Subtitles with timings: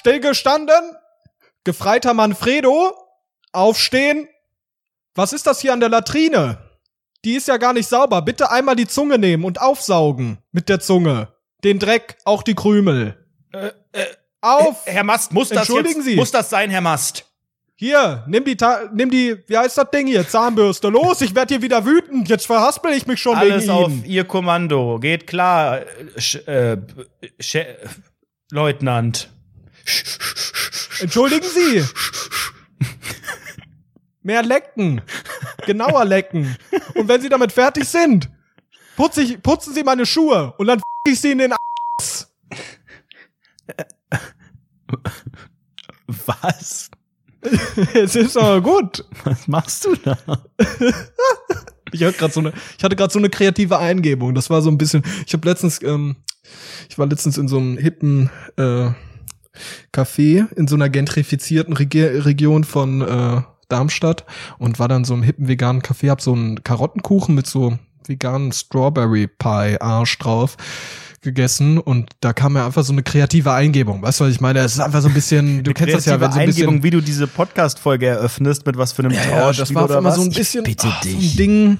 [0.00, 0.96] stillgestanden.
[1.64, 2.92] Gefreiter Manfredo,
[3.52, 4.28] aufstehen.
[5.14, 6.58] Was ist das hier an der Latrine?
[7.24, 8.22] Die ist ja gar nicht sauber.
[8.22, 11.28] Bitte einmal die Zunge nehmen und aufsaugen mit der Zunge.
[11.62, 13.16] Den Dreck, auch die Krümel.
[13.52, 14.06] Äh, äh,
[14.40, 14.86] Auf!
[14.86, 16.16] Herr Mast, muss das Entschuldigen jetzt, Sie.
[16.16, 17.26] muss das sein, Herr Mast?
[17.76, 20.26] Hier, nimm die, Ta nimm die, wie heißt das Ding hier?
[20.26, 20.88] Zahnbürste.
[20.88, 22.28] Los, ich werd hier wieder wütend.
[22.28, 24.04] Jetzt verhaspel ich mich schon Alles wegen auf Ihnen.
[24.06, 24.98] Ihr Kommando.
[24.98, 25.80] Geht klar,
[26.16, 26.78] Sch äh,
[27.38, 27.58] Sch
[28.50, 29.30] Leutnant.
[31.00, 31.84] Entschuldigen Sie.
[34.22, 35.02] Mehr lecken.
[35.66, 36.56] Genauer lecken.
[36.94, 38.30] Und wenn Sie damit fertig sind,
[38.96, 41.54] putz ich, putzen Sie meine Schuhe und dann f ich Sie in den
[41.98, 42.32] Ass.
[46.06, 46.90] Was?
[47.94, 49.04] Es ist aber gut.
[49.24, 50.18] Was machst du da?
[51.92, 54.34] Ich hatte gerade so eine, ich hatte gerade so eine kreative Eingebung.
[54.34, 55.02] Das war so ein bisschen.
[55.26, 56.16] Ich habe letztens, ähm,
[56.88, 58.90] ich war letztens in so einem hippen äh,
[59.92, 64.24] Café in so einer gentrifizierten Regi Region von äh, Darmstadt
[64.58, 66.10] und war dann so im hippen veganen Café.
[66.10, 70.56] Hab so einen Karottenkuchen mit so veganen Strawberry Pie Arsch drauf
[71.22, 74.02] gegessen und da kam mir einfach so eine kreative Eingebung.
[74.02, 74.60] Weißt du, was ich meine?
[74.60, 76.82] Es ist einfach so ein bisschen, du kennst das ja, wenn so ein bisschen Eingebung,
[76.82, 80.12] wie du diese Podcast-Folge eröffnest, mit was für einem ja, Trauerspiel das war oder einmal
[80.12, 80.18] was?
[80.18, 81.36] so ein bisschen ach, so ein dich.
[81.36, 81.78] Ding.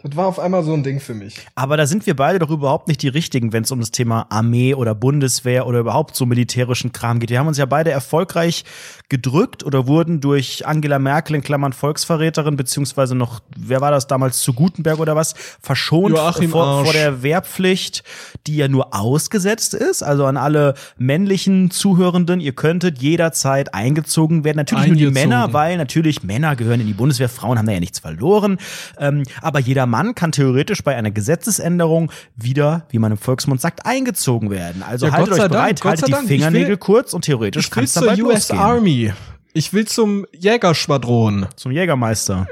[0.00, 1.40] Das war auf einmal so ein Ding für mich.
[1.56, 4.26] Aber da sind wir beide doch überhaupt nicht die richtigen, wenn es um das Thema
[4.30, 7.30] Armee oder Bundeswehr oder überhaupt so militärischen Kram geht.
[7.30, 8.64] Wir haben uns ja beide erfolgreich
[9.08, 14.38] gedrückt oder wurden durch Angela Merkel in Klammern Volksverräterin, beziehungsweise noch, wer war das damals,
[14.38, 16.84] zu Gutenberg oder was, verschont Joachim vor, Arsch.
[16.84, 18.04] vor der Wehrpflicht,
[18.46, 20.04] die ja nur ausgesetzt ist.
[20.04, 24.58] Also an alle männlichen Zuhörenden, ihr könntet jederzeit eingezogen werden.
[24.58, 25.28] Natürlich nur die Eingezogen.
[25.28, 28.58] Männer, weil natürlich Männer gehören in die Bundeswehr, Frauen haben da ja nichts verloren.
[29.00, 33.84] Ähm, aber jeder Mann kann theoretisch bei einer Gesetzesänderung wieder, wie man im Volksmund sagt,
[33.86, 34.82] eingezogen werden.
[34.82, 36.24] Also Ja, haltet euch bereit, Dank, Gott haltet die Dank.
[36.24, 38.58] Ich will- Fingernägel kurz und theoretisch Ich will kann es zur dabei US losgehen.
[38.60, 39.12] Army.
[39.54, 41.46] Ich will zum Jägerschwadron.
[41.56, 42.46] Zum Jägermeister.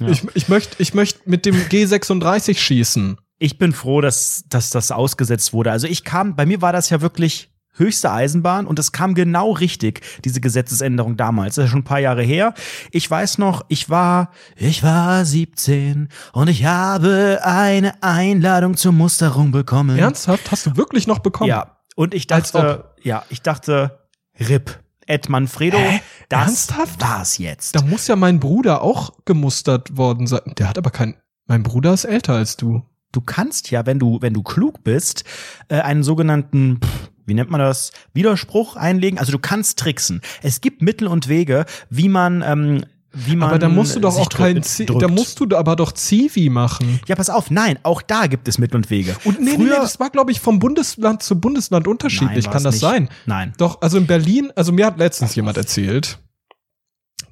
[0.00, 0.08] Ja.
[0.08, 3.16] Ich, ich möchte ich möcht mit dem G36 schießen.
[3.38, 5.70] Ich bin froh, dass, dass das ausgesetzt wurde.
[5.72, 9.52] Also ich kam, bei mir war das ja wirklich höchste Eisenbahn und es kam genau
[9.52, 11.54] richtig, diese Gesetzesänderung damals.
[11.54, 12.54] Das ist ja schon ein paar Jahre her.
[12.90, 19.50] Ich weiß noch, ich war, ich war 17 und ich habe eine Einladung zur Musterung
[19.52, 19.98] bekommen.
[19.98, 20.50] Ernsthaft?
[20.50, 21.48] Hast du wirklich noch bekommen?
[21.48, 21.78] Ja.
[21.96, 23.98] Und ich dachte, ja, ich dachte,
[24.38, 24.78] RIP.
[25.06, 26.00] Ed Manfredo, Hä?
[26.28, 27.00] das Ernsthaft?
[27.02, 27.74] war's jetzt.
[27.74, 30.40] Da muss ja mein Bruder auch gemustert worden sein.
[30.58, 31.16] Der hat aber kein.
[31.46, 32.82] Mein Bruder ist älter als du.
[33.10, 35.24] du kannst ja, wenn du, wenn du klug bist,
[35.68, 39.18] äh, einen sogenannten, pff, wie nennt man das, Widerspruch einlegen.
[39.18, 40.20] Also du kannst tricksen.
[40.42, 43.48] Es gibt Mittel und Wege, wie man, ähm, wie man.
[43.48, 44.60] Aber da musst du doch auch kein.
[44.98, 47.00] Da musst du aber doch Zivi machen.
[47.06, 49.16] ja, pass auf, nein, auch da gibt es Mittel und Wege.
[49.24, 52.44] Und nee, nee, nee, das war, glaube ich, vom Bundesland zu Bundesland unterschiedlich.
[52.44, 52.82] Nein, Kann das nicht.
[52.82, 53.08] sein?
[53.24, 53.54] Nein.
[53.56, 56.18] Doch, also in Berlin, also mir hat letztens jemand erzählt.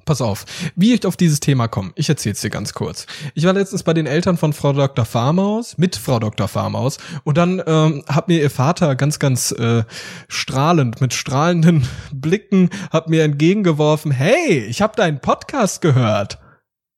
[0.05, 0.45] Pass auf,
[0.75, 1.91] wie ich auf dieses Thema komme.
[1.95, 3.05] Ich erzähl's dir ganz kurz.
[3.35, 5.05] Ich war letztens bei den Eltern von Frau Dr.
[5.05, 6.47] Farmaus, mit Frau Dr.
[6.47, 9.83] Farmaus, und dann ähm, hat mir ihr Vater ganz, ganz äh,
[10.27, 16.39] strahlend, mit strahlenden Blicken, hat mir entgegengeworfen, hey, ich habe deinen Podcast gehört.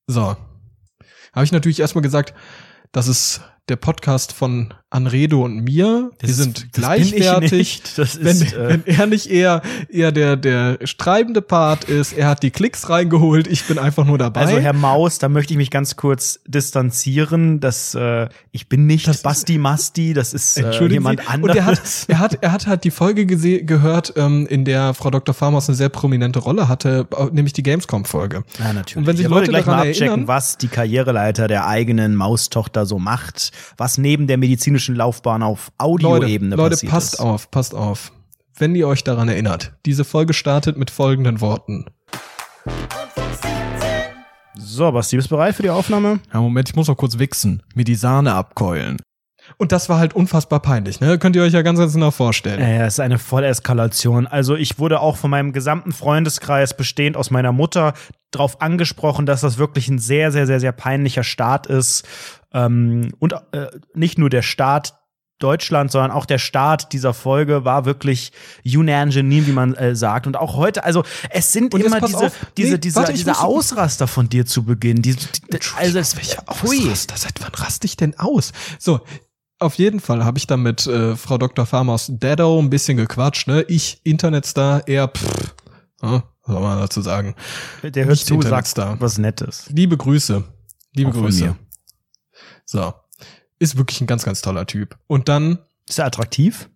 [0.06, 0.36] So.
[1.32, 2.34] Habe ich natürlich erstmal gesagt,
[2.92, 6.10] das ist der Podcast von Anredo und mir.
[6.18, 7.82] Das Wir ist- sind ich gleichwertig.
[7.96, 12.28] Das wenn, ist, äh, wenn er nicht eher, eher der, der streibende Part ist, er
[12.28, 14.40] hat die Klicks reingeholt, ich bin einfach nur dabei.
[14.42, 17.60] Also Herr Maus, da möchte ich mich ganz kurz distanzieren.
[17.60, 21.56] dass äh, ich bin nicht Das ist- Basti Masti, das ist äh, jemand anderes.
[21.56, 25.10] Und er hat, er hat, er hat halt die Folge gehört, ähm, in der Frau
[25.10, 25.34] Dr.
[25.34, 28.44] Farmers eine sehr prominente Rolle hatte, äh, nämlich die Gamescom-Folge.
[28.58, 28.96] Ja, natürlich.
[28.96, 32.86] Und wenn sich Ich Leute gleich mal abchecken, erinnern- was die Karriereleiter der eigenen Maustochter
[32.86, 37.20] so macht, was neben der medizinischen Laufbahn auf Leute, Audioebene Leute, passiert passt ist.
[37.20, 38.12] auf, passt auf.
[38.56, 41.86] Wenn ihr euch daran erinnert, diese Folge startet mit folgenden Worten.
[44.56, 46.20] So, Basti, bist du bereit für die Aufnahme?
[46.32, 47.62] Ja, Moment, ich muss noch kurz wichsen.
[47.74, 48.98] Mir die Sahne abkeulen.
[49.56, 51.18] Und das war halt unfassbar peinlich, ne?
[51.18, 52.60] Könnt ihr euch ja ganz, ganz genau vorstellen.
[52.60, 54.26] Ja, ja, es ist eine Volleskalation.
[54.26, 57.94] Also ich wurde auch von meinem gesamten Freundeskreis, bestehend aus meiner Mutter,
[58.30, 62.04] darauf angesprochen, dass das wirklich ein sehr, sehr, sehr, sehr peinlicher Start ist.
[62.54, 64.94] Ähm, und äh, nicht nur der Start
[65.40, 68.32] Deutschland, sondern auch der Start dieser Folge war wirklich
[68.64, 70.26] unangenehm, wie man äh, sagt.
[70.26, 72.32] Und auch heute, also es sind Und immer diese, auf.
[72.56, 75.02] diese, Nee, diese, warte, diese Ausraster von dir zu Beginn.
[75.02, 76.78] Die, die, also es, pfui.
[76.78, 77.16] Ausraster?
[77.16, 78.52] Seit wann raste ich denn aus?
[78.78, 79.00] So,
[79.58, 81.66] auf jeden Fall habe ich dann mit äh, Frau Dr.
[81.66, 83.62] Farmer aus Dado ein bisschen gequatscht, ne?
[83.68, 85.54] Ich, Internetstar, eher pff,
[86.00, 87.34] hm, was soll man dazu sagen?
[87.82, 89.66] Der hört Nicht zu, sagt was Nettes.
[89.70, 90.44] Liebe Grüße.
[90.94, 91.56] Liebe Auch Grüße.
[92.64, 92.94] So.
[93.58, 94.96] Ist wirklich ein ganz, ganz toller Typ.
[95.06, 95.58] Und dann,
[95.88, 96.68] Ist er attraktiv?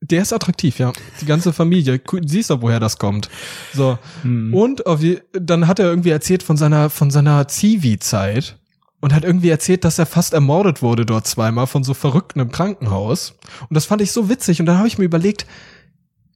[0.00, 0.92] Der ist attraktiv, ja.
[1.20, 2.00] Die ganze Familie.
[2.26, 3.30] Siehst du, woher das kommt.
[3.72, 3.98] So.
[4.24, 8.58] Und auf die, dann hat er irgendwie erzählt von seiner, von seiner Zivi-Zeit.
[9.00, 12.50] Und hat irgendwie erzählt, dass er fast ermordet wurde dort zweimal von so Verrückten im
[12.50, 13.34] Krankenhaus.
[13.68, 14.58] Und das fand ich so witzig.
[14.58, 15.46] Und dann habe ich mir überlegt,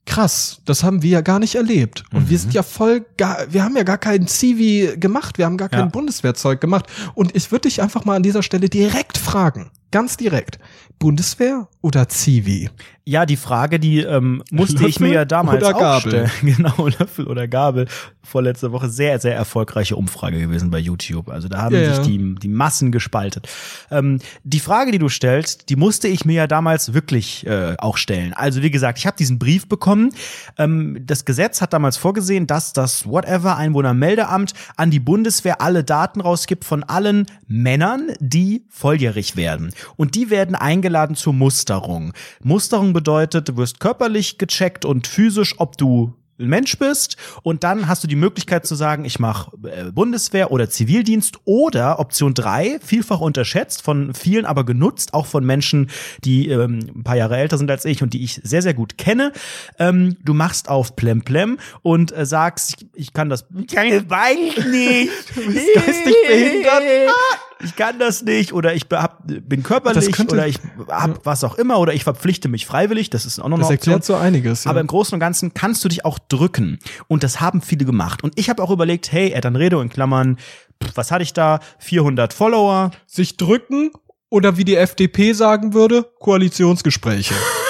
[0.05, 2.03] krass, das haben wir ja gar nicht erlebt.
[2.13, 5.57] Und wir sind ja voll, gar, wir haben ja gar keinen Zivi gemacht, wir haben
[5.57, 5.85] gar kein Ja.
[5.85, 6.85] Bundeswehrzeug gemacht.
[7.13, 10.59] Und ich würde dich einfach mal an dieser Stelle direkt fragen, ganz direkt,
[10.99, 12.69] Bundeswehr oder Zivi?
[13.03, 16.27] Ja, die Frage, die ähm, musste ich Löffel mir ja damals oder auch Gabel?
[16.27, 16.31] stellen.
[16.55, 17.87] Genau, Löffel oder Gabel.
[18.21, 21.27] Vorletzte Woche sehr, sehr erfolgreiche Umfrage gewesen bei YouTube.
[21.29, 23.49] Also da haben Ja, sich die, die Massen gespaltet.
[23.89, 27.97] Ähm, die Frage, die du stellst, die musste ich mir ja damals wirklich äh, auch
[27.97, 28.33] stellen.
[28.33, 30.13] Also wie gesagt, ich habe diesen Brief bekommen.
[30.59, 36.21] Ähm, das Gesetz hat damals vorgesehen, dass das Whatever Einwohnermeldeamt an die Bundeswehr alle Daten
[36.21, 39.73] rausgibt von allen Männern, die volljährig werden.
[39.97, 41.33] Und die werden eingeladen zur
[41.71, 42.13] Musterung.
[42.43, 47.87] Musterung bedeutet, du wirst körperlich gecheckt und physisch, ob du ein Mensch bist und dann
[47.87, 52.79] hast du die Möglichkeit zu sagen, ich mache äh, Bundeswehr oder Zivildienst oder Option drei
[52.83, 55.89] vielfach unterschätzt, von vielen aber genutzt, auch von Menschen,
[56.25, 58.97] die ähm, ein paar Jahre älter sind als ich und die ich sehr, sehr gut
[58.97, 59.31] kenne.
[59.77, 64.03] Ähm, du machst auf Plemplem und äh, sagst, ich, ich kann das, ich kann das
[64.03, 65.11] beides nicht.
[65.35, 67.13] Du bist geistig behindert.
[67.63, 71.55] Ich kann das nicht oder ich hab, bin körperlich könnte- oder ich hab was auch
[71.57, 73.93] immer oder ich verpflichte mich freiwillig, das ist auch noch eine Das Option.
[73.93, 74.63] erklärt so einiges.
[74.63, 74.71] Ja.
[74.71, 76.79] Aber im Großen und Ganzen kannst du dich auch drücken.
[77.07, 78.23] Und das haben viele gemacht.
[78.23, 80.37] Und ich habe auch überlegt, hey, Ed Redo in Klammern,
[80.83, 81.59] pff, was hatte ich da?
[81.79, 82.91] 400 Follower.
[83.05, 83.91] Sich drücken
[84.29, 87.33] oder wie die FDP sagen würde, Koalitionsgespräche.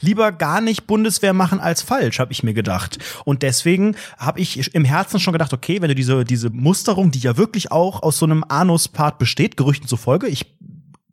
[0.00, 2.98] Lieber gar nicht Bundeswehr machen als falsch, habe ich mir gedacht.
[3.24, 7.20] Und deswegen habe ich im Herzen schon gedacht, okay, wenn du diese, diese Musterung, die
[7.20, 10.46] ja wirklich auch aus so einem Anus-Part besteht, Gerüchten zufolge, ich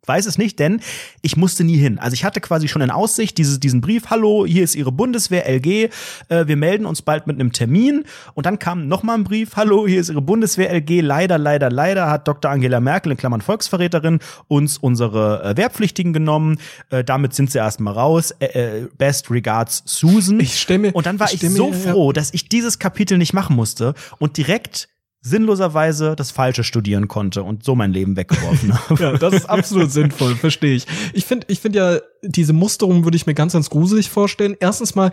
[0.08, 0.80] weiß es nicht, denn
[1.22, 1.98] ich musste nie hin.
[1.98, 5.46] Also ich hatte quasi schon in Aussicht dieses, diesen Brief, hallo, hier ist Ihre Bundeswehr,
[5.48, 5.90] LG,
[6.28, 8.04] äh, wir melden uns bald mit einem Termin.
[8.34, 11.70] Und dann kam noch mal ein Brief, hallo, hier ist Ihre Bundeswehr, LG, leider, leider,
[11.70, 12.50] leider hat Dr.
[12.50, 16.58] Angela Merkel, in Klammern Volksverräterin, uns unsere äh, Wehrpflichtigen genommen.
[16.90, 18.30] Äh, damit sind sie erstmal raus.
[18.40, 20.40] Äh, best regards, Susan.
[20.40, 21.92] Ich mir- Und dann war ich ich, stell mir- so ja.
[21.92, 24.88] froh, dass ich dieses Kapitel nicht machen musste und direkt
[25.28, 29.02] sinnloserweise das Falsche studieren konnte und so mein Leben weggeworfen habe.
[29.02, 30.86] Ja, das ist absolut sinnvoll, verstehe ich.
[31.12, 34.56] Ich finde, ich finde ja, diese Musterung würde ich mir ganz, ganz gruselig vorstellen.
[34.58, 35.10] Erstens mal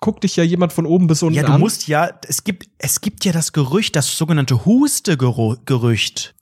[0.00, 1.60] guckt dich ja jemand von oben bis unten Ja, du an.
[1.60, 6.34] musst ja, es gibt, es gibt ja das Gerücht, das sogenannte Huste-Gerücht.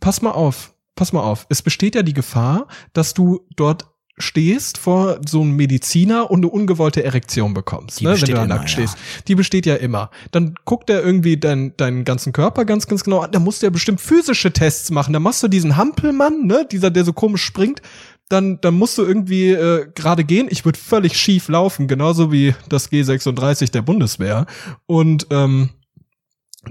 [0.00, 1.46] Pass mal auf, pass mal auf.
[1.48, 6.48] Es besteht ja die Gefahr, dass du dort stehst vor so einem Mediziner und eine
[6.48, 8.68] ungewollte Erektion bekommst, Die ne, wenn du da nackt ja.
[8.68, 8.96] stehst.
[9.26, 10.10] Die besteht ja immer.
[10.30, 13.32] Dann guckt er irgendwie dein, deinen ganzen Körper ganz, ganz genau an.
[13.32, 15.12] Da musst du ja bestimmt physische Tests machen.
[15.12, 17.82] Da machst du diesen Hampelmann, ne, dieser, der so komisch springt.
[18.28, 20.46] Dann, dann musst du irgendwie äh, gerade gehen.
[20.48, 24.46] Ich würde völlig schief laufen, genauso wie das G36 der Bundeswehr.
[24.86, 25.70] Und ähm,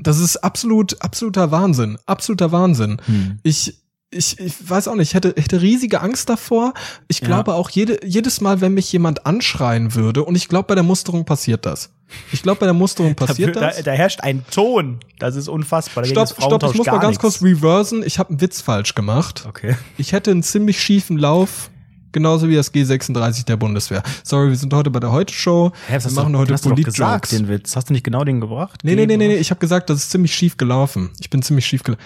[0.01, 1.97] das ist absolut, absoluter Wahnsinn.
[2.05, 3.01] Absoluter Wahnsinn.
[3.05, 3.39] Hm.
[3.43, 3.82] Ich,
[4.15, 6.73] ich, ich weiß auch nicht, ich hätte, hätte riesige Angst davor.
[7.07, 7.27] Ich Ja.
[7.27, 10.83] glaube auch jede, jedes Mal, wenn mich jemand anschreien würde, und ich glaube, bei der
[10.83, 11.91] Musterung passiert das.
[12.31, 13.77] Ich glaube, bei der Musterung passiert da, das.
[13.77, 14.99] da, da herrscht ein Ton.
[15.19, 16.03] Das ist unfassbar.
[16.03, 17.21] Dagegen Stopp, stopp, ich muss mal ganz nichts.
[17.21, 18.03] kurz reversen.
[18.05, 19.45] Ich habe einen Witz falsch gemacht.
[19.47, 19.75] Okay.
[19.97, 21.71] Ich hätte einen ziemlich schiefen Lauf,
[22.11, 24.03] genauso wie das G36 der Bundeswehr.
[24.23, 25.71] Sorry, wir sind heute bei der Heute-Show.
[25.87, 27.75] Hä, was wir machen du, heute hast du doch gesagt, den Witz.
[27.75, 28.81] Hast du nicht genau den gebracht?
[28.83, 31.09] Nee, nee, nee, nee, nee, ich habe gesagt, das ist ziemlich schief gelaufen.
[31.19, 32.03] Ich bin ziemlich schief gelaufen.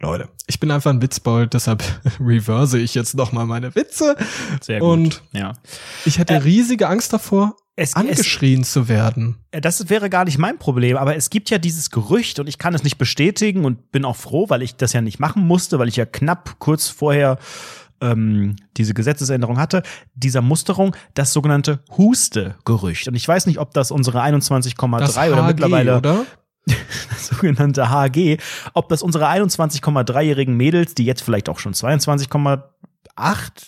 [0.00, 1.82] Leute, ich bin einfach ein Witzbold, deshalb
[2.20, 4.16] reverse ich jetzt noch mal meine Witze.
[4.60, 4.88] Sehr gut.
[4.88, 5.54] Und ja.
[6.04, 9.38] ich hätte riesige Angst davor, Es, es, angeschrien zu werden.
[9.50, 12.58] Äh, Das wäre gar nicht mein Problem, aber es gibt ja dieses Gerücht und ich
[12.58, 15.78] kann es nicht bestätigen und bin auch froh, weil ich das ja nicht machen musste,
[15.80, 17.38] weil ich ja knapp kurz vorher
[18.00, 19.82] ähm, diese Gesetzesänderung hatte,
[20.14, 23.08] dieser Musterung, das sogenannte Huste-Gerücht.
[23.08, 26.24] Und ich weiß nicht, ob das unsere 21,3 Das oder mittlerweile oder?
[27.10, 28.38] das sogenannte HG,
[28.74, 32.62] ob das unsere 21,3-jährigen Mädels, die jetzt vielleicht auch schon 22,8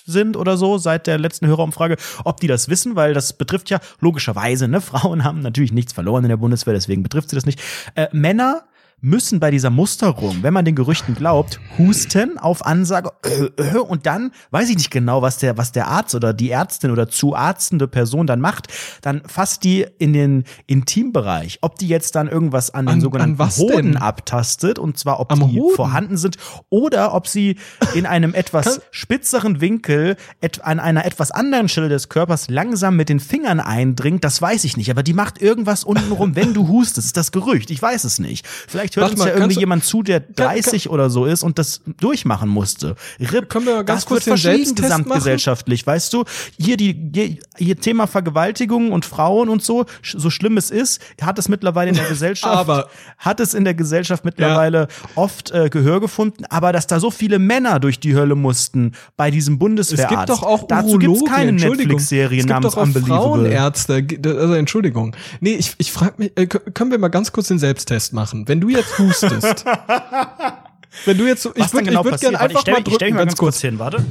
[0.05, 3.81] sind oder so seit der letzten Hörerumfrage, ob die das wissen, weil das betrifft ja
[4.01, 7.61] logischerweise, ne, Frauen haben natürlich nichts verloren in der Bundeswehr, deswegen betrifft sie das nicht.
[7.95, 8.65] Äh, Männer
[9.03, 14.05] müssen bei dieser Musterung, wenn man den Gerüchten glaubt, husten auf Ansage äh, äh, und
[14.07, 17.35] dann weiß ich nicht genau, was der was der Arzt oder die Ärztin oder zu
[17.35, 18.69] arztende Person dann macht,
[19.03, 23.41] dann fasst die in den Intimbereich, ob die jetzt dann irgendwas an den An- sogenannten
[23.41, 23.97] an Hoden denn?
[23.97, 25.77] abtastet und zwar ob Am die Hoden?
[25.77, 26.37] vorhanden sind
[26.69, 27.57] oder ob sie
[27.95, 33.09] in einem etwas spitzeren Winkel et an einer etwas anderen Stelle des Körpers langsam mit
[33.09, 36.69] den Fingern eindringt, das weiß ich nicht, aber die macht irgendwas unten rum, wenn du
[36.69, 38.47] hustest, ist das Gerücht, ich weiß es nicht.
[38.47, 41.25] Vielleicht vielleicht hört Warte uns mal, ja irgendwie du- jemand zu, der 30 oder so
[41.27, 42.97] ist und das durchmachen musste.
[43.19, 43.49] RIP.
[43.49, 45.05] Können wir mal ganz das kurz wird verschwiegen Selbsttest machen?
[45.05, 46.25] gesamtgesellschaftlich, weißt du?
[46.59, 51.39] Hier die hier, hier Thema Vergewaltigung und Frauen und so, so schlimm es ist, hat
[51.39, 56.01] es mittlerweile in der Gesellschaft Aber- hat es in der Gesellschaft mittlerweile oft äh, Gehör
[56.01, 60.13] gefunden, aber dass da so viele Männer durch die Hölle mussten bei diesem Bundeswehrarzt.
[60.13, 61.53] Es gibt doch auch Dazu gibt's keine.
[61.53, 62.87] Netflix-Serie namens doch auch.
[63.07, 64.07] Frauenärzte.
[64.25, 65.15] Also Entschuldigung.
[65.41, 68.47] Nee, ich, ich frage mich, äh, können wir mal ganz kurz den Selbsttest machen?
[68.49, 69.65] Wenn du jetzt hustest.
[71.05, 72.95] wenn du jetzt so, ich würde genau ich würd gerne einfach ich stell, mal ich
[72.95, 74.05] stell drücken, mich mal ganz kurz hin, warte.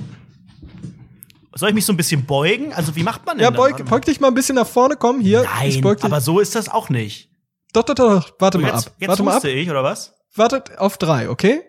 [1.56, 2.72] Soll ich mich so ein bisschen beugen?
[2.74, 5.20] Also wie macht man denn Ja, beug, beug dich mal ein bisschen nach vorne, komm
[5.20, 5.44] hier.
[5.66, 7.30] ich Nein, aber so ist das auch nicht.
[7.74, 8.94] doch, doch, doch, warte So, mal jetzt ab.
[9.00, 9.36] jetzt Warte mal ab.
[9.38, 10.14] huste ich, oder was?
[10.36, 11.62] Wartet auf drei, okay?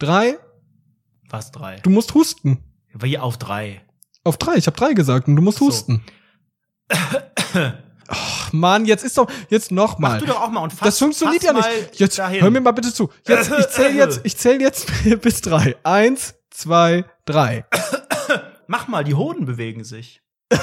[0.00, 0.38] Drei,
[1.30, 1.76] Was drei?
[1.84, 2.58] du musst husten.
[2.94, 3.82] Wie auf drei.
[4.24, 5.66] Auf drei, ich habe drei gesagt und du musst So.
[5.66, 6.02] husten.
[8.08, 10.12] Ach, Mann, jetzt ist doch, jetzt noch mal.
[10.12, 11.68] Mach du doch auch mal und fass, Das funktioniert ja nicht.
[11.94, 12.42] Jetzt dahin.
[12.42, 13.10] hör mir mal bitte zu.
[13.26, 14.86] Jetzt, ich zähle jetzt, ich zähle jetzt
[15.22, 15.76] bis drei.
[15.82, 17.64] Eins, zwei, drei.
[18.66, 20.22] Mach mal, die Hoden bewegen sich.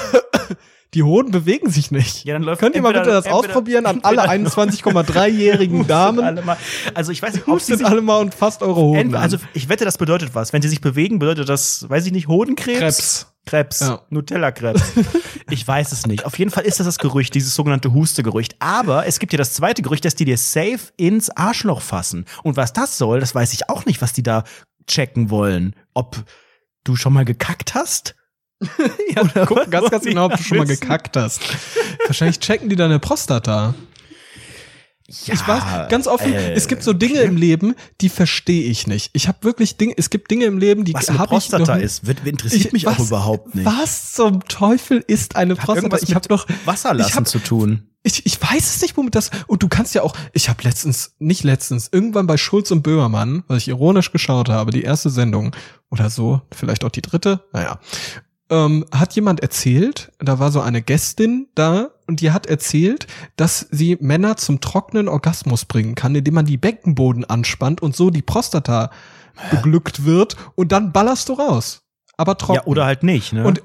[0.94, 2.24] Die Hoden bewegen sich nicht.
[2.24, 6.24] Ja, dann läuft Könnt ihr mal bitte das ausprobieren an alle entweder- 21,3-jährigen Hustet Damen?
[6.24, 6.56] alle mal.
[6.94, 9.36] Also ich weiß nicht, ob sie sich alle mal und fasst eure Hoden Entweder, also
[9.54, 10.52] ich wette, das bedeutet was.
[10.52, 12.78] Wenn sie sich bewegen, bedeutet das, weiß ich nicht, Hodenkrebs?
[12.80, 13.26] Krebs.
[13.46, 13.80] Krebs.
[13.80, 14.02] Ja.
[14.10, 14.82] Nutella-Krebs.
[15.50, 16.24] ich weiß es nicht.
[16.26, 18.56] Auf jeden Fall ist das das Gerücht, dieses sogenannte Huste-Gerücht.
[18.58, 22.26] Aber es gibt ja das zweite Gerücht, dass die dir safe ins Arschloch fassen.
[22.42, 24.42] Und was das soll, das weiß ich auch nicht, was die da
[24.88, 25.74] checken wollen.
[25.94, 26.22] Ob
[26.84, 28.16] du schon mal gekackt hast?
[29.14, 31.40] Ja, guck ganz, was ganz die genau, ob du schon mal gekackt hast.
[32.06, 33.74] Wahrscheinlich checken die deine Prostata.
[35.26, 38.86] Ja, ich weiß, ganz offen, äh, es gibt so Dinge im Leben, die verstehe ich
[38.86, 39.10] nicht.
[39.12, 41.82] Ich habe wirklich Dinge, es gibt Dinge im Leben, die was habe ich Prostata noch,
[41.82, 43.66] ist, wird, interessiert Ich- mich auch was- überhaupt nicht.
[43.66, 45.96] Was zum Teufel ist eine Hat Prostata?
[46.00, 47.88] Ich habe mit doch Wasser ich lassen hab- zu tun.
[48.04, 49.32] ich, ich weiß es nicht, womit das.
[49.48, 50.14] Und du kannst ja auch.
[50.32, 54.70] Ich habe letztens, nicht letztens, irgendwann bei Schulz und Böhmermann, weil ich ironisch geschaut habe,
[54.70, 55.56] die erste Sendung
[55.90, 57.80] oder so, vielleicht auch die dritte, naja,
[58.50, 63.66] ähm, hat jemand erzählt, da war so eine Gästin da und die hat erzählt, dass
[63.70, 68.22] sie Männer zum trockenen Orgasmus bringen kann, indem man die Beckenboden anspannt und so die
[68.22, 68.90] Prostata
[69.50, 71.82] beglückt wird und dann ballerst du raus.
[72.16, 72.60] Aber trocken.
[72.60, 73.46] Ja, oder halt nicht, ne?
[73.46, 73.62] Und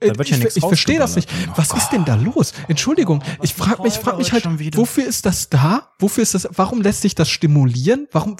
[0.00, 1.30] äh, wird ja ich, ich verstehe das nicht.
[1.56, 2.52] Was ist denn da los?
[2.68, 5.92] Entschuldigung, ich frage mich, frag mich halt, wofür ist das da?
[5.98, 6.48] Wofür ist das?
[6.52, 8.06] Warum lässt sich das stimulieren?
[8.12, 8.36] Warum?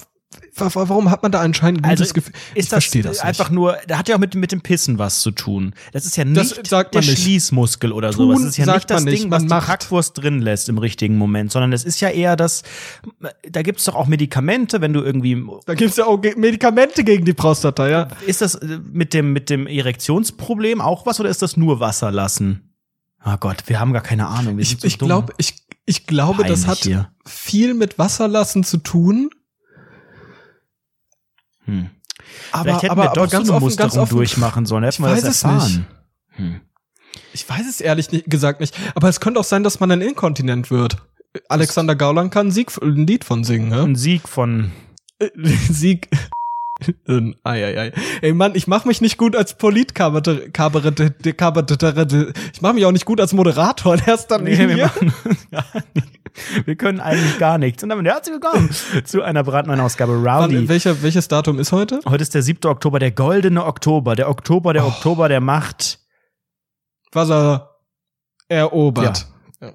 [0.59, 2.33] Wa- wa- Warum hat man da anscheinend ein Also gutes Gefühl?
[2.53, 3.23] ich ist das, verstehe das nicht.
[3.25, 5.73] einfach nur, da hat ja auch mit, mit dem Pissen was zu tun.
[5.93, 7.17] Das ist ja Das nicht der nicht.
[7.21, 8.39] Schließmuskel oder Tun sowas.
[8.41, 9.65] Das ist ja nicht das nicht, Ding, was man die.
[9.65, 12.63] Kackwurst drin lässt im richtigen Moment, sondern es ist ja eher das,
[13.49, 17.33] da gibt's doch auch Medikamente, wenn du irgendwie, Da gibt's ja auch Medikamente gegen die
[17.33, 18.07] Prostata, ja.
[18.25, 22.11] ist das äh, mit dem, mit dem Erektionsproblem auch was oder ist das nur Wasser
[22.11, 22.63] lassen?
[23.19, 24.57] Ah Gott, wir haben gar keine Ahnung.
[24.57, 25.07] Wir Ich, so ich dumm.
[25.07, 27.09] glaube, ich, ich glaube, das Peinlich hat hier.
[27.25, 29.29] viel mit Wasserlassen zu tun.
[31.67, 31.89] Hm.
[32.51, 34.15] Aber, Vielleicht hätten aber, wir doch aber ganz so eine offen, ganz Musterung offen.
[34.17, 34.83] durchmachen sollen.
[34.83, 35.87] Hätten wir Ich das weiß es erfahren.
[36.31, 36.61] Hm.
[37.33, 38.75] Ich weiß es ehrlich nicht, gesagt nicht.
[38.95, 40.97] Aber es könnte auch sein, dass man ein Inkontinent wird.
[41.49, 43.83] Alexander Gauland kann ein, Sieg, ein Lied von singen, ne?
[43.83, 44.71] Ein Sieg von
[45.19, 45.29] Äh,
[45.69, 46.09] Sieg.
[47.07, 47.91] Ähm, ei, ei, ei.
[48.21, 50.53] Ey Mann, ich mach mich nicht gut als Politkabarett.
[50.53, 55.11] Kabarett- Kabarett- Ich mach mich auch nicht gut als Moderator in erster Nee, wir, machen
[56.65, 57.81] wir können eigentlich gar nichts.
[57.83, 58.69] Und damit herzlich willkommen
[59.05, 60.69] zu einer brandneuen Ausgabe Wann, Rowdy.
[60.69, 61.99] welcher, welches Datum ist heute?
[62.05, 62.69] Heute ist der 7.
[62.69, 64.15] Oktober, der goldene Oktober.
[64.15, 64.89] Der Oktober, der Oh.
[64.89, 65.99] Oktober der Macht.
[67.11, 67.71] Was er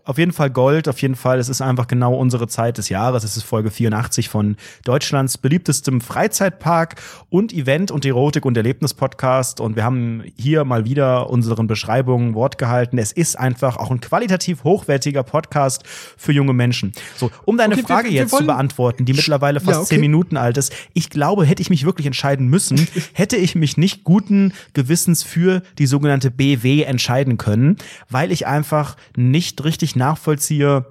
[0.05, 1.41] Auf jeden Fall Gold, auf jeden Fall.
[1.41, 3.25] Es ist einfach genau unsere Zeit des Jahres.
[3.25, 9.61] Es ist Folge 84 von Deutschlands beliebtestem Freizeitpark und Event- und Erotik- und Erlebnis-Podcast.
[9.61, 12.97] Und wir haben hier mal wieder unseren Beschreibungen Wort gehalten.
[12.97, 15.83] Es ist einfach auch ein qualitativ hochwertiger Podcast
[16.17, 16.93] für junge Menschen.
[17.17, 19.89] So, um deine Okay, wir- Frage wir jetzt zu beantworten, die mittlerweile fast Ja, okay.
[19.89, 20.73] zehn Minuten alt ist.
[20.93, 25.61] Ich glaube, hätte ich mich wirklich entscheiden müssen, hätte ich mich nicht guten Gewissens für
[25.79, 30.85] die sogenannte BW entscheiden können, weil ich einfach nicht richtig nachvollziehe,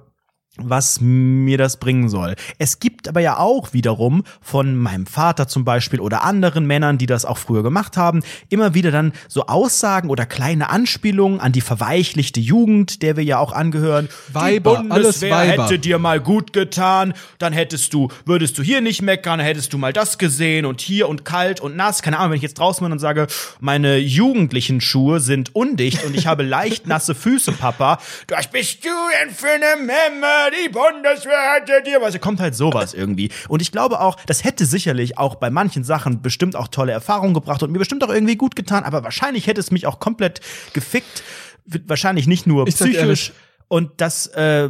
[0.58, 2.34] was mir das bringen soll.
[2.58, 7.06] Es gibt aber ja auch wiederum von meinem Vater zum Beispiel oder anderen Männern, die
[7.06, 11.62] das auch früher gemacht haben, immer wieder dann so Aussagen oder kleine Anspielungen an die
[11.62, 14.10] verweichlichte Jugend, der wir ja auch angehören.
[14.30, 15.64] Weiber, die alles Bundeswehr Weiber.
[15.64, 19.78] hätte dir mal gut getan, dann hättest du, würdest du hier nicht meckern, hättest du
[19.78, 22.02] mal das gesehen und hier und kalt und nass.
[22.02, 23.26] Keine Ahnung, wenn ich jetzt draußen bin und sage,
[23.60, 27.98] meine jugendlichen Schuhe sind undicht und ich habe leicht nasse Füße, Papa.
[28.28, 30.41] Was bist du denn für eine Memme?
[30.50, 32.18] Die Bundeswehr hätte dir was.
[32.20, 33.30] Kommt halt sowas irgendwie.
[33.48, 37.34] Und ich glaube auch, das hätte sicherlich auch bei manchen Sachen bestimmt auch tolle Erfahrungen
[37.34, 40.40] gebracht und mir bestimmt auch irgendwie gut getan, aber wahrscheinlich hätte es mich auch komplett
[40.72, 41.22] gefickt.
[41.64, 43.32] Wahrscheinlich nicht nur Ich psychisch.
[43.68, 44.68] Und das, äh,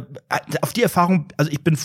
[0.61, 1.77] auf die Erfahrung, also ich bin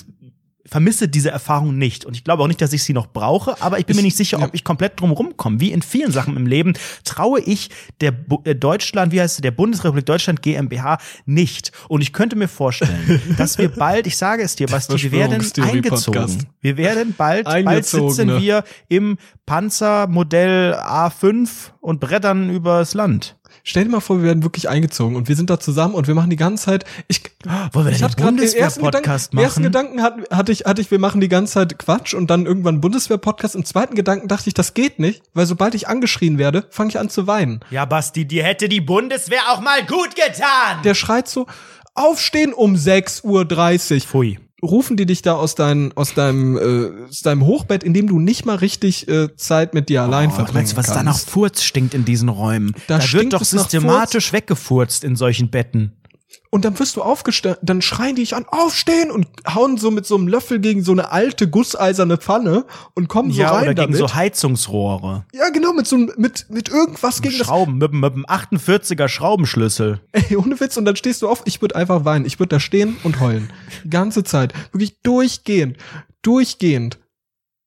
[0.68, 2.04] vermisse diese Erfahrung nicht.
[2.04, 4.06] Und ich glaube auch nicht, dass ich sie noch brauche, aber ich bin Ich- mir
[4.06, 4.46] nicht sicher, ja.
[4.46, 5.60] ob ich komplett drum rumkomme.
[5.60, 7.70] Wie in vielen Sachen im Leben traue ich
[8.00, 11.72] der Bu äh, Deutschland, wie heißt es, der Bundesrepublik Deutschland GmbH nicht.
[11.88, 15.42] Und ich könnte mir vorstellen, dass wir bald, ich sage es dir, Basti, wir werden
[15.62, 16.46] eingezogen.
[16.60, 21.48] Wir werden bald, bald sitzen wir im Panzermodell A5
[21.80, 23.36] und brettern übers Land.
[23.68, 26.14] Stell dir mal vor, wir werden wirklich eingezogen und wir sind da zusammen und wir
[26.14, 26.86] machen die ganze Zeit.
[27.06, 27.20] Ich,
[27.72, 29.62] Wollen wir ich hatte gerade den ersten Bundeswehr-Podcast Gedanken, den ersten machen?
[29.62, 32.80] Gedanken hatte, hatte ich, hatte ich, wir machen die ganze Zeit Quatsch und dann irgendwann
[32.80, 33.54] Bundeswehr-Podcast.
[33.54, 36.98] Im zweiten Gedanken dachte ich, das geht nicht, weil sobald ich angeschrien werde, fange ich
[36.98, 37.60] an zu weinen.
[37.70, 40.82] Ja, Basti, dir hätte die Bundeswehr auch mal gut getan.
[40.82, 41.46] Der schreit so,
[41.94, 44.00] aufstehen um 6.30 Uhr.
[44.00, 44.38] Pfui.
[44.62, 48.18] Rufen die dich da aus, dein, aus, deinem, äh, aus deinem Hochbett, in dem du
[48.18, 51.12] nicht mal richtig äh, Zeit mit dir allein Oh, verbringen meinst du, was da nach
[51.12, 51.30] kannst.
[51.30, 52.74] Furz stinkt in diesen Räumen?
[52.86, 55.92] Da Da, wird doch systematisch weggefurzt in solchen Betten.
[56.50, 60.06] Und dann wirst du aufgestellt, dann schreien die dich an, aufstehen und hauen so mit
[60.06, 62.64] so einem Löffel gegen so eine alte gusseiserne Pfanne
[62.94, 63.98] und kommen so ja, rein oder gegen damit.
[63.98, 65.26] so Heizungsrohre.
[65.34, 67.46] ja, genau, mit so mit, mit irgendwas gegen das.
[67.46, 70.00] Schrauben, mit, mit einem 48er Schraubenschlüssel.
[70.12, 72.24] Ey, ohne Witz, und dann stehst du auf, ich würde einfach weinen.
[72.24, 73.52] Ich würde da stehen und heulen.
[73.84, 74.54] Die ganze Zeit.
[74.72, 75.76] Wirklich durchgehend.
[76.22, 76.98] Durchgehend.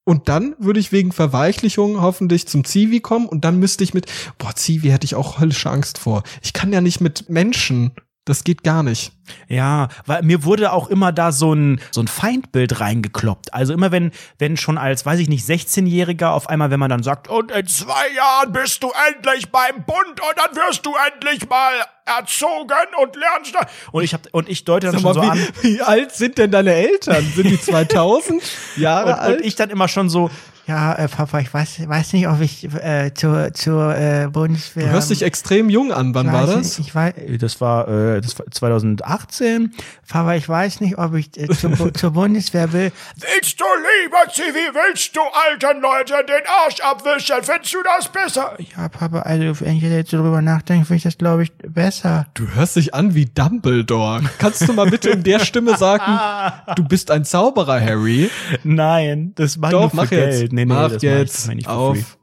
[0.03, 4.07] Und dann würde ich wegen Verweichlichung hoffentlich zum Zivi kommen und dann müsste ich mit,
[4.39, 6.23] boah, Zivi hätte ich auch höllische Angst vor.
[6.41, 7.91] Ich kann ja nicht mit Menschen.
[8.25, 9.13] Das geht gar nicht.
[9.47, 13.51] Ja, weil mir wurde auch immer da so ein, so ein Feindbild reingekloppt.
[13.53, 17.01] Also immer wenn, wenn schon als, weiß ich nicht, 16-Jähriger auf einmal, wenn man dann
[17.01, 21.49] sagt, und in zwei Jahren bist du endlich beim Bund und dann wirst du endlich
[21.49, 21.73] mal
[22.05, 23.55] erzogen und lernst.
[23.91, 25.53] Und ich hab, und ich deute dann Sag schon mal, so wie, an.
[25.77, 27.25] wie alt sind denn deine Eltern?
[27.35, 28.43] Sind die 2000
[28.75, 29.39] Jahre Und, alt?
[29.39, 30.29] und ich dann immer schon so,
[30.67, 34.85] Ja, äh, Papa, ich weiß, weiß nicht, ob ich äh, zur, zur äh, Bundeswehr.
[34.85, 36.13] du hörst dich extrem jung an.
[36.13, 36.77] Wann ich war weiß das?
[36.77, 39.73] Nicht, ich weiß, das war, äh, das war 2018.
[40.07, 42.91] Papa, ich weiß nicht, ob ich äh, zur, zur Bundeswehr will.
[43.15, 47.37] Willst du lieber Zivi, willst du alten Leuten den Arsch abwischen?
[47.41, 48.57] Findest du das besser?
[48.77, 52.27] Ja, Papa, also wenn ich jetzt so drüber nachdenke, finde ich das, glaube ich, besser.
[52.33, 54.21] Du hörst dich an wie Dumbledore.
[54.37, 56.19] Kannst du mal bitte in der Stimme sagen,
[56.75, 58.29] du bist ein Zauberer, Harry?
[58.63, 60.41] Nein, das mach ich für mach Geld.
[60.41, 60.50] jetzt.
[60.51, 61.47] Nee, nee, mach das jetzt.
[61.47, 61.79] Mach ich, das free.
[61.79, 62.17] auf.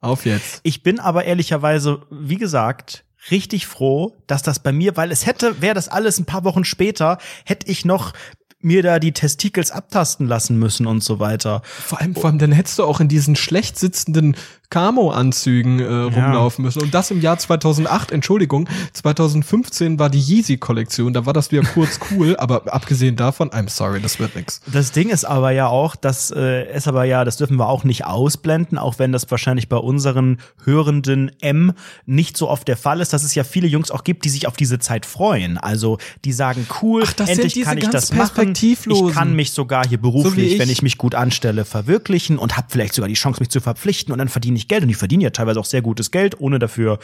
[0.00, 0.60] Auf jetzt.
[0.62, 5.60] Ich bin aber ehrlicherweise, wie gesagt, richtig froh, dass das bei mir, weil es hätte,
[5.60, 8.12] wäre das alles ein paar Wochen später, hätte ich noch
[8.60, 11.62] mir da die Testikels abtasten lassen müssen und so weiter.
[11.64, 14.36] Vor allem, vor allem, dann hättest du auch in diesen schlecht sitzenden
[14.70, 16.82] Camo-Anzügen äh, rumlaufen müssen.
[16.82, 21.98] Und das im Jahr 2008, Entschuldigung, 2015 war die Yeezy-Kollektion, da war das wieder kurz
[22.10, 24.60] cool, aber abgesehen davon, I'm sorry, das wird nix.
[24.72, 27.84] Das Ding ist aber ja auch, dass äh, es aber ja, das dürfen wir auch
[27.84, 31.72] nicht ausblenden, auch wenn das wahrscheinlich bei unseren hörenden M
[32.04, 34.46] nicht so oft der Fall ist, dass es ja viele Jungs auch gibt, die sich
[34.46, 35.58] auf diese Zeit freuen.
[35.58, 38.52] Also die sagen, cool, Ach, endlich kann ich das machen.
[38.56, 40.58] Ich kann mich sogar hier So beruflich, ich.
[40.58, 44.12] wenn ich mich gut anstelle, verwirklichen und habe vielleicht sogar die Chance, mich zu verpflichten
[44.12, 46.58] und dann verdiene ich Geld und ich verdiene ja teilweise auch sehr gutes Geld, ohne
[46.58, 46.98] dafür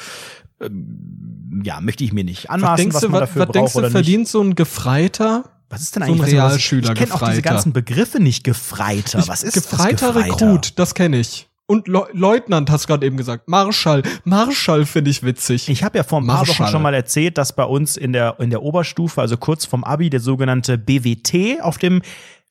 [0.60, 3.52] ähm, ja, möchte ich mir nicht Was anmaßen, denkst was du, man was, dafür was
[3.52, 3.92] denkst braucht du, oder nicht.
[3.92, 5.44] verdient so ein Gefreiter?
[5.68, 8.20] Was ist denn so ein eigentlich was- was- Realschüler, Ich kenne auch diese ganzen Begriffe
[8.20, 8.44] nicht.
[8.44, 9.24] Gefreiter.
[9.26, 10.46] Was ist Gefreiter das Gefreiter?
[10.46, 11.48] Rekrut, das kenne ich.
[11.66, 13.48] Und Leu- Leutnant hast gerade eben gesagt.
[13.48, 14.02] Marschall.
[14.24, 15.68] Marschall finde ich witzig.
[15.70, 16.66] Ich habe ja vor ein paar Marschall.
[16.66, 19.82] Wochen schon mal erzählt, dass bei uns in der, in der Oberstufe, also kurz vom
[19.84, 22.02] Abi, der sogenannte BWT auf dem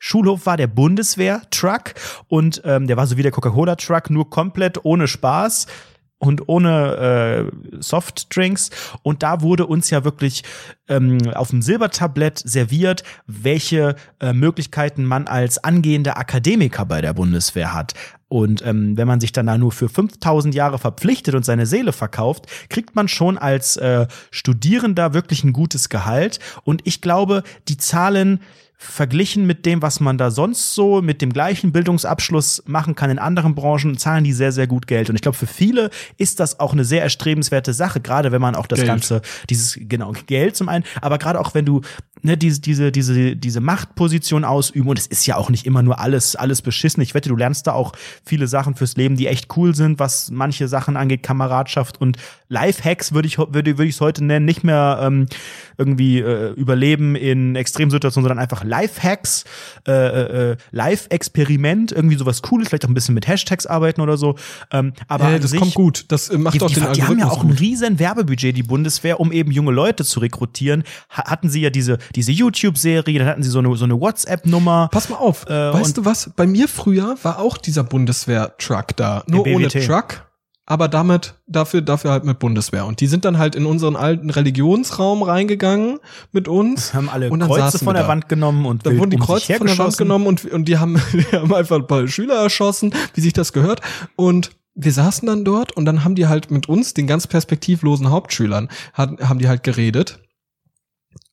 [0.04, 1.94] Schulhof war, der Bundeswehr-Truck.
[2.28, 5.68] Und ähm, der war so wie der Coca-Cola-Truck, nur komplett ohne Spaß
[6.18, 8.72] und ohne äh, Softdrinks.
[9.04, 10.44] Und da wurde uns ja wirklich
[10.88, 17.74] ähm, auf dem Silbertablett serviert, welche äh, Möglichkeiten man als angehender Akademiker bei der Bundeswehr
[17.74, 17.94] hat.
[18.28, 21.94] Und ähm, wenn man sich dann da nur für 5000 Jahre verpflichtet und seine Seele
[21.94, 26.40] verkauft, kriegt man schon als äh, Studierender wirklich ein gutes Gehalt.
[26.64, 28.40] Und ich glaube, die Zahlen
[28.84, 33.20] verglichen mit dem, was man da sonst so mit dem gleichen Bildungsabschluss machen kann in
[33.20, 35.10] anderen Branchen, zahlen die sehr, sehr gut Geld.
[35.10, 38.56] Und ich glaube, für viele ist das auch eine sehr erstrebenswerte Sache, gerade wenn man
[38.56, 38.88] auch das Geld.
[38.88, 41.82] Ganze, dieses, genau, Geld zum einen, aber gerade auch wenn du
[42.24, 46.00] ne, diese, diese, diese, diese Machtposition ausüben und es ist ja auch nicht immer nur
[46.00, 47.02] alles, alles beschissen.
[47.02, 47.94] Ich wette, du lernst da auch
[48.26, 52.18] viele Sachen fürs Leben, die echt cool sind, was manche Sachen angeht, Kameradschaft und
[52.50, 55.28] Lifehacks würde ich, würde, würde ich es heute nennen, nicht mehr ähm,
[55.78, 59.44] irgendwie äh, Überleben in Extremsituationen, sondern einfach Lifehacks,
[59.86, 59.92] äh,
[60.52, 64.36] äh, Live-Experiment, irgendwie sowas Cooles, vielleicht auch ein bisschen mit Hashtags arbeiten oder so.
[64.72, 66.06] Ähm, aber äh, das sich, kommt gut.
[66.08, 68.64] Das äh, macht die, auch die, den die haben ja auch ein riesen Werbebudget, die
[68.64, 70.84] Bundeswehr, um eben junge Leute zu rekrutieren.
[71.10, 74.90] Ha hatten sie ja diese, diese YouTube-Serie, dann hatten sie so eine, so eine WhatsApp-Nummer.
[74.92, 75.48] Pass mal auf.
[75.48, 76.32] Äh, weißt du was?
[76.36, 79.24] Bei mir früher war auch dieser Bundeswehr-Truck da.
[79.28, 79.68] Nur ohne.
[79.68, 80.31] Truck.
[80.66, 82.86] Aber damit, dafür, dafür halt mit Bundeswehr.
[82.86, 86.00] Und die sind dann halt in unseren alten Religionsraum reingegangen
[86.32, 86.94] mit uns.
[86.94, 88.10] Haben alle Und dann Kreuze von der da.
[88.10, 90.66] Wand genommen und Da wild wurden die um Kreuze von der Wand genommen und, und
[90.66, 93.82] die haben, die haben einfach ein paar Schüler erschossen, wie sich das gehört.
[94.16, 98.10] Und wir saßen dann dort und dann haben die halt mit uns, den ganz perspektivlosen
[98.10, 100.20] Hauptschülern, hat, haben die halt geredet.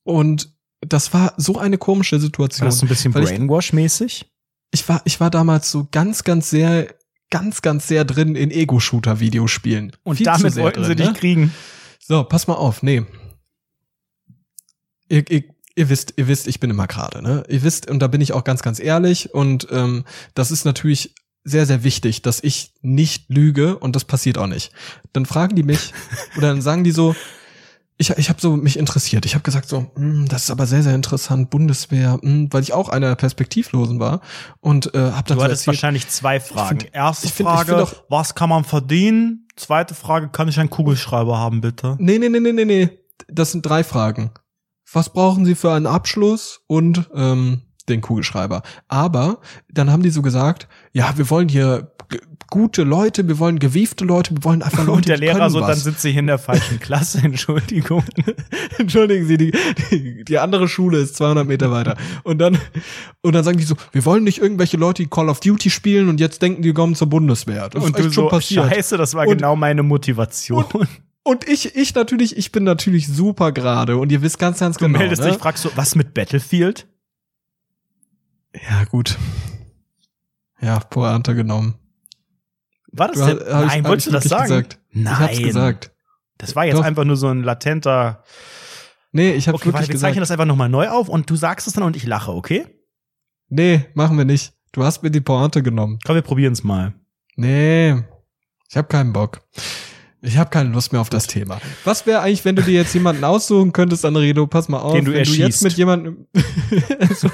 [0.03, 2.67] Und das war so eine komische War Situation.
[2.67, 4.27] das so ein bisschen Weil ich- Brainwash-mäßig?
[4.71, 6.89] ich war, ich war damals so ganz, ganz sehr,
[7.31, 9.93] ganz, ganz sehr drin in Ego-Shooter-Videospielen.
[10.03, 11.13] Und Viel damit wollten sie drin, dich ne?
[11.15, 11.55] kriegen.
[11.99, 13.05] So, pass mal auf, nee.
[15.09, 17.45] Ihr, ihr, ihr wisst, ihr wisst, ich bin immer gerade, ne?
[17.49, 21.15] Ihr wisst, und da bin ich auch ganz, ganz ehrlich, und ähm, das ist natürlich
[21.45, 24.73] sehr, sehr wichtig, dass ich nicht lüge und das passiert auch nicht.
[25.13, 25.93] Dann fragen die mich
[26.37, 27.15] oder dann sagen die so,
[28.01, 29.27] ich, ich habe so mich interessiert.
[29.27, 32.73] Ich habe gesagt so, hm, das ist aber sehr, sehr interessant, Bundeswehr, hm, weil ich
[32.73, 34.21] auch einer der Perspektivlosen war
[34.61, 36.81] und äh, habe dann Du so hattest erzählt, wahrscheinlich zwei Fragen.
[36.81, 39.47] find- Erste ich find- ich Frage, find auch- was kann man verdienen?
[39.57, 41.97] Zweite Frage, kann ich einen Kugelschreiber haben, bitte?
[41.99, 42.89] Nee, nee, nee, nee, nee, nee.
[43.29, 44.31] Das sind drei Fragen.
[44.93, 48.63] Was brauchen Sie für einen Abschluss und ähm, den Kugelschreiber?
[48.87, 51.93] Aber dann haben die so gesagt, ja, wir wollen hier
[52.49, 55.69] gute Leute, wir wollen gewiefte Leute, wir wollen einfach Leute, Und der Lehrer so, dann
[55.71, 55.85] was.
[55.85, 58.03] sitze ich in der falschen Klasse, Entschuldigung.
[58.79, 59.53] Entschuldigen Sie, die,
[59.91, 61.97] die, die andere Schule ist 200 Meter weiter.
[62.25, 62.59] Und dann,
[63.23, 66.09] und dann sagen die so, wir wollen nicht irgendwelche Leute, die Call of Duty spielen
[66.09, 67.69] und jetzt denken, die kommen zur Bundeswehr.
[67.69, 68.69] Das Und ist du schon so, passiert.
[68.73, 70.65] scheiße, das war Und- genau meine Motivation.
[71.25, 74.87] Und ich, ich natürlich, ich bin natürlich super gerade und ihr wisst ganz, ganz Du
[74.87, 74.99] genau.
[74.99, 75.29] meldest ne?
[75.31, 76.87] dich, fragst so, was mit Battlefield?
[78.55, 79.19] Ja, gut.
[80.63, 81.75] Ja, Pointe genommen.
[82.93, 83.39] War das denn?
[83.39, 84.49] hab Nein, ich wolltest du das sagen?
[84.49, 84.79] Gesagt.
[84.93, 85.15] Nein.
[85.15, 85.93] Ich hab's gesagt.
[86.39, 86.85] Das war jetzt Doch.
[86.85, 88.23] einfach nur so ein latenter.
[89.13, 90.09] Nee, ich hab's Okay, warte, wirklich wir gesagt.
[90.11, 92.67] zeichnen das einfach nochmal neu auf und du sagst es dann und ich lache, okay?
[93.49, 94.53] Nee, machen wir nicht.
[94.73, 95.99] Du hast mir die Pointe genommen.
[96.05, 96.93] Komm, wir probieren es mal.
[97.37, 98.03] Nee,
[98.69, 99.41] ich hab keinen Bock.
[100.21, 101.61] Ich habe keine Lust mehr auf das Thema.
[101.85, 105.05] Was wäre eigentlich, wenn du dir jetzt jemanden aussuchen könntest, Anredo, pass mal auf, Den
[105.05, 106.27] du wenn du jetzt mit jemandem
[106.99, 107.31] also,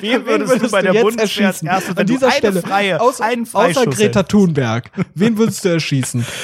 [0.00, 1.66] Wen würdest du bei der Bundeswehr als erschießen?
[1.68, 5.70] erstes, wenn An dieser eine Stelle, freie, außer, einen außer Greta Thunberg, wen würdest du
[5.70, 6.24] erschießen?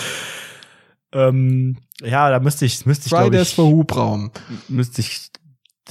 [1.12, 4.32] Ähm, ja, da müsste ich, müsste ich, Fridays ich, for Hubraum.
[4.68, 5.30] müsste ich.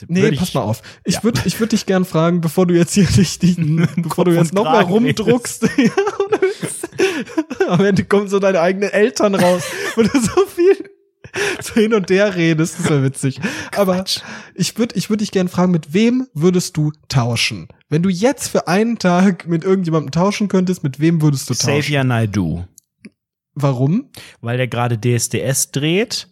[0.07, 0.81] Nee, ich- pass mal auf.
[1.03, 1.23] Ich Ja.
[1.23, 3.55] würde ich würd dich gern fragen, bevor du jetzt hier nicht, dich,
[3.95, 5.63] bevor du jetzt und noch mal Kragen rumdruckst.
[7.59, 7.67] Ja.
[7.69, 9.63] Am Ende kommen so deine eigenen Eltern raus,
[9.95, 10.89] wo du so viel
[11.61, 12.79] so hin und her redest.
[12.79, 13.39] Das wäre witzig.
[13.75, 14.03] Aber
[14.53, 17.67] ich würde ich würd dich gern fragen, mit wem würdest du tauschen?
[17.89, 21.79] Wenn du jetzt für einen Tag mit irgendjemandem tauschen könntest, mit wem würdest du tauschen?
[21.79, 22.65] Xavier Naidoo.
[23.53, 24.09] Warum?
[24.41, 26.27] Weil der gerade DSDS dreht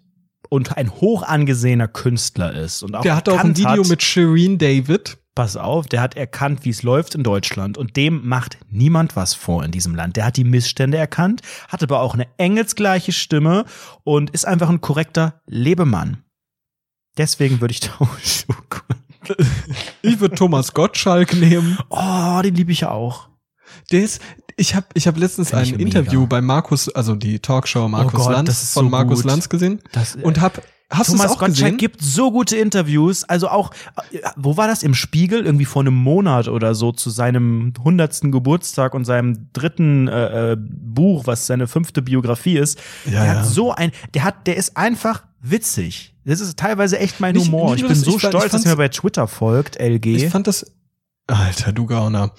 [0.49, 2.83] und ein hoch angesehener Künstler ist.
[2.83, 5.17] Und auch Der hatte auch ein Video hat, mit Shireen David.
[5.35, 7.77] Pass auf, der hat erkannt, wie es läuft in Deutschland.
[7.77, 10.15] Und dem macht niemand was vor in diesem Land.
[10.15, 13.65] Der hat die Missstände erkannt, hat aber auch eine engelsgleiche Stimme
[14.03, 16.23] und ist einfach ein korrekter Lebemann.
[17.17, 18.55] Deswegen würde ich tauschen.
[20.01, 21.79] Ich würde Thomas Gottschalk nehmen.
[21.89, 23.29] Oh, den liebe ich auch.
[23.91, 24.21] Der ist,
[24.57, 25.99] ich habe ich hab letztens Find ein mega.
[25.99, 29.25] Interview bei Markus, also die Talkshow Markus Oh Gott, Lanz von so Markus gut.
[29.31, 30.61] Lanz gesehen Das, und hab
[30.93, 31.77] hast Thomas auch Gottschalk gesehen?
[31.77, 33.23] gibt so gute Interviews.
[33.23, 33.71] Also auch,
[34.11, 34.83] äh, wo war das?
[34.83, 35.45] Im Spiegel?
[35.45, 40.57] Irgendwie vor einem Monat oder so zu seinem hundertsten Geburtstag und seinem dritten äh, äh,
[40.59, 42.79] Buch, was seine fünfte Biografie ist.
[43.05, 43.39] Ja, der ja.
[43.39, 46.15] hat so ein, der hat, der ist einfach witzig.
[46.25, 47.71] Das ist teilweise echt mein Nicht- Humor.
[47.71, 50.05] nicht ich bin das, so ich stolz, ich dass fand's- mir bei Twitter folgt, LG.
[50.15, 50.65] Ich fand das
[51.27, 52.31] Alter, du Gauner.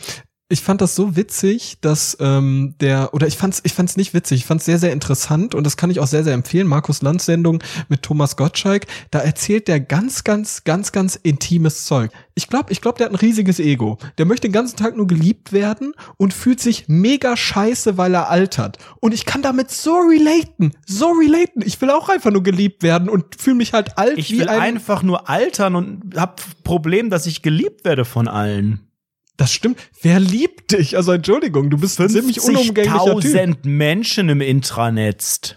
[0.50, 4.40] Ich fand das so witzig, dass ähm, der oder ich fand's ich fand's nicht witzig,
[4.40, 6.66] ich fand's sehr sehr interessant und das kann ich auch sehr sehr empfehlen.
[6.66, 12.10] Markus Lanz Sendung mit Thomas Gottschalk, da erzählt der ganz ganz ganz ganz intimes Zeug.
[12.34, 13.96] Ich glaube, ich glaube, der hat ein riesiges Ego.
[14.18, 18.28] Der möchte den ganzen Tag nur geliebt werden und fühlt sich mega scheiße, weil er
[18.28, 18.76] altert.
[19.00, 21.62] Und ich kann damit so relaten, so relaten.
[21.64, 24.60] Ich will auch einfach nur geliebt werden und fühle mich halt alt ich will ein
[24.60, 28.90] einfach nur altern und hab Problem, dass ich geliebt werde von allen.
[29.36, 29.78] Das stimmt.
[30.02, 30.96] Wer liebt dich?
[30.96, 33.34] Also Entschuldigung, du bist ein ziemlich unumgänglicher Typ.
[33.34, 35.56] 50.000 Menschen im Intranetz.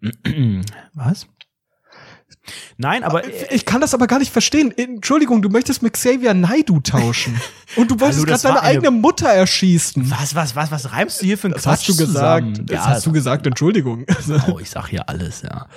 [0.94, 1.26] Was?
[2.76, 3.22] Nein, aber
[3.52, 4.76] Ich kann das aber gar nicht verstehen.
[4.76, 7.40] Entschuldigung, du möchtest mit Xavier Naidu tauschen.
[7.76, 10.10] Und du wolltest das gerade deine eine- eigene Mutter erschießen.
[10.10, 12.46] was, was, was, was reimst du hier für ein Das Quatsch hast du gesagt.
[12.56, 12.66] zusammen?
[12.66, 14.06] Das hast du gesagt, Entschuldigung.
[14.48, 15.68] Oh, ich sag hier alles, ja.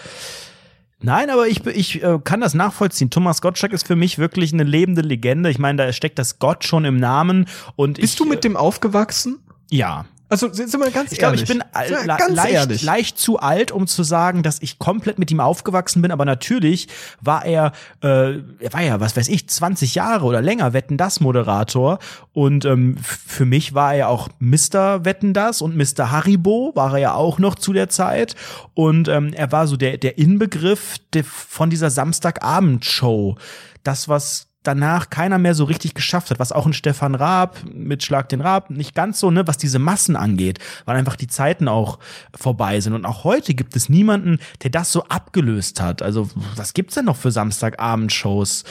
[1.05, 3.11] Nein, aber ich, ich äh, kann das nachvollziehen.
[3.11, 5.51] Thomas Gottschalk ist für mich wirklich eine lebende Legende.
[5.51, 7.47] Ich meine, da steckt das Gott schon im Namen.
[7.75, 9.37] Und Bist ich, du mit dem aufgewachsen?
[9.69, 10.05] Ja.
[10.27, 11.49] Also sind wir ganz Ich glaube, ehrlich.
[11.49, 12.81] ich bin Sind wir la- ganz leicht, ehrlich.
[12.83, 16.11] leicht zu alt, um zu sagen, dass ich komplett mit ihm aufgewachsen bin.
[16.11, 16.87] Aber natürlich
[17.21, 21.19] war er, äh, er war ja, was weiß ich, 20 Jahre oder länger Wetten das
[21.19, 21.99] Moderator.
[22.33, 25.05] Und ähm, für mich war er auch Mr.
[25.05, 26.11] Wetten das und Mr.
[26.11, 28.35] Haribo war er ja auch noch zu der Zeit.
[28.73, 33.35] Und ähm, er war so der, der Inbegriff de, von dieser Samstagabendshow.
[33.83, 38.03] Das, was danach keiner mehr so richtig geschafft hat, was auch ein Stefan Raab mit
[38.03, 41.67] Schlag den Raab nicht ganz so, ne, was diese Massen angeht, weil einfach die Zeiten
[41.67, 41.99] auch
[42.35, 42.93] vorbei sind.
[42.93, 46.01] Und auch heute gibt es niemanden, der das so abgelöst hat.
[46.01, 48.63] Also, was gibt's denn noch für Samstagabendshows?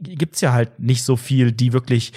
[0.00, 2.12] Gibt's ja halt nicht so viel, die wirklich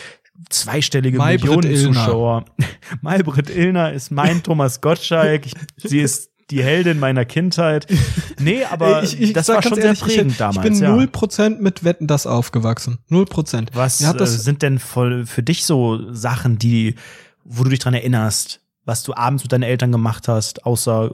[0.50, 1.94] zweistellige Maybrit Millionen Illner.
[1.94, 2.46] Zuschauer.
[3.02, 5.46] Maybrit Illner ist mein Thomas Gottschalk.
[5.78, 7.88] Sie ist die Heldin meiner Kindheit.
[8.42, 10.56] Nee, aber ich, ich das war schon ehrlich, sehr prägend ich, damals.
[10.56, 10.92] Ich bin ja.
[10.96, 13.00] null Prozent mit Wetten das aufgewachsen.
[13.10, 13.72] Null Prozent.
[13.74, 16.96] Was äh, das, sind denn voll für dich so Sachen, die,
[17.44, 21.14] wo du dich dran erinnerst, was du abends mit deinen Eltern gemacht hast, außer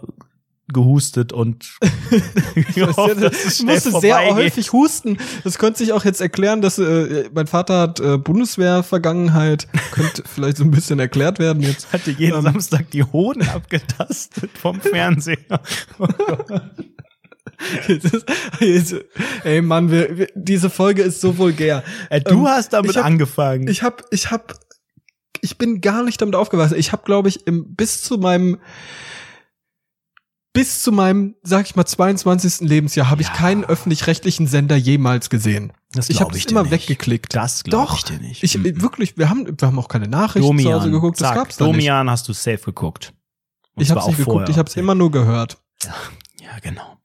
[0.67, 1.78] gehustet und
[2.56, 5.17] ich schnell musste sehr häufig husten.
[5.43, 9.67] Das könnte sich auch jetzt erklären, dass äh, mein Vater hat äh, Bundeswehr-Vergangenheit.
[9.91, 11.93] könnte vielleicht so ein bisschen erklärt werden jetzt.
[11.93, 12.41] Hatte jeden Ähm.
[12.43, 15.38] Samstag die Hoden abgetastet vom Fernseher.
[17.88, 18.25] Jetzt ist,
[18.60, 18.95] jetzt,
[19.45, 21.84] ey Mann, wir, wir, diese Folge ist so vulgär.
[22.10, 23.67] Äh, du Ähm, hast damit ich hab- angefangen.
[23.69, 24.60] Ich hab, ich hab,
[25.41, 26.75] ich bin gar nicht damit aufgewachsen.
[26.78, 28.60] Ich habe, glaube ich, im, bis zu meinem,
[30.56, 32.68] bis zu meinem, sag ich mal, 22.
[32.68, 33.34] Lebensjahr habe ich Ja.
[33.36, 35.72] keinen öffentlich-rechtlichen Sender jemals gesehen.
[35.91, 36.72] Das ich habe es immer nicht.
[36.72, 37.36] weggeklickt.
[37.36, 38.44] Das glaub Doch, ich dir nicht.
[38.44, 38.82] Ich Mhm.
[38.82, 41.22] wirklich, wir haben, wir haben auch keine Nachrichten zu Hause geguckt.
[41.22, 41.76] Das zack, gab's da nicht.
[41.76, 43.13] Domian hast du safe geguckt.
[43.76, 44.26] Und Ich habe nicht auch geguckt.
[44.34, 44.50] vorher.
[44.50, 45.58] Ich habe es immer nur gehört.
[45.84, 45.94] Ja,
[46.62, 46.98] genau.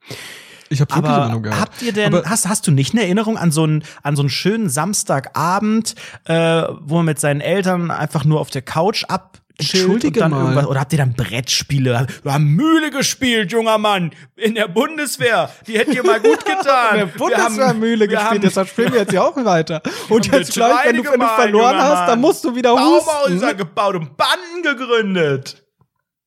[0.73, 1.61] Ich habe wirklich immer nur gehört.
[1.61, 4.23] habt ihr denn, Aber- hast, hast du nicht eine Erinnerung an so einen, an so
[4.23, 9.40] einen schönen Samstagabend, äh, wo man mit seinen Eltern einfach nur auf der Couch ab
[9.61, 10.67] Entschuldige dann mal.
[10.67, 12.07] oder habt ihr dann Brettspiele?
[12.23, 15.51] Wir haben Mühle gespielt, junger Mann, in der Bundeswehr.
[15.67, 16.97] Die hätte dir mal gut getan.
[16.97, 19.83] der Bundeswehrmühle wir haben- gespielt, deshalb spielen wir jetzt ja auch weiter.
[20.09, 22.75] Und haben jetzt gleich, wenn du, wenn du verloren hast, junger dann musst du wieder
[22.75, 23.57] Baumhäuser husten.
[23.57, 25.65] gebaut und Banden gegründet.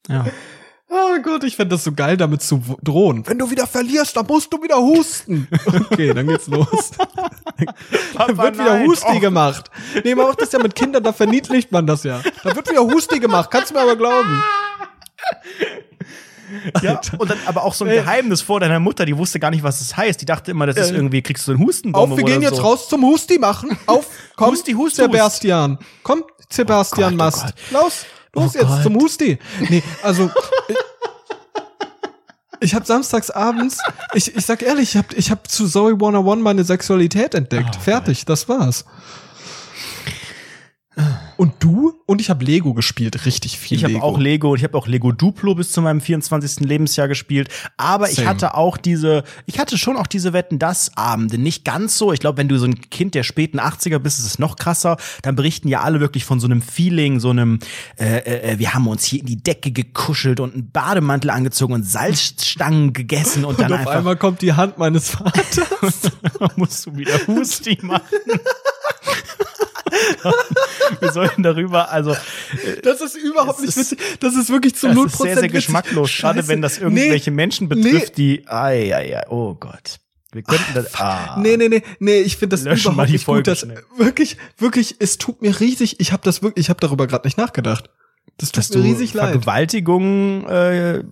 [0.10, 0.26] Ja.
[0.96, 3.26] Oh Gott, ich fände das so geil, damit zu drohen.
[3.26, 5.48] Wenn du wieder verlierst, dann musst du wieder husten.
[5.92, 6.92] Okay, dann geht's los.
[8.18, 8.88] Dann wird wieder nein.
[8.88, 9.20] Husti Oh.
[9.20, 9.70] gemacht.
[10.04, 12.22] Nee, man macht das ja mit Kindern, da verniedlicht man das ja.
[12.44, 14.44] Da wird wieder Husti gemacht, kannst du mir aber glauben.
[16.82, 17.98] Ja, und dann aber auch so ein Ey.
[17.98, 20.22] Geheimnis vor deiner Mutter, die wusste gar nicht, was das heißt.
[20.22, 20.96] Die dachte immer, das ist Äh.
[20.96, 22.62] irgendwie, kriegst du einen Hustenbomben Auf, wir gehen jetzt so.
[22.62, 23.76] raus zum Husti machen.
[23.88, 25.80] Auf, komm, Husti, Hust, Sebastian.
[26.04, 27.44] Komm, Sebastian Oh Gott, oh Mast.
[27.72, 27.84] Gott.
[27.84, 28.84] Los, los Oh jetzt Gott.
[28.84, 29.38] zum Husti.
[29.70, 30.30] Nee, also
[32.60, 33.78] ich, habe samstags abends,
[34.14, 37.76] ich, ich sag ehrlich, ich habe ich hab zu Zoe 101 meine Sexualität entdeckt.
[37.78, 38.86] Oh Fertig, das war's.
[41.38, 42.00] Und du?
[42.06, 45.12] Und ich habe Lego gespielt, richtig viel Ich habe auch Lego, ich habe auch Lego
[45.12, 46.60] Duplo bis zu meinem 24.
[46.60, 48.30] Lebensjahr gespielt, aber ich Same.
[48.30, 52.14] hatte auch diese, ich hatte schon auch diese Wetten das Abende, nicht ganz so.
[52.14, 54.98] Ich glaube, wenn du so ein Kind der späten 80er bist, ist es noch krasser,
[55.24, 57.60] dann berichten ja alle wirklich von so einem Feeling, so einem
[58.00, 61.84] äh, äh, wir haben uns hier in die Decke gekuschelt und einen Bademantel angezogen und
[61.84, 66.12] Salzstangen gegessen und, und dann auf einfach einmal kommt die Hand meines Vaters.
[66.56, 68.04] musst du wieder Husti machen.
[71.00, 72.16] Wir sollten darüber, also
[72.84, 74.00] Das ist überhaupt nicht witzig.
[74.20, 75.52] Das ist wirklich zu das 0% ist sehr, sehr witzig.
[75.54, 76.48] geschmacklos, gerade Scheiße.
[76.48, 80.00] wenn das irgendwelche Nee, Menschen betrifft, die, ai, ai, ai, oh Gott.
[80.32, 81.38] Wir könnten das, ah.
[81.40, 83.64] Nee, nee, nee, nee, ich finde das Löschen überhaupt mal die nicht Folge gut.
[83.64, 87.28] Das, wirklich, wirklich, es tut mir riesig, ich habe das wirklich, ich habe darüber gerade
[87.28, 87.90] nicht nachgedacht.
[88.38, 89.30] Das tut dass mir riesig leid.
[89.32, 91.04] Vergewaltigung äh,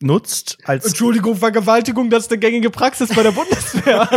[0.00, 4.08] nutzt als Entschuldigung, Vergewaltigung, das ist eine gängige Praxis bei der Bundeswehr.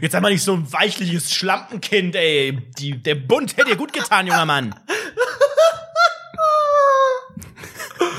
[0.00, 2.58] Jetzt einmal nicht so ein weichliches Schlampenkind, ey.
[2.78, 4.70] Die, der Bund hätte dir gut getan, junger Mann.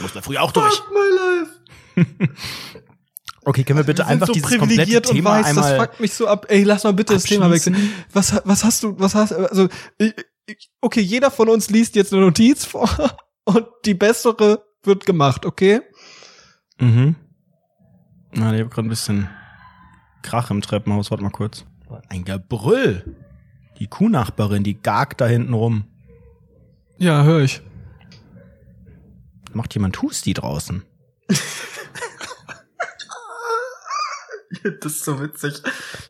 [0.01, 0.81] Muss da früher auch durch.
[0.91, 1.49] My life.
[3.45, 5.87] Okay, können wir bitte Wir einfach so dieses komplette privilegiert und Thema weiß, das einmal
[5.87, 6.45] fuckt mich so ab.
[6.47, 7.75] Ey, lass mal bitte das Thema wechseln.
[8.13, 10.13] Was, was hast du, was hast, also, ich,
[10.45, 12.89] ich, okay, jeder von uns liest jetzt eine Notiz vor
[13.43, 15.81] und die bessere wird gemacht, okay?
[16.79, 17.17] Mhm.
[18.31, 19.27] Na, ich hab gerade ein bisschen
[20.23, 21.11] Krach im Treppenhaus.
[21.11, 21.65] Warte mal kurz.
[22.09, 23.15] Ein Gebrüll.
[23.77, 25.85] Die Kuhnachbarin, die gagt da hinten rum.
[26.97, 27.61] Ja, höre ich.
[29.53, 30.83] Macht jemand Husti draußen?
[34.81, 35.61] Das ist so witzig.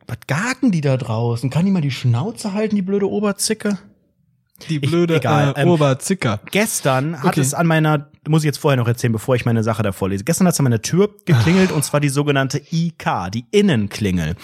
[0.05, 1.49] Was gagen die da draußen?
[1.49, 3.79] Kann die mal die Schnauze halten, die blöde Oberzicke?
[4.69, 6.39] Die blöde egal, äh, ähm, Oberzicker.
[6.51, 7.41] Gestern hat Okay.
[7.41, 10.23] es an meiner muss ich jetzt vorher noch erzählen, bevor ich meine Sache da vorlese.
[10.23, 14.35] Gestern hat es an meiner Tür geklingelt und zwar die sogenannte IK, die Innenklingel.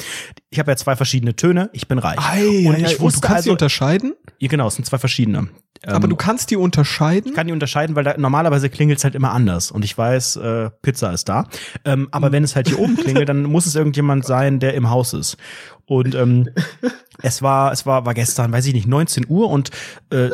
[0.49, 2.17] Ich habe ja zwei verschiedene Töne, ich bin reich.
[2.19, 4.15] Ei, und ei, ich wusste du kannst also, unterscheiden?
[4.39, 5.47] ja, genau, es sind zwei verschiedene.
[5.85, 7.29] Aber Ähm, du kannst die unterscheiden?
[7.29, 9.71] ich kann die unterscheiden, weil da, normalerweise klingelt es halt immer anders.
[9.71, 11.47] Und ich weiß, äh, Pizza ist da.
[11.85, 14.89] Ähm, aber wenn es halt hier oben klingelt, dann muss es irgendjemand sein, der im
[14.89, 15.37] Haus ist.
[15.85, 16.49] Und ähm,
[17.21, 19.69] es war, es war, war gestern, weiß ich nicht, 19 Uhr und
[20.09, 20.29] äh,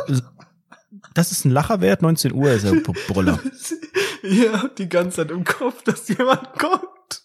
[1.14, 3.40] das ist ein Lacherwert, 19 Uhr ist ja B- Brüller.
[4.24, 7.24] ja, die ganze Zeit im Kopf, dass jemand kommt,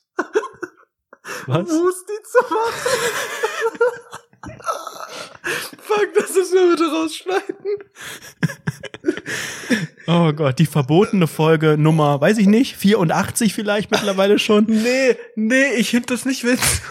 [1.46, 1.66] Was?
[1.68, 2.90] Musti zu machen.
[5.42, 7.57] Fuck, das müssen wir bitte rausschneiden.
[10.07, 14.64] Oh Gott, die verbotene Folge Nummer, weiß ich nicht, 84 vielleicht mittlerweile schon.
[14.66, 16.83] Nee, nee, ich finde das nicht witzig.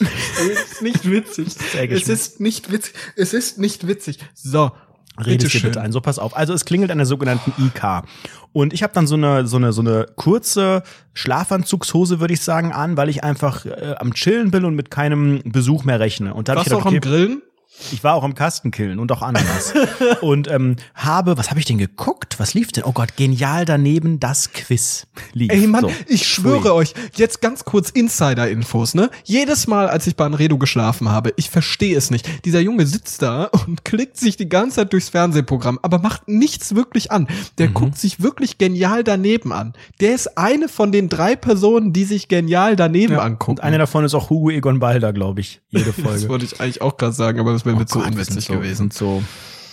[0.00, 1.48] es ist nicht witzig.
[1.90, 2.94] Es ist nicht witzig.
[3.16, 4.18] Es ist nicht witzig.
[4.34, 4.72] So.
[5.18, 5.62] Rede ich dir bitteschön.
[5.70, 5.92] bitte ein.
[5.92, 6.34] So, pass auf.
[6.34, 8.04] Also es klingelt an der sogenannten IK.
[8.52, 12.72] Und ich habe dann so eine, so eine, so eine kurze Schlafanzugshose, würde ich sagen,
[12.72, 16.32] an, weil ich einfach äh, am Chillen bin und mit keinem Besuch mehr rechne.
[16.32, 17.42] Und da hab ich Warst du auch gedacht, am okay, Grillen?
[17.90, 19.74] Ich war auch am Kastenkillen und auch Ananas.
[20.20, 22.38] und ähm, habe, was habe ich denn geguckt?
[22.38, 22.84] Was lief denn?
[22.84, 25.50] Oh Gott, genial daneben das Quiz lief.
[25.50, 25.92] Ey Mann, So.
[26.06, 26.70] ich schwöre Pfui.
[26.72, 29.10] euch, jetzt ganz kurz Insider-Infos, ne?
[29.24, 32.44] Jedes Mal, als ich bei Anredo geschlafen habe, ich verstehe es nicht.
[32.44, 36.74] Dieser Junge sitzt da und klickt sich die ganze Zeit durchs Fernsehprogramm, aber macht nichts
[36.74, 37.26] wirklich an.
[37.58, 37.74] Der Mhm.
[37.74, 39.72] guckt sich wirklich genial daneben an.
[40.00, 43.52] Der ist eine von den drei Personen, die sich genial daneben angucken.
[43.58, 46.28] Und eine davon ist auch Hugo Egon Balder, glaube ich, jede das Folge.
[46.28, 48.44] wollte ich eigentlich auch gerade sagen, aber das wäre mir zu Oh Gott, wir unwitzig
[48.44, 48.90] so, gewesen.
[48.90, 49.22] So,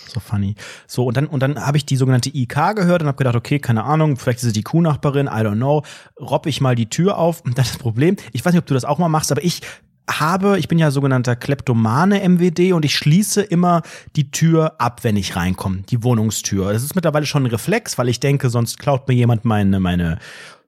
[0.06, 0.54] so funny.
[0.86, 3.58] So, und dann, und dann habe ich die sogenannte IK gehört und habe gedacht, okay,
[3.58, 5.82] keine Ahnung, vielleicht ist es die Kuhnachbarin, I don't know.
[6.20, 7.42] Robb ich mal die Tür auf.
[7.42, 8.16] Und das ist das Problem.
[8.32, 9.62] Ich weiß nicht, ob du das auch mal machst, aber ich
[10.08, 13.82] habe, ich bin ja sogenannter Kleptomane MWD und ich schließe immer
[14.16, 16.72] die Tür ab, wenn ich reinkomme, die Wohnungstür.
[16.72, 20.18] Das ist mittlerweile schon ein Reflex, weil ich denke, sonst klaut mir jemand meine, meine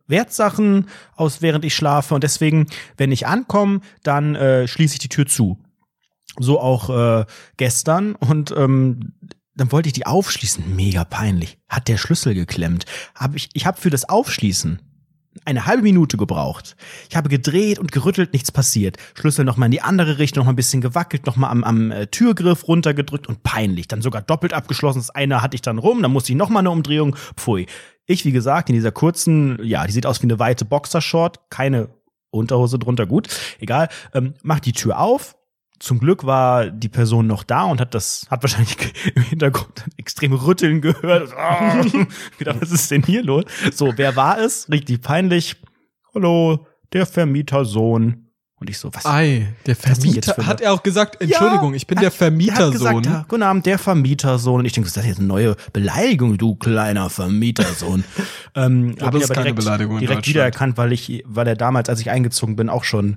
[0.06, 2.14] Wertsachen aus, während ich schlafe.
[2.14, 2.66] Und deswegen,
[2.96, 5.58] wenn ich ankomme, dann äh, schließe ich die Tür zu.
[6.38, 7.24] So auch äh,
[7.56, 8.14] gestern.
[8.14, 9.14] Und ähm,
[9.54, 10.74] dann wollte ich die aufschließen.
[10.74, 11.58] Mega peinlich.
[11.68, 12.86] Hat der Schlüssel geklemmt.
[13.14, 14.80] Hab ich ich habe für das Aufschließen
[15.44, 16.76] eine halbe Minute gebraucht.
[17.08, 18.98] Ich habe gedreht und gerüttelt, nichts passiert.
[19.14, 21.64] Schlüssel noch mal in die andere Richtung, noch mal ein bisschen gewackelt, noch mal am,
[21.64, 23.88] am äh, Türgriff runtergedrückt und peinlich.
[23.88, 24.98] Dann sogar doppelt abgeschlossen.
[24.98, 27.16] Das eine hatte ich dann rum, dann musste ich noch mal eine Umdrehung.
[27.36, 27.66] Pfui.
[28.06, 31.88] Ich, wie gesagt, in dieser kurzen, ja, die sieht aus wie eine weite Boxershort, keine
[32.30, 33.28] Unterhose drunter, gut,
[33.60, 35.36] egal, ähm, mach die Tür auf.
[35.82, 38.76] Zum Glück war die Person noch da und hat das, hat wahrscheinlich
[39.16, 41.34] im Hintergrund extrem rütteln gehört.
[41.36, 41.82] Ah,
[42.38, 43.46] gedacht, was ist denn hier los?
[43.74, 44.70] So, wer war es?
[44.70, 45.56] Richtig peinlich.
[46.14, 48.28] Hallo, der Vermietersohn.
[48.54, 49.04] Und ich so, was?
[49.04, 52.72] Ei, der Vermieter, hat er auch gesagt, Entschuldigung, ich bin der Der hat Vermietersohn.
[52.72, 54.60] gesagt, ja, guten Abend, der Vermietersohn.
[54.60, 58.04] Und ich denke, das ist jetzt eine neue Beleidigung, du kleiner Vermietersohn.
[58.54, 61.88] ähm, Ja, hab das ich ist keine direkt, direkt wiedererkannt, weil ich, weil er damals,
[61.88, 63.16] als ich eingezogen bin, auch schon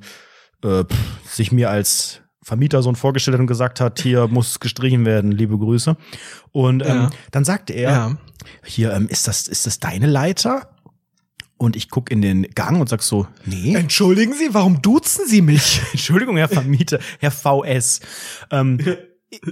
[0.63, 0.97] äh, pff,
[1.30, 5.97] sich mir als Vermietersohn vorgestellt hat und gesagt hat, hier muss gestrichen werden, liebe Grüße.
[6.51, 7.10] Und ähm, Ja.
[7.31, 8.17] dann sagte er, ja.
[8.63, 10.69] hier, ähm, ist das, ist das deine Leiter?
[11.58, 13.73] Und ich guck in den Gang und sag so, nee.
[13.73, 15.81] Entschuldigen Sie, warum duzen Sie mich?
[15.91, 18.01] Entschuldigung, Herr Vermieter, Herr VS.
[18.51, 18.77] Ähm,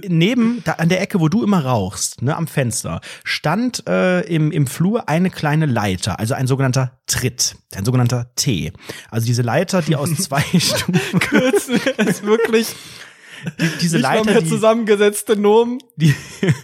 [0.08, 4.50] neben, da an der Ecke, wo du immer rauchst, ne, am Fenster, stand äh, im,
[4.50, 8.72] im Flur eine kleine Leiter, also ein sogenannter Tritt, ein sogenannter T.
[9.10, 12.74] Also diese Leiter, die aus zwei Stufen, Kürzen ist wirklich
[13.60, 15.78] die, diese mal Leiter, mehr die, zusammengesetzte Nomen.
[15.96, 16.14] die,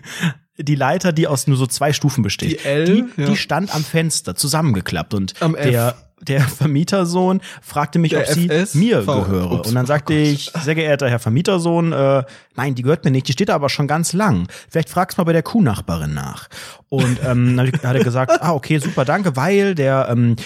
[0.59, 2.51] die Leiter, die aus nur so zwei Stufen besteht.
[2.51, 3.29] Die L, die, ja.
[3.29, 5.95] die stand am Fenster, zusammengeklappt und Am F.
[6.21, 8.75] der Vermietersohn fragte mich, Der ob sie FS?
[8.75, 9.23] mir V.
[9.23, 9.53] gehöre.
[9.53, 9.69] Ups.
[9.69, 12.25] Und dann sagte ich, sehr geehrter Herr Vermietersohn, äh,
[12.57, 14.49] nein, die gehört mir nicht, die steht da aber schon ganz lang.
[14.69, 16.49] Vielleicht fragst mal bei der Kuhnachbarin nach.
[16.89, 20.37] Und ähm, dann hat er gesagt, ah, okay, super, danke, weil der ähm,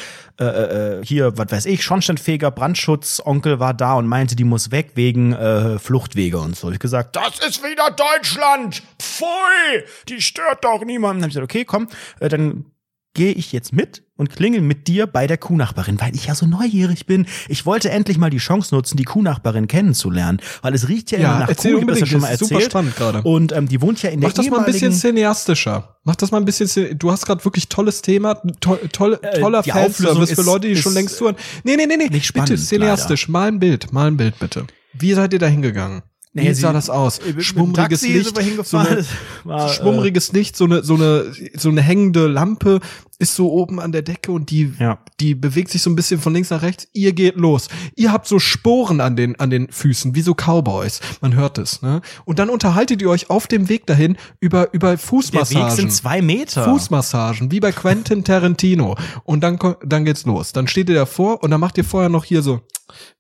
[0.41, 4.71] äh, äh, hier, was weiß ich, Schornsteinfeger, Brandschutz, Onkel war da und meinte, die muss
[4.71, 6.71] weg wegen äh, Fluchtwege und so.
[6.71, 8.83] Ich gesagt, das ist wieder Deutschland!
[9.01, 9.85] Pfui!
[10.09, 11.23] Die stört doch niemanden.
[11.23, 11.89] Dann hab ich gesagt, okay, komm,
[12.21, 12.65] äh, dann
[13.15, 16.47] gehe ich jetzt mit und klingel mit dir bei der Kuhnachbarin, weil ich ja so
[16.47, 17.27] neugierig bin.
[17.49, 21.31] Ich wollte endlich mal die Chance nutzen, die Kuhnachbarin kennenzulernen, weil es riecht ja, Ja,
[21.31, 22.71] immer nach erzähl Kuh, ich hab das ja schon mal ist super erzählt.
[22.73, 23.23] spannend gerade.
[23.23, 25.97] Und ähm, die wohnt ja in der Mach das mal ein bisschen cineastischer.
[26.05, 29.63] Mach das mal ein bisschen, du hast gerade wirklich tolles Thema, to toll, Äh, toller
[29.63, 31.37] die Fanservice Auflösung für ist- Leute, die schon ist, längst zuhören.
[31.65, 34.67] Nee, nee, nee, nee, nicht spannend, bitte, cineastisch, mal ein Bild, mal ein Bild bitte.
[34.93, 36.03] Wie seid ihr da hingegangen?
[36.35, 37.21] Wie Naja, sah das aus?
[37.39, 39.05] Schwummriges Licht, so eine,
[39.45, 42.81] war, äh, schwummriges Licht, so eine, so eine, so eine hängende Lampe,
[43.19, 44.99] ist so oben an der Decke und die, Ja.
[45.21, 46.89] die bewegt sich so ein bisschen von links nach rechts.
[46.93, 47.69] Ihr geht los.
[47.97, 51.01] Ihr habt so Sporen an den, an den Füßen, wie so Cowboys.
[51.21, 52.01] Man hört es, ne?
[52.25, 55.67] Und dann unterhaltet ihr euch auf dem Weg dahin über, über Der Fußmassagen.
[55.69, 56.65] Weg sind zwei Meter.
[56.65, 58.97] Fußmassagen, wie bei Quentin Tarantino.
[59.25, 60.53] Und dann, dann geht's los.
[60.53, 62.61] Dann steht ihr davor und dann macht ihr vorher noch hier so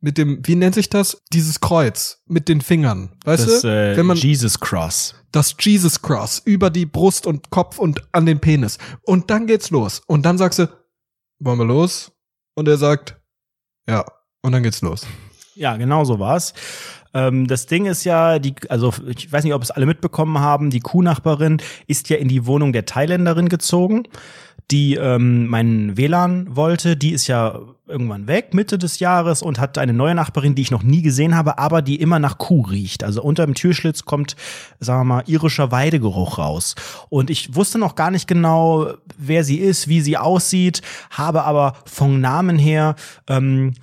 [0.01, 1.23] mit dem, wie nennt sich das?
[1.33, 3.11] Dieses Kreuz mit den Fingern.
[3.25, 3.69] Weißt das du?
[3.69, 5.14] äh, Wenn man Jesus Cross.
[5.35, 8.78] Das Jesus Cross über die Brust und Kopf und an den Penis.
[9.03, 10.03] Und dann geht's los.
[10.07, 10.68] Und dann sagst du,
[11.41, 12.12] wollen wir los?
[12.55, 13.20] Und er sagt,
[13.89, 14.05] ja.
[14.43, 15.07] Und dann geht's los.
[15.55, 16.53] Ja, genau so war's.
[17.15, 20.71] Ähm, das Ding ist ja, die, also ich weiß nicht, ob es alle mitbekommen haben,
[20.71, 24.05] die Kuhnachbarin ist ja in die Wohnung der Thailänderin gezogen,
[24.71, 26.97] die ähm, meinen WLAN wollte.
[26.97, 30.71] Die ist ja irgendwann weg, Mitte des Jahres, und hat eine neue Nachbarin, die ich
[30.71, 33.05] noch nie gesehen habe, aber die immer nach Kuh riecht.
[33.05, 34.37] Also unter dem Türschlitz kommt,
[34.81, 36.75] sagen wir mal, irischer Weidegeruch raus.
[37.11, 38.89] Und ich wusste noch gar nicht genau,
[39.19, 42.97] wer sie ist, wie sie aussieht, habe aber vom Namen her
[43.29, 43.75] ähm,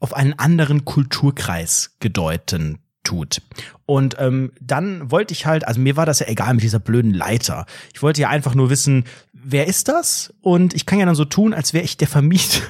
[0.00, 3.42] auf einen anderen Kulturkreis gedeuten tut.
[3.86, 7.14] Und ähm, dann wollte ich halt, also mir war das ja egal mit dieser blöden
[7.14, 7.66] Leiter.
[7.94, 10.34] Ich wollte ja einfach nur wissen, wer ist das?
[10.42, 12.62] Und ich kann ja dann so tun, als wäre ich der Vermieter.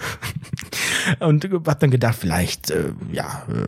[1.21, 3.67] Und hab dann gedacht, vielleicht, äh, ja, äh,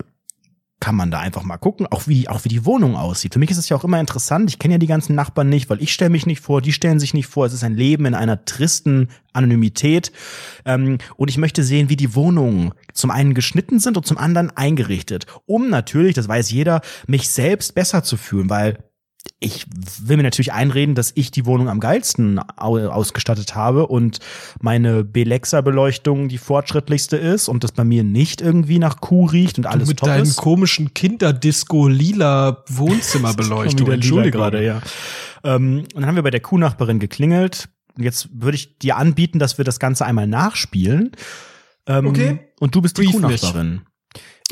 [0.83, 3.35] kann man da einfach mal gucken, auch wie, auch wie die Wohnung aussieht.
[3.35, 4.51] Für mich ist es ja auch immer interessant.
[4.51, 6.99] Ich kenne ja die ganzen Nachbarn nicht, weil ich stelle mich nicht vor, die stellen
[6.99, 7.47] sich nicht vor.
[7.47, 10.11] Es ist ein Leben in einer tristen Anonymität.
[10.64, 14.51] Ähm, und ich möchte sehen, wie die Wohnungen zum einen geschnitten sind und zum anderen
[14.57, 15.26] eingerichtet.
[15.47, 18.78] Um natürlich, das weiß jeder, mich selbst besser zu fühlen, weil
[19.40, 19.66] ich
[20.00, 24.18] will mir natürlich einreden, dass ich die Wohnung am geilsten au ausgestattet habe und
[24.60, 29.66] meine Belexa-Beleuchtung die fortschrittlichste ist und das bei mir nicht irgendwie nach Kuh riecht und
[29.66, 30.36] alles mit top deinem ist.
[30.36, 33.90] komischen Kinderdisco-lila Wohnzimmerbeleuchtung.
[33.90, 34.40] Entschuldigung.
[34.40, 34.80] gerade, ja.
[35.44, 37.68] Ähm, und dann haben wir bei der Kuhnachbarin geklingelt.
[37.98, 41.12] Jetzt würde ich dir anbieten, dass wir das Ganze einmal nachspielen.
[41.86, 42.40] Ähm, Okay.
[42.60, 43.42] Und du bist die Brief mich.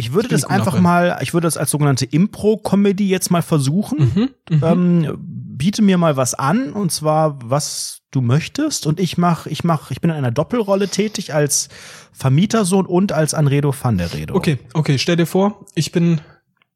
[0.00, 3.98] Ich würde das die einfach mal, ich würde das als sogenannte Impro-Comedy jetzt mal versuchen.
[4.14, 4.64] Mhm, mhm.
[4.64, 9.62] Ähm, biete mir mal was an und zwar was du möchtest und ich mach, ich
[9.62, 11.68] mach, ich bin in einer Doppelrolle tätig als
[12.12, 14.34] Vermietersohn und als Anredo van der Redo.
[14.34, 16.22] Okay, okay, stell dir vor, ich bin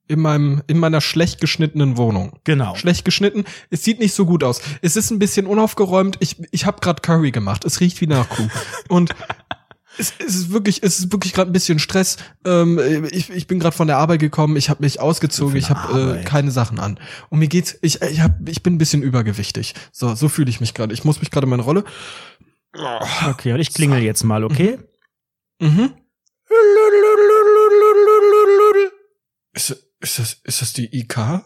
[0.07, 2.39] in meinem, in meiner schlecht geschnittenen Wohnung.
[2.45, 2.75] Genau.
[2.75, 3.45] Schlecht geschnitten.
[3.70, 4.61] Es sieht nicht so gut aus.
[4.83, 6.18] Es ist ein bisschen unaufgeräumt.
[6.20, 7.64] Ich, ich habe gerade Curry gemacht.
[7.64, 8.49] Es riecht wie nach Kuh.
[8.89, 9.14] Und
[9.99, 12.16] es, es ist wirklich, es ist wirklich gerade ein bisschen Stress.
[12.45, 14.57] Ähm, ich, ich bin gerade von der Arbeit gekommen.
[14.57, 15.57] Ich habe mich ausgezogen.
[15.57, 16.99] Ich habe äh, keine Sachen an.
[17.30, 17.78] Und mir geht's.
[17.82, 19.74] Ich, ich hab, ich bin ein bisschen übergewichtig.
[19.92, 20.92] So, so fühle ich mich gerade.
[20.95, 21.84] Ich muss mich gerade in meine Rolle.
[23.28, 24.78] Okay, und ich klingel jetzt mal, okay?
[25.61, 25.92] Mhm.
[29.53, 29.70] Ist,
[30.01, 31.16] ist das, ist das die IK?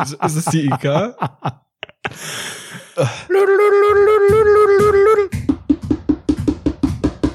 [0.00, 0.84] ist, ist es die IK?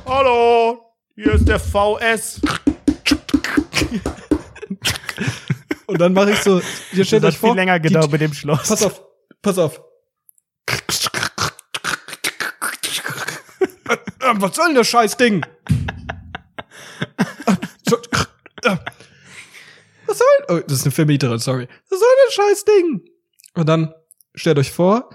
[0.05, 2.41] Hallo, hier ist der VS.
[5.85, 6.61] Und dann mache ich so,
[6.91, 8.67] ihr stellt Das euch vor, viel länger gedauert mit dem Schloss.
[8.67, 9.01] Pass auf,
[9.41, 9.81] pass auf.
[13.89, 15.45] Äh, Was soll denn das scheiß Ding?
[17.87, 17.97] So,
[18.63, 18.77] äh,
[20.07, 21.69] Was soll Oh, das ist eine Vermieterin, sorry.
[21.89, 23.05] Was soll das scheiß Ding?
[23.53, 23.93] Und dann
[24.35, 25.09] stellt euch vor,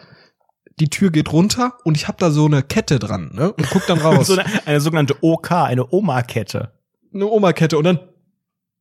[0.81, 3.53] die Tür geht runter und ich habe da so eine Kette dran, ne?
[3.53, 4.27] Und guck dann raus.
[4.29, 6.73] So eine, eine sogenannte OK, eine Oma-Kette.
[7.15, 8.01] eine Oma-Kette und dann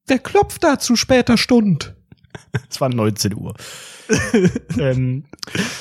[0.10, 1.96] der klopft da zu später Stund.
[2.70, 3.56] Es war 19 Uhr.
[4.80, 5.26] ähm,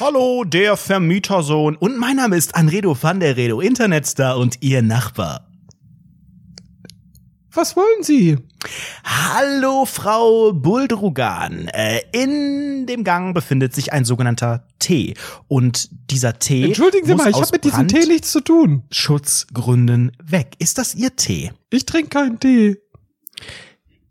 [0.00, 1.76] Hallo, der Vermietersohn.
[1.76, 5.48] Und mein Name ist Anredo van der Redo, Internetstar und Ihr Nachbar.
[7.52, 8.38] Was wollen Sie?
[9.04, 11.68] Hallo, Frau Buldrugan.
[11.68, 15.14] Äh, in dem Gang befindet sich ein sogenannter Tee.
[15.48, 16.64] Und dieser Tee.
[16.64, 18.84] Entschuldigen Sie mal, ich habe mit diesem Tee nichts zu tun.
[18.90, 20.54] Schutzgründen weg.
[20.58, 21.52] Ist das Ihr Tee?
[21.70, 22.76] Ich trinke keinen Tee.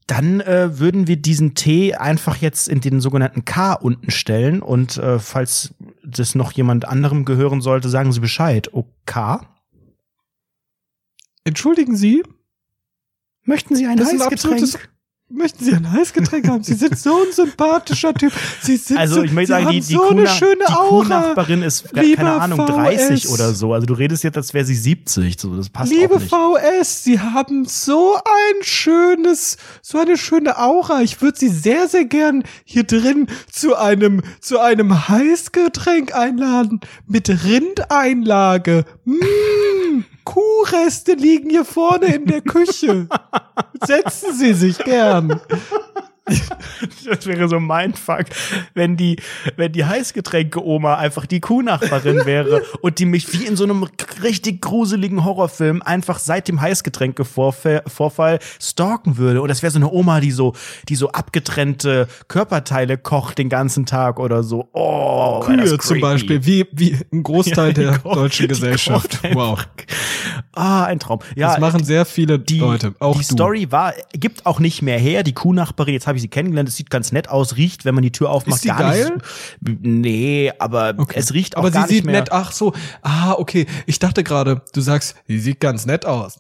[0.08, 4.98] Dann äh, würden wir diesen Tee einfach jetzt in den sogenannten K unten stellen und
[4.98, 5.74] äh, falls
[6.04, 8.72] das noch jemand anderem gehören sollte, sagen Sie Bescheid.
[8.72, 9.42] OK?
[11.44, 12.22] Entschuldigen Sie,
[13.46, 14.54] Möchten Sie ein Das ist ein Heißgetränk?
[14.64, 14.80] absolutes-
[15.28, 16.64] möchten Sie ein Heißgetränk haben?
[16.64, 18.32] Sie sind so ein sympathischer Typ.
[18.62, 20.74] Sie sind Also so, ich möchte Sie sagen, die, die, so Kuhna eine schöne die
[20.74, 20.88] Aura.
[20.90, 22.76] Kuhnachbarin ist, keine Ahnung, VS.
[22.76, 23.74] 30 oder so.
[23.74, 25.40] Also du redest jetzt, als wäre sie 70.
[25.40, 26.30] So, das passt Liebe auch nicht.
[26.82, 31.02] VS, Sie haben so ein schönes, so eine schöne Aura.
[31.02, 37.30] Ich würde Sie sehr, sehr gern hier drin zu einem, zu einem Heißgetränk einladen mit
[37.30, 38.86] Rindeinlage.
[39.06, 43.08] Mmh, Kuhreste liegen hier vorne in der Küche.
[43.86, 45.40] Setzen Sie sich gern.
[47.06, 48.26] das wäre so mein Fuck,
[48.74, 49.18] wenn die,
[49.58, 53.86] wenn die Heißgetränke-Oma einfach die Kuhnachbarin wäre und die mich wie in so einem
[54.24, 59.42] richtig gruseligen Horrorfilm einfach seit dem Heißgetränke-Vorfall stalken würde.
[59.42, 60.54] Und das wäre so eine Oma, die so,
[60.90, 64.70] die so abgetrennte Körperteile kocht den ganzen Tag oder so.
[64.74, 66.02] Oh, das Kühe zum.
[66.02, 69.20] Beispiel, wie, wie ein Großteil Ja, der kocht- deutschen Gesellschaft.
[69.34, 69.66] Wow.
[70.54, 71.20] Ah, ein Traum.
[71.36, 73.34] Ja, Das machen sehr viele die, Leute, auch die du.
[73.34, 75.24] Story war, gibt auch nicht mehr her.
[75.24, 78.02] Die Kuhnachbarin, jetzt habe ich sie kennengelernt, es sieht ganz nett aus, riecht, wenn man
[78.04, 79.18] die Tür aufmacht, Ist sie gar geil?
[79.62, 79.80] nicht.
[79.82, 81.16] Nee, aber Okay.
[81.18, 82.22] es riecht auch Aber gar sie sieht nicht mehr.
[82.22, 83.66] nett, ach so, ah, okay.
[83.86, 86.40] Ich dachte gerade, du sagst, sie sieht ganz nett aus.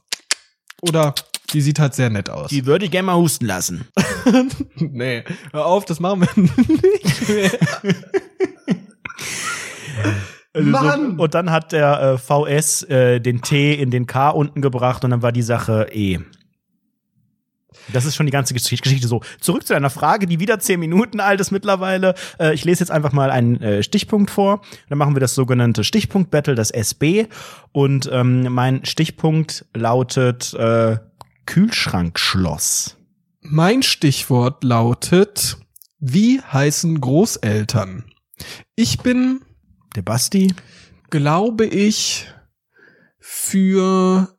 [0.81, 1.13] Oder
[1.53, 2.49] die sieht halt sehr nett aus.
[2.49, 3.87] Die würde ich gerne mal husten lassen.
[4.75, 5.23] nee,
[5.53, 7.51] hör auf, das machen wir nicht mehr.
[10.53, 11.15] Also Mann!
[11.17, 15.03] So, und dann hat der äh, VS äh, den T in den K unten gebracht
[15.03, 16.19] und dann war die Sache E.
[17.93, 19.21] Das ist schon die ganze Gesch- Geschichte so.
[19.39, 22.15] Zurück zu deiner Frage, die wieder zehn Minuten alt ist mittlerweile.
[22.39, 24.61] Äh, ich lese jetzt einfach mal einen äh, Stichpunkt vor.
[24.89, 27.27] Dann machen wir das sogenannte Stichpunkt-Battle, das SB.
[27.71, 30.97] Und ähm, mein Stichpunkt lautet äh,
[31.45, 32.97] Kühlschrankschloss.
[33.41, 35.57] Mein Stichwort lautet,
[35.99, 38.05] wie heißen Großeltern?
[38.75, 39.41] Ich bin,
[39.95, 40.53] Der Basti?
[41.11, 42.27] glaube ich,
[43.19, 44.34] für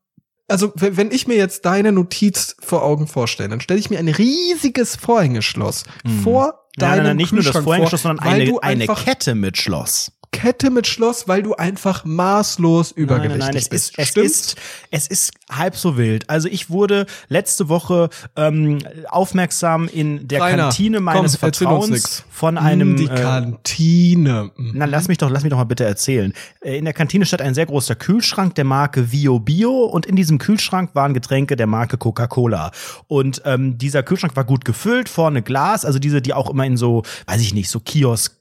[0.49, 4.09] also wenn ich mir jetzt deine Notiz vor Augen vorstelle, dann stelle ich mir ein
[4.09, 6.21] riesiges Vorhängeschloss Mhm.
[6.23, 8.61] vor Nein, deinem nein, nein, nicht nur das Kühlschrank Vorhängeschloss, vor, sondern weil eine, du
[8.61, 10.13] eine Kette mit Schloss.
[10.37, 13.99] Kette mit Schloss, weil du einfach maßlos übergewichtig Nein, nein, nein, es bist.
[13.99, 14.57] ist, es ist,
[14.91, 16.29] es ist halb so wild.
[16.29, 18.79] Also ich wurde letzte Woche ähm,
[19.09, 22.97] aufmerksam in der Rainer, Kantine meines komm, Vertrauens von einem.
[22.97, 24.51] die äh, Kantine.
[24.57, 26.33] na, lass mich doch, lass mich doch mal bitte erzählen.
[26.61, 30.17] Äh, In der Kantine stand ein sehr großer Kühlschrank der Marke Vio Bio und in
[30.17, 32.73] diesem Kühlschrank waren Getränke der Marke Coca-Cola.
[33.07, 36.77] Und ähm, dieser Kühlschrank war gut gefüllt, vorne Glas, also diese, die auch immer in
[36.77, 37.81] so, weiß ich nicht, so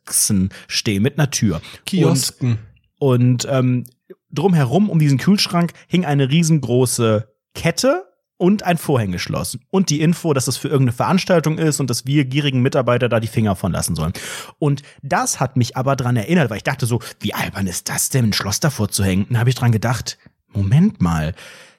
[0.06, 1.62] Kiosken stehen mit einer Tür.
[1.86, 2.60] Kiosken.
[3.00, 3.86] Und ähm,
[4.32, 8.06] drumherum um diesen Kühlschrank hing eine riesengroße Kette
[8.38, 9.58] und ein Vorhängeschloss.
[9.70, 13.20] Und die Info, dass das für irgendeine Veranstaltung ist und dass wir gierigen Mitarbeiter da
[13.20, 14.14] die Finger von lassen sollen.
[14.60, 18.10] Und das hat mich aber dran erinnert, weil ich dachte so, wie albern ist das
[18.10, 19.26] denn, ein Schloss davor zu hängen?
[19.30, 20.18] Dann habe ich dran gedacht,
[20.50, 21.34] Moment mal.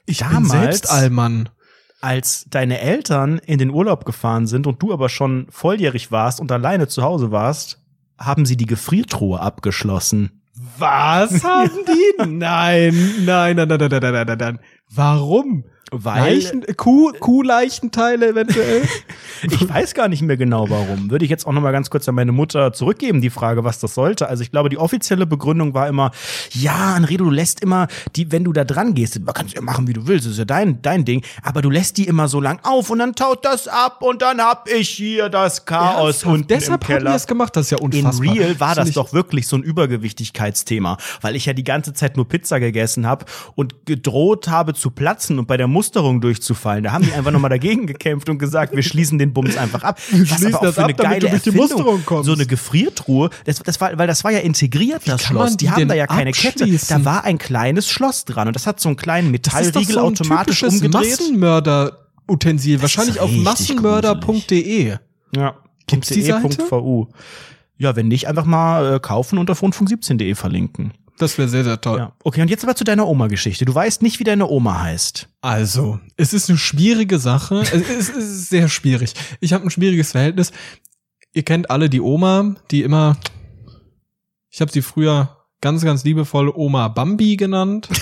[0.05, 1.49] ich bin selbst Allmann.
[2.01, 6.51] als deine Eltern in den Urlaub gefahren sind und du aber schon volljährig warst und
[6.51, 7.79] alleine zu Hause warst,
[8.17, 10.41] haben sie die Gefriertruhe abgeschlossen.
[10.77, 12.25] Was haben die?
[12.27, 14.59] nein, nein, nein, nein, nein, nein, nein, nein.
[14.89, 15.65] Warum?
[15.91, 18.83] Weil Leichen, Kuh, Kuhleichenteile eventuell?
[19.43, 21.11] Ich weiß gar nicht mehr genau warum.
[21.11, 23.77] Würde ich jetzt auch noch mal ganz kurz an meine Mutter zurückgeben, die Frage, was
[23.79, 24.27] das sollte.
[24.27, 26.09] Also ich glaube, die offizielle Begründung war immer,
[26.53, 29.87] ja, Anredo, du lässt immer die, wenn du da dran gehst, kannst du ja machen,
[29.87, 32.41] wie du willst, das ist ja dein, dein Ding, aber du lässt die immer so
[32.41, 36.33] lang auf und dann taut das ab und dann hab ich hier das Chaos Ernsthaft?
[36.33, 37.11] unten Deshalb im haben Keller.
[37.13, 38.33] das gemacht, das ist ja In unfassbar.
[38.35, 42.27] Real war das doch wirklich so ein Übergewichtigkeitsthema, weil ich ja die ganze Zeit nur
[42.27, 43.25] Pizza gegessen habe
[43.55, 46.83] und gedroht habe zu platzen und bei der Musterung durchzufallen.
[46.83, 49.99] Da haben die einfach nochmal dagegen gekämpft und gesagt, wir schließen den Bums einfach ab.
[50.09, 52.25] Wir schließen das ab, damit du durch die Musterung kommst.
[52.25, 55.51] So eine Gefriertruhe, das, das war, weil das war ja integriert, das Schloss.
[55.51, 56.67] Die, die haben da ja keine Kette.
[56.89, 59.99] Da war ein kleines Schloss dran und das hat so einen kleinen Das Metallriegel so
[59.99, 60.93] ein automatisch umgedreht.
[60.93, 62.81] Massenmörder-Utensil.
[62.81, 64.97] Wahrscheinlich auf massenmörder.de.
[65.35, 65.57] Ja.
[65.85, 66.57] Gibt's die Seite?
[67.77, 70.93] Ja, wenn nicht, einfach mal äh, kaufen und auf rundfunk17.de verlinken.
[71.17, 71.99] Das wäre sehr, sehr toll.
[71.99, 72.13] Ja.
[72.23, 73.65] Okay, und jetzt aber zu deiner Oma-Geschichte.
[73.65, 75.27] Du weißt nicht, wie deine Oma heißt.
[75.41, 77.61] Also, es ist eine schwierige Sache.
[77.61, 79.13] es, ist, sehr schwierig.
[79.39, 80.51] Ich habe ein schwieriges Verhältnis.
[81.33, 83.17] Ihr kennt alle die Oma, die immer.
[84.49, 87.89] Ich habe sie früher ganz, ganz liebevoll Oma Bambi genannt.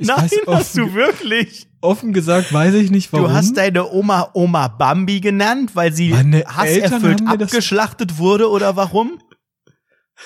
[0.00, 1.66] Ich weiß, offen, wirklich.
[1.80, 3.26] offen gesagt weiß ich nicht warum.
[3.26, 9.18] Du hast deine Oma Oma Bambi genannt, weil sie hasserfüllt abgeschlachtet wurde oder warum?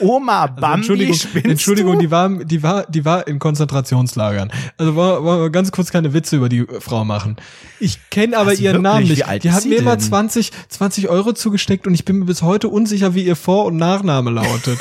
[0.00, 1.98] Oma also, Bambi, Entschuldigung, spinnst Entschuldigung, du?
[2.00, 4.50] die war, die war, die war in Konzentrationslagern.
[4.78, 7.36] Also wollen wollen wir ganz kurz keine Witze über die äh, Frau machen.
[7.78, 9.18] Ich kenne aber sie ihren wirklich?
[9.18, 9.44] Namen nicht.
[9.44, 10.00] Die hat mir immer denn?
[10.00, 13.76] 20, 20 Euro zugesteckt und ich bin mir bis heute unsicher, wie ihr Vor- und
[13.76, 14.78] Nachname lautet.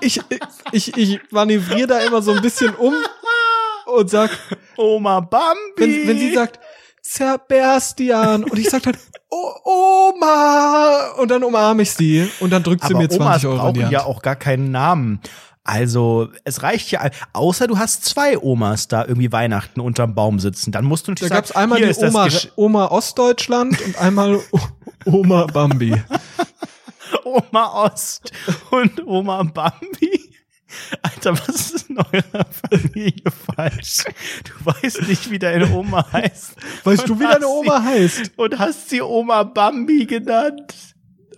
[0.00, 0.20] ich,
[0.72, 2.94] ich, ich manövriere da immer so ein bisschen um
[3.86, 4.30] und sag,
[4.76, 5.56] Oma Bambi.
[5.76, 6.58] wenn, wenn sie sagt,
[7.02, 8.96] Zerberstian und ich sag dann,
[9.32, 13.44] oh, Oma und dann umarme ich sie und dann drückt sie aber mir 20 Omas
[13.44, 13.92] Euro in die Hand.
[13.92, 15.20] ja auch gar keinen Namen.
[15.64, 20.72] Also, es reicht ja, außer du hast zwei Omas da irgendwie Weihnachten unterm Baum sitzen.
[20.72, 24.34] Dann musst du Da natürlich gab's sagen, einmal hier die Oma, Oma Ostdeutschland und einmal
[24.50, 24.58] O-
[25.04, 25.94] Oma Bambi.
[27.24, 28.32] Oma Ost
[28.70, 30.30] und Oma Bambi.
[31.02, 34.04] Alter, was ist in eurer Familie falsch?
[34.44, 36.56] Du weißt nicht, wie deine Oma heißt.
[36.84, 38.32] Weißt du, wie deine Oma sie, heißt?
[38.36, 40.74] Und hast sie Oma Bambi genannt.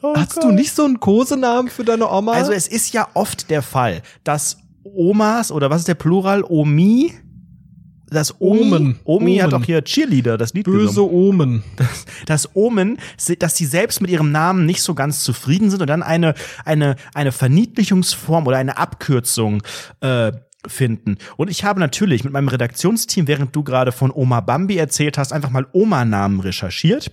[0.03, 0.45] Oh Hast Gott.
[0.45, 2.33] du nicht so einen Kosenamen für deine Oma?
[2.33, 6.45] Also es ist ja oft der Fall, dass Omas oder was ist der Plural?
[6.45, 7.15] Omi?
[8.15, 8.99] Das Omi, Omen.
[9.05, 9.63] Omi hat Omen.
[9.63, 11.15] auch hier Cheerleader, das Lied böse gesungen.
[11.15, 11.65] Omen.
[12.27, 12.99] Das Omen,
[13.39, 16.35] dass sie selbst mit ihrem Namen nicht so ganz zufrieden sind und dann eine,
[16.65, 19.63] eine, eine Verniedlichungsform oder eine Abkürzung
[20.01, 20.33] äh,
[20.67, 21.19] finden.
[21.37, 25.33] Und ich habe natürlich mit meinem Redaktionsteam, während du gerade von Oma Bambi erzählt hast,
[25.33, 27.11] einfach mal Oma-Namen recherchiert.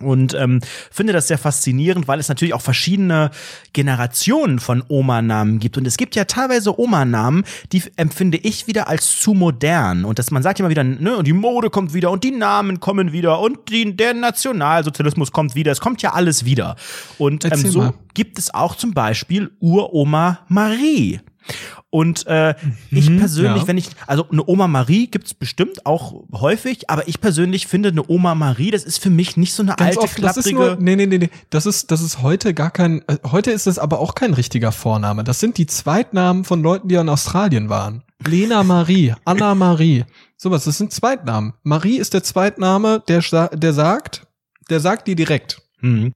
[0.00, 3.30] Und ähm, finde das sehr faszinierend, weil es natürlich auch verschiedene
[3.72, 5.76] Generationen von Oma-Namen gibt.
[5.76, 10.04] Und es gibt ja teilweise Oma-Namen, die empfinde ich wieder als zu modern.
[10.04, 12.78] Und dass man sagt immer wieder, ne, und die Mode kommt wieder und die Namen
[12.80, 15.72] kommen wieder und die, der Nationalsozialismus kommt wieder.
[15.72, 16.76] Es kommt ja alles wieder.
[17.18, 21.20] Und ähm, so gibt es auch zum Beispiel Uroma Marie.
[21.90, 22.54] Und äh,
[22.90, 23.68] ich persönlich, ja.
[23.68, 28.06] wenn ich, also eine Oma Marie gibt's bestimmt auch häufig, aber ich persönlich finde eine
[28.08, 30.72] Oma Marie, das ist für mich nicht so eine Ganz alte, oft, das ist klapprige.
[30.72, 33.66] nur, nee, nee, nee, nee, das ist, das ist heute gar kein, äh, heute ist
[33.66, 35.24] es aber auch kein richtiger Vorname.
[35.24, 38.02] Das sind die Zweitnamen von Leuten, die in Australien waren.
[38.26, 40.04] Lena Marie, Anna Marie,
[40.36, 41.54] sowas, das sind Zweitnamen.
[41.62, 43.22] Marie ist der Zweitname, der,
[43.52, 44.26] der sagt,
[44.68, 45.62] der sagt die direkt.
[45.80, 46.12] Mhm.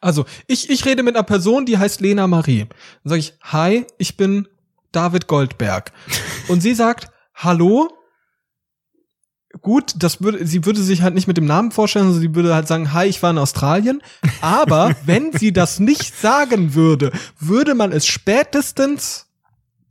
[0.00, 2.66] Also, ich, ich rede mit einer Person, die heißt Lena Marie.
[2.66, 4.46] Dann sage ich, hi, ich bin
[4.94, 5.92] David Goldberg.
[6.48, 7.90] Und sie sagt, hallo.
[9.60, 12.54] Gut, das würde, sie würde sich halt nicht mit dem Namen vorstellen, sondern sie würde
[12.54, 14.02] halt sagen, hi, ich war in Australien.
[14.40, 19.26] Aber wenn sie das nicht sagen würde, würde man es spätestens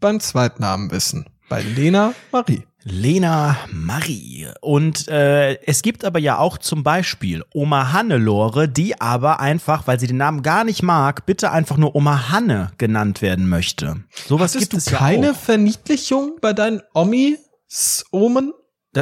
[0.01, 1.29] beim Zweitnamen wissen.
[1.47, 2.63] Bei Lena Marie.
[2.83, 4.47] Lena Marie.
[4.61, 9.99] Und äh, es gibt aber ja auch zum Beispiel Oma Hannelore, die aber einfach, weil
[9.99, 14.03] sie den Namen gar nicht mag, bitte einfach nur Oma Hanne genannt werden möchte.
[14.27, 15.35] Sowas Hattest gibt du es ja keine auch.
[15.35, 18.53] Verniedlichung bei deinen Omis, Omen?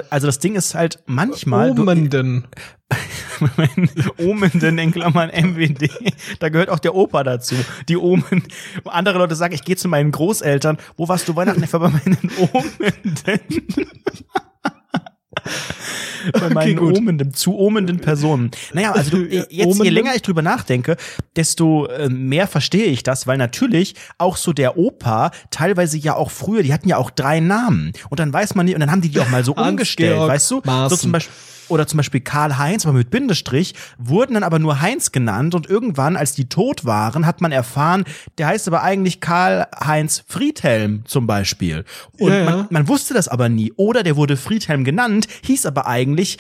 [0.10, 1.84] Also das Ding ist halt manchmal du,
[3.58, 5.90] Mein Omenden in Klammern MWD,
[6.40, 7.56] da gehört auch der Opa dazu.
[7.88, 8.44] Die Omen.
[8.86, 10.78] Andere Leute sagen, ich gehe zu meinen Großeltern.
[10.98, 11.64] Wo warst du Weihnachten?
[11.64, 13.40] Ich war bei meinen Omenden.
[16.40, 16.98] bei meinen gut.
[16.98, 18.52] Omenden, zu omenden Personen.
[18.74, 20.98] Naja, also du, jetzt, je länger ich drüber nachdenke,
[21.36, 26.32] desto äh, mehr verstehe ich das, weil natürlich auch so der Opa teilweise ja auch
[26.32, 27.94] früher, die hatten ja auch drei Namen.
[28.10, 30.52] Und dann weiß man nicht, und dann haben die die auch mal so umgestellt, weißt
[30.52, 30.56] du?
[30.56, 30.98] So Maaßen.
[30.98, 31.34] zum Beispiel
[31.72, 36.18] oder zum Beispiel Karl-Heinz, aber mit Bindestrich, wurden dann aber nur Heinz genannt und irgendwann,
[36.18, 38.04] als die tot waren, hat man erfahren,
[38.38, 41.86] der heißt aber eigentlich Karl-Heinz Friedhelm zum Beispiel.
[42.20, 42.46] Und Ja, ja.
[42.46, 43.74] Man, man wusste das aber nie.
[43.78, 46.38] Oder der wurde Friedhelm genannt, hieß aber eigentlich,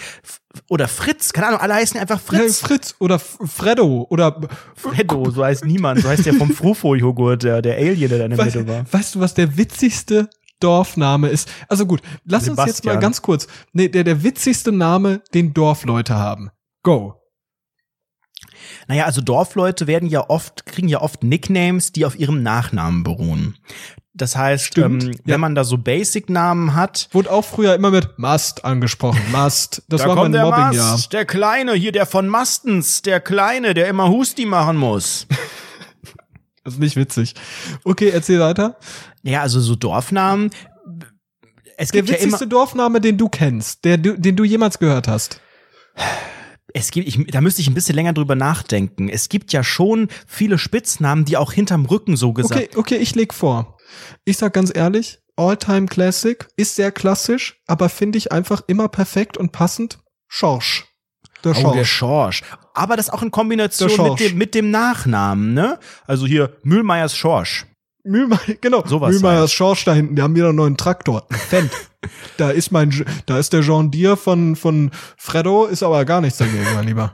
[0.69, 2.59] oder Fritz, keine Ahnung, alle heißen einfach Fritz.
[2.59, 2.59] Fritz.
[2.59, 4.41] Fritz oder Freddo oder
[4.75, 8.35] Freddo, so heißt niemand, so heißt der vom Frufo-Joghurt, der, der Alien, der da in
[8.35, 8.85] der Mitte war.
[8.91, 10.29] weißt du, was der witzigste
[10.63, 11.49] Dorfname ist?
[11.67, 12.99] Also gut, lass uns jetzt mal Sebastian.
[12.99, 13.47] ganz kurz.
[13.73, 16.49] Nee, der, der witzigste Name, den Dorfleute haben.
[16.83, 17.15] Go.
[18.87, 23.57] Naja, also Dorfleute werden ja oft, kriegen ja oft Nicknames, die auf ihrem Nachnamen beruhen.
[24.13, 25.19] Das heißt, Stimmt, ähm, ja.
[25.23, 29.21] wenn man da so Basic-Namen hat, Wurde auch früher immer mit Mast angesprochen.
[29.31, 29.83] Mast.
[29.87, 30.91] Das da war kommt mein der Mobbingjahr.
[30.91, 35.27] Mast, der Kleine, hier der von Mastens, der Kleine, der immer Husti machen muss.
[36.63, 37.33] Das ist nicht witzig.
[37.83, 38.77] Okay, erzähl weiter.
[39.23, 40.51] ja, also so Dorfnamen.
[41.77, 45.07] Es Der gibt ja immer, witzigste Dorfname, den du kennst, der, den du jemals gehört
[45.07, 45.41] hast.
[46.73, 49.09] es gibt, ich, da müsste ich ein bisschen länger drüber nachdenken.
[49.09, 53.15] Es gibt ja schon viele Spitznamen, die auch hinterm Rücken so gesagt Okay, okay, ich
[53.15, 53.77] leg vor.
[54.25, 59.37] Ich sag ganz ehrlich, All-Time Classic ist sehr klassisch, aber finde ich einfach immer perfekt
[59.37, 59.99] und passend.
[60.27, 60.85] Schorsch.
[61.43, 62.37] Der Oh, der Schorsch.
[62.37, 62.43] Schorsch.
[62.73, 64.19] Aber das auch in Kombination mit Schorsch.
[64.21, 65.79] dem, mit dem Nachnamen, ne?
[66.05, 67.65] Also hier Mühlmeiers Schorsch.
[68.03, 68.83] Mühlmeier, genau.
[68.85, 69.51] Sowas Mühlmeiers halt.
[69.51, 71.25] Schorsch da hinten, die haben wieder einen neuen Traktor.
[71.49, 71.71] Fendt.
[72.37, 76.37] da ist mein, da ist der Jean Deere von, von Freddo, ist aber gar nichts
[76.39, 77.11] dagegen, mein Lieber.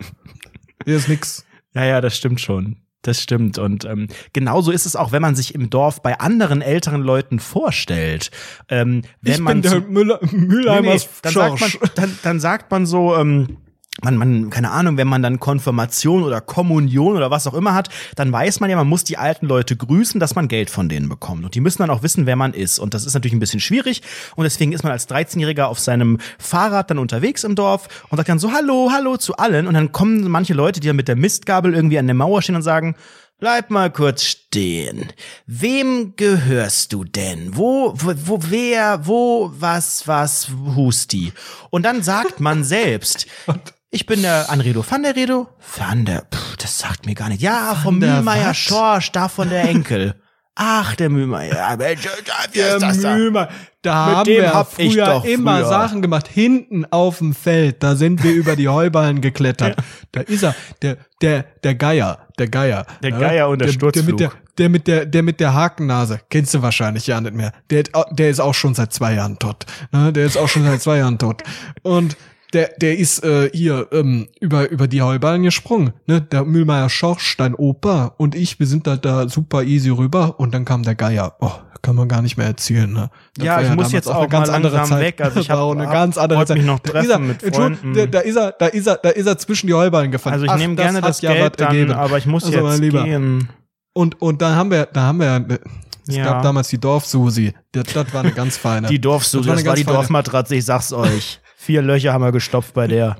[0.85, 1.45] Hier ist nix.
[1.73, 2.77] Ja, ja, das stimmt schon.
[3.01, 3.57] Das stimmt.
[3.57, 7.39] Und ähm, genauso ist es auch, wenn man sich im Dorf bei anderen älteren Leuten
[7.39, 8.31] vorstellt.
[8.69, 11.79] Ähm, wenn ich man bin der Müller, Nee, Mülheimers nee, dann, sagt Schorsch.
[11.81, 13.57] man, dann, dann sagt man so, ähm,
[14.03, 17.89] man, man, keine Ahnung, wenn man dann Konfirmation oder Kommunion oder was auch immer hat,
[18.15, 21.09] dann weiß man ja, man muss die alten Leute grüßen, dass man Geld von denen
[21.09, 21.43] bekommt.
[21.43, 22.79] Und die müssen dann auch wissen, wer man ist.
[22.79, 24.01] Und das ist natürlich ein bisschen schwierig.
[24.35, 28.29] Und deswegen ist man als 13-Jähriger auf seinem Fahrrad dann unterwegs im Dorf und sagt
[28.29, 29.67] dann so, hallo, hallo zu allen.
[29.67, 32.55] Und dann kommen manche Leute, die dann mit der Mistgabel irgendwie an der Mauer stehen
[32.55, 32.95] und sagen,
[33.39, 35.13] Bleib mal kurz stehen.
[35.45, 37.55] Wem gehörst du denn?
[37.55, 41.31] Wo, wo, wo, wer, wo, was, was, Husti?
[41.69, 43.27] Und dann sagt man selbst,
[43.89, 45.47] ich bin der Anredo van der Redo.
[45.77, 47.41] Van der, pff, das sagt mir gar nicht.
[47.41, 48.53] Ja, vom der Mühlmeier?
[48.53, 50.15] Schorsch, da von der Enkel.
[50.59, 51.55] Ach, der Mühlmeier.
[51.55, 52.07] Ja, Mensch,
[52.51, 53.13] wie ist das da?
[53.15, 53.47] Mühlmann.
[53.83, 55.69] Da Mit haben dem wir hab ich früher immer früher.
[55.69, 56.27] Sachen gemacht.
[56.27, 59.77] Hinten auf dem Feld, da sind wir über die Heuballen geklettert.
[60.11, 62.87] Da ist er, der, der, der Geier, der Geier.
[63.03, 64.37] Der Ja, Geier und der Der mit der, Sturzflug.
[64.57, 66.21] der mit der, der mit der Hakennase.
[66.29, 67.53] Kennst du wahrscheinlich ja nicht mehr.
[67.69, 69.65] Der, der ist auch schon seit zwei Jahren tot.
[69.91, 70.11] Ne?
[70.11, 71.43] Der ist auch schon seit zwei Jahren tot.
[71.83, 72.17] Und
[72.53, 75.93] der, der ist äh, hier ähm, über, über die Heuballen gesprungen.
[76.05, 76.21] Ne?
[76.21, 80.53] Der Mühlmeier Schorsch, dein Opa und ich, wir sind da, da super easy rüber und
[80.53, 81.35] dann kam der Geier.
[81.41, 82.91] Oh, kann man gar nicht mehr erzählen.
[82.91, 83.09] Ne?
[83.35, 85.21] Das Ja, ich muss damals jetzt eine auch mal langsam weg.
[85.21, 86.57] Also ich hab- war auch eine ganz andere Zeit.
[86.57, 87.93] mich noch Da treffen ist er, mit Freunden.
[87.93, 90.33] Da, da ist er, da ist er, da ist er zwischen die Heuballen gefallen.
[90.33, 91.91] Also ich Ach, nehme das gerne das ja Geld dann, ergeben.
[91.93, 93.03] aber ich muss Also, jetzt Lieber.
[93.03, 93.49] gehen.
[93.93, 95.59] Und, und dann haben wir, da haben wir,
[96.07, 96.23] es Ja.
[96.23, 97.53] gab damals die Dorfsusi.
[97.73, 98.87] Das, das war eine ganz feine.
[98.87, 101.41] Die Dorfsuche, Das war das, war die ganz feine- Dorfmatratze, ich sag's euch.
[101.67, 103.17] Vier Löcher haben wir gestopft bei der.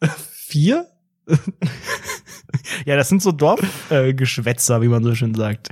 [0.32, 0.86] Vier?
[2.86, 5.68] Ja, das sind so Dorfgeschwätzer, äh, Geschwätzer, wie man so schön sagt.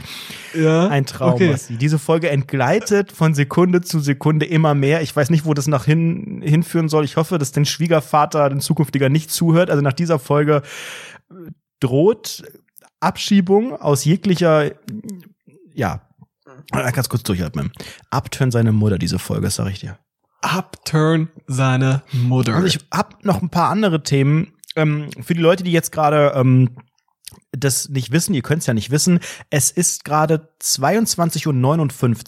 [0.53, 0.89] Ja.
[0.89, 1.53] Ein Traum, Okay.
[1.53, 1.79] Basti.
[1.79, 5.01] Diese Folge entgleitet von Sekunde zu Sekunde immer mehr.
[5.01, 7.03] Ich weiß nicht, wo das nach hin, hinführen soll.
[7.07, 9.71] Ich hoffe, dass dein Schwiegervater, dein zukünftiger, nicht zuhört.
[9.71, 10.61] Also nach dieser Folge
[11.31, 11.35] äh,
[11.81, 12.43] droht
[13.01, 14.71] Abschiebung aus jeglicher,
[15.73, 16.03] ja,
[16.73, 17.73] Äh, ganz kurz durchatmen.
[18.11, 19.99] Abtören seine Mutter, diese Folge, sag ich dir.
[20.45, 22.55] Upturn seine Mutter.
[22.55, 24.53] Also ich habe noch ein paar andere Themen.
[24.77, 26.71] Ähm, für die Leute, die jetzt gerade ähm,
[27.53, 29.21] das nicht wissen, ihr könnt es ja nicht wissen,
[29.51, 31.47] es ist gerade 22.59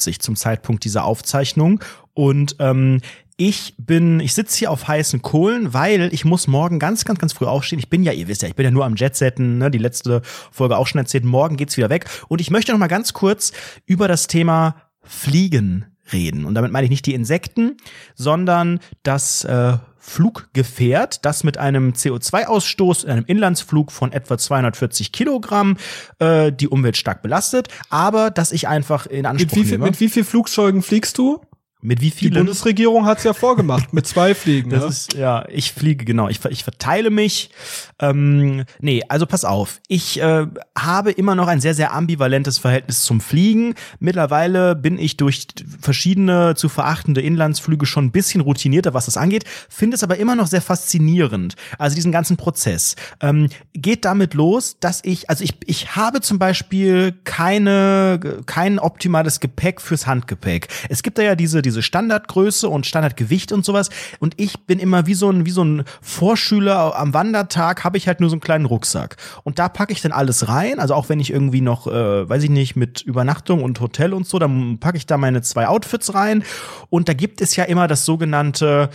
[0.09, 1.81] Uhr zum Zeitpunkt dieser Aufzeichnung
[2.15, 3.01] und ähm,
[3.39, 7.35] ich bin, ich sitze hier auf heißen Kohlen, weil ich muss morgen ganz, ganz, ganz
[7.35, 7.79] früh aufstehen.
[7.79, 10.23] Ich bin ja, ihr wisst ja, ich bin ja nur am Jetsetten, ne, die letzte
[10.51, 11.25] Folge auch schon erzählt.
[11.25, 12.07] Morgen geht's wieder weg.
[12.29, 13.53] Und ich möchte noch mal ganz kurz
[13.85, 16.45] über das Thema Fliegen reden.
[16.45, 17.77] Und damit meine ich nicht die Insekten,
[18.15, 25.77] sondern das äh, Fluggefährt, das mit einem CO2-Ausstoß, einem Inlandsflug von etwa 240 Kilogramm
[26.21, 29.85] äh, die Umwelt stark belastet, aber dass ich einfach in Anspruch mit wie, viel, nehme.
[29.87, 31.41] mit wie viel Flugzeugen fliegst du?
[31.83, 32.35] Mit wie Die vielen?
[32.35, 34.71] Bundesregierung hat's ja vorgemacht, mit zwei Fliegen.
[34.77, 34.89] Das ja?
[34.89, 36.29] ist, ja, ich fliege, genau.
[36.29, 37.51] Ich, ich verteile mich.
[37.99, 39.81] Ähm, nee, also pass auf.
[39.89, 40.47] Ich äh,
[40.77, 43.75] habe immer noch ein sehr, sehr ambivalentes Verhältnis zum Fliegen.
[44.01, 45.47] Mittlerweile bin ich durch
[45.81, 50.37] verschiedene zu verachtende Inlandsflüge schon ein bisschen routinierter, was das angeht, finde es aber immer
[50.37, 51.55] noch sehr faszinierend.
[51.79, 52.97] Also diesen ganzen Prozess.
[53.21, 59.41] Ähm, geht damit los, dass ich, also ich, ich habe zum Beispiel keine, kein optimales
[59.41, 60.69] Gepäck fürs Handgepäck.
[60.89, 63.91] Es gibt da ja diese, diese Standardgröße und Standardgewicht und sowas.
[64.21, 68.07] Und ich bin immer wie so ein, wie so ein Vorschüler am Wandertag, habe ich
[68.07, 69.17] halt nur so einen kleinen Rucksack.
[69.43, 70.79] Und da packe ich dann alles rein.
[70.79, 74.27] Also auch wenn ich irgendwie noch, äh, weiß ich nicht, mit Übernachtung und Hotel und
[74.27, 76.45] so, dann packe ich da meine zwei Outfits rein.
[76.89, 78.91] Und da gibt es ja immer das sogenannte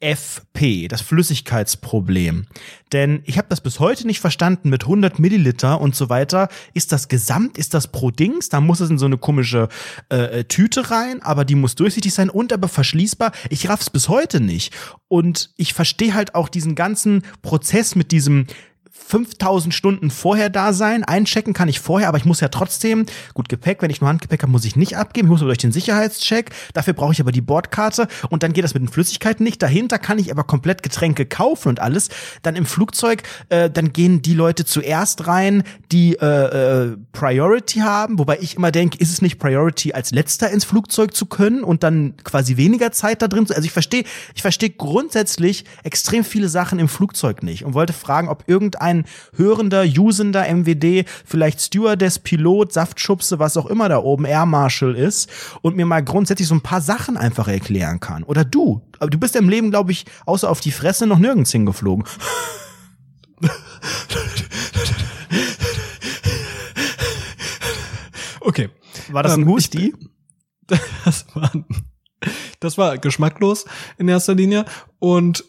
[0.00, 2.46] FP, das Flüssigkeitsproblem.
[2.92, 6.48] Denn ich habe das bis heute nicht verstanden mit 100 Milliliter und so weiter.
[6.72, 7.58] Ist das gesamt?
[7.58, 8.48] Ist das pro Dings?
[8.48, 9.68] Da muss es in so eine komische
[10.08, 13.32] äh, Tüte rein, aber die muss durchsichtig sein und aber verschließbar.
[13.50, 14.72] Ich raff's bis heute nicht.
[15.08, 18.46] Und ich verstehe halt auch diesen ganzen Prozess mit diesem
[19.08, 21.02] 5000 Stunden vorher da sein.
[21.02, 24.42] Einchecken kann ich vorher, aber ich muss ja trotzdem, gut Gepäck, wenn ich nur Handgepäck
[24.42, 25.28] habe, muss ich nicht abgeben.
[25.28, 26.50] Ich muss aber durch den Sicherheitscheck.
[26.74, 29.62] Dafür brauche ich aber die Bordkarte und dann geht das mit den Flüssigkeiten nicht.
[29.62, 32.10] Dahinter kann ich aber komplett Getränke kaufen und alles.
[32.42, 38.18] Dann im Flugzeug, äh, dann gehen die Leute zuerst rein, die äh, äh, Priority haben,
[38.18, 41.82] wobei ich immer denke, ist es nicht Priority, als letzter ins Flugzeug zu können und
[41.82, 43.54] dann quasi weniger Zeit da drin zu.
[43.54, 48.28] Also ich verstehe, ich verstehe grundsätzlich extrem viele Sachen im Flugzeug nicht und wollte fragen,
[48.28, 48.87] ob irgendein
[49.36, 55.30] hörender, usender MWD, vielleicht Stewardess, Pilot, Saftschubse, was auch immer da oben, Air Marshal ist
[55.62, 58.22] und mir mal grundsätzlich so ein paar Sachen einfach erklären kann.
[58.24, 58.82] Oder du.
[58.98, 62.04] Aber du bist im Leben, glaube ich, außer auf die Fresse noch nirgends hingeflogen.
[68.48, 68.70] Okay.
[69.10, 69.94] War das ein Ähm, Husti?
[71.04, 71.50] Das war,
[72.60, 73.64] das war geschmacklos
[73.98, 74.64] in erster Linie.
[74.98, 75.44] Und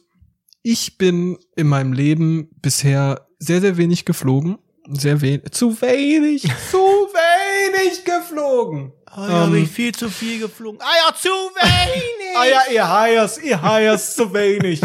[0.61, 4.59] ich bin in meinem Leben bisher sehr, sehr wenig geflogen.
[4.91, 8.91] Sehr wenig, zu wenig, zu wenig geflogen.
[9.21, 10.79] Oh, ja, Ähm, ich viel zu viel geflogen.
[10.81, 12.05] Ah ja, zu wenig.
[12.37, 14.79] Ah ja, ihr Hires, ihr Hires zu wenig.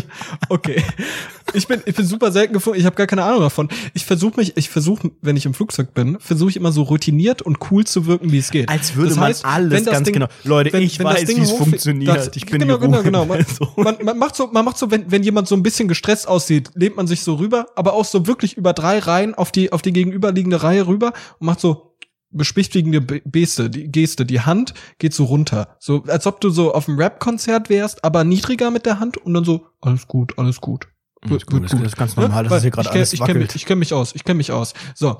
[0.48, 0.82] Okay.
[1.52, 2.80] Ich bin, ich bin super selten geflogen.
[2.80, 3.68] Ich habe gar keine Ahnung davon.
[3.92, 7.42] Ich versuche mich, ich versuche, wenn ich im Flugzeug bin, versuche ich immer so routiniert
[7.42, 8.70] und cool zu wirken, wie es geht.
[8.70, 11.50] Als würde Das man heißt, alles wenn ganz Ding- genau- Leute, ich das weiß, wie's
[11.50, 12.16] hochfliegt- funktioniert.
[12.16, 13.26] das- Ich bin genau, genau, genau.
[13.26, 13.44] Man,
[13.76, 16.70] man, man macht so, man macht so, wenn, wenn jemand so ein bisschen gestresst aussieht,
[16.74, 19.82] lehnt man sich so rüber, aber auch so wirklich über drei Reihen auf die, auf
[19.82, 21.93] die gegenüberliegende Reihe rüber und macht so
[22.34, 25.76] beschwichtigende Be- Geste, die Geste, die Hand geht so runter.
[25.80, 29.34] So, als ob du so auf einem Rap-Konzert wärst, aber niedriger mit der Hand und
[29.34, 30.88] dann so, alles gut, alles gut.
[31.22, 33.18] Alles gut, das ist ganz normal, dass Weil es hier gerade ich kenn- alles ich
[33.20, 33.46] kenn wackelt.
[33.48, 34.74] mich, ich kenne mich aus, ich kenne mich aus.
[34.94, 35.16] So.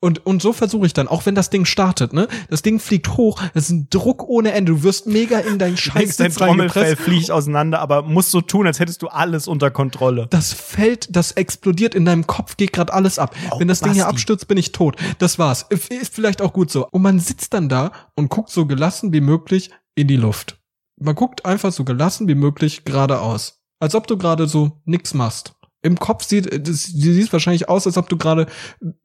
[0.00, 2.28] Und, und so versuche ich dann, auch wenn das Ding startet, ne?
[2.50, 4.72] Das Ding fliegt hoch, das ist ein Druck ohne Ende.
[4.72, 8.66] Du wirst mega in deinen denkst, dein Scheiß Trommelfell fliegt auseinander, aber musst so tun,
[8.66, 10.26] als hättest du alles unter Kontrolle.
[10.28, 13.34] Das Feld, das explodiert in deinem Kopf, geht gerade alles ab.
[13.50, 14.14] Oh, Wenn das Ding hier Basti.
[14.14, 14.96] abstürzt, bin ich tot.
[15.18, 15.64] Das war's.
[15.70, 16.86] Ist vielleicht auch gut so.
[16.90, 20.60] Und man sitzt dann da und guckt so gelassen wie möglich in die Luft.
[21.00, 23.60] Man guckt einfach so gelassen wie möglich geradeaus.
[23.80, 25.54] Als ob du gerade so nix machst.
[25.82, 28.46] Im Kopf sieht, das, du siehst wahrscheinlich aus, als ob du gerade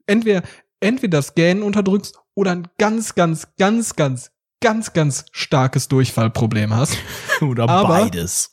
[0.06, 0.42] entweder,
[0.82, 4.30] entweder das Gähnen unterdrückst oder ein ganz, ganz, ganz, ganz,
[4.60, 6.96] ganz, ganz starkes Durchfallproblem hast.
[7.40, 8.52] Oder Aber- beides.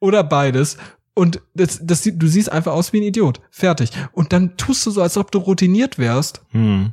[0.00, 0.76] Oder beides.
[1.14, 3.40] Und das, das, du siehst einfach aus wie ein Idiot.
[3.50, 3.90] Fertig.
[4.12, 6.42] Und dann tust du so, als ob du routiniert wärst.
[6.50, 6.92] Hm.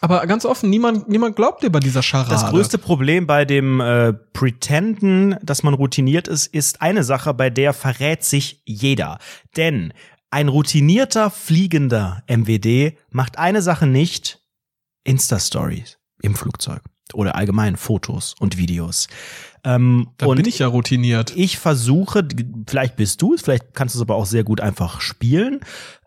[0.00, 2.30] Aber ganz offen, niemand, niemand glaubt dir bei dieser Scharade.
[2.30, 7.50] Das größte Problem bei dem äh, Pretenden, dass man routiniert ist, ist eine Sache, bei
[7.50, 9.18] der verrät sich jeder.
[9.56, 9.92] Denn
[10.34, 14.40] ein routinierter fliegender MWD macht eine Sache nicht,
[15.04, 16.82] Insta-Stories im Flugzeug
[17.12, 19.06] oder allgemein Fotos und Videos.
[19.62, 21.36] Ähm, da und bin ich ja routiniert.
[21.36, 22.26] ich versuche,
[22.66, 25.60] vielleicht bist du es, vielleicht kannst du es aber auch sehr gut einfach spielen.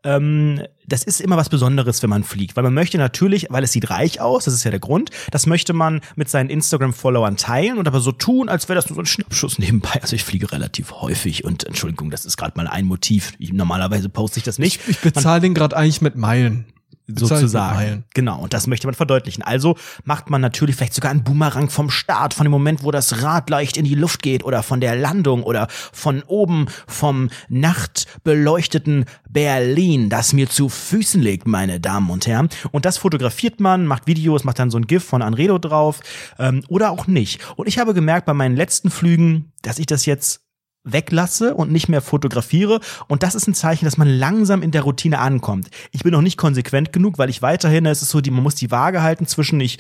[0.04, 3.74] Ähm, das ist immer was Besonderes, wenn man fliegt, weil man möchte natürlich, weil es
[3.74, 7.78] sieht reich aus, das ist ja der Grund, das möchte man mit seinen Instagram-Followern teilen
[7.78, 10.02] und aber so tun, als wäre das nur so ein Schnappschuss nebenbei.
[10.02, 13.34] Also ich fliege relativ häufig und Entschuldigung, das ist gerade mal ein Motiv.
[13.38, 16.66] Ich, normalerweise poste ich das nicht Ich bezahle den gerade eigentlich mit Meilen.
[17.08, 18.04] Sozusagen.
[18.14, 19.42] Genau, und das möchte man verdeutlichen.
[19.42, 23.24] Also macht man natürlich vielleicht sogar einen Boomerang vom Start, von dem Moment, wo das
[23.24, 29.06] Rad leicht in die Luft geht oder von der Landung oder von oben vom nachtbeleuchteten
[29.30, 32.50] Berlin, das mir zu Füßen liegt, meine Damen und Herren.
[32.72, 36.02] Und das fotografiert man, macht Videos, macht dann so ein GIF von Anredo drauf
[36.40, 37.40] ähm, oder auch nicht.
[37.56, 40.47] Und ich habe gemerkt bei meinen letzten Flügen, dass ich das jetzt
[40.92, 42.80] weglasse und nicht mehr fotografiere.
[43.08, 45.70] Und das ist ein Zeichen, dass man langsam in der Routine ankommt.
[45.92, 48.56] Ich bin noch nicht konsequent genug, weil ich weiterhin, es ist so, die, man muss
[48.56, 49.80] die Waage halten zwischen ich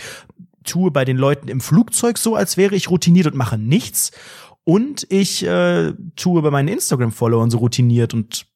[0.63, 4.11] tue bei den Leuten im Flugzeug so, als wäre ich routiniert und mache nichts.
[4.63, 8.46] Und ich äh, tue bei meinen Instagram-Followern so routiniert und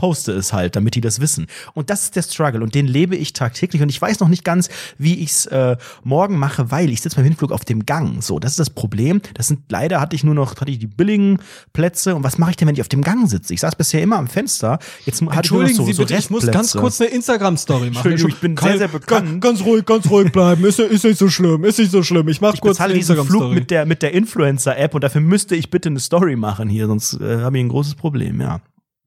[0.00, 1.46] poste es halt, damit die das wissen.
[1.74, 4.44] Und das ist der Struggle und den lebe ich tagtäglich und ich weiß noch nicht
[4.44, 8.22] ganz, wie ich es äh, morgen mache, weil ich sitze beim Hinflug auf dem Gang.
[8.22, 9.20] So, das ist das Problem.
[9.34, 11.38] Das sind leider hatte ich nur noch hatte ich die billigen
[11.74, 13.52] Plätze und was mache ich denn, wenn ich auf dem Gang sitze?
[13.52, 14.78] Ich saß bisher immer am Fenster.
[15.04, 17.90] Jetzt hatte ich nur noch so, Sie so bitte, ich muss ganz kurz eine Instagram-Story
[17.90, 18.10] machen.
[18.10, 19.42] Entschuldigung, ich bin sehr, sehr bekannt.
[19.42, 20.64] Ganz, ruhig, ganz ruhig bleiben.
[20.64, 22.26] Ist, ist nicht so schlimm, ist nicht so schlimm.
[22.28, 23.54] Ich mach ich kurz eine diesen Flug Instagram-Story.
[23.54, 27.20] mit der mit der Influencer-App und dafür müsste ich bitte eine Story machen hier, sonst
[27.20, 28.60] äh, habe ich ein großes Problem, ja.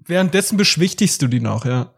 [0.05, 1.93] Währenddessen beschwichtigst du die noch, ja.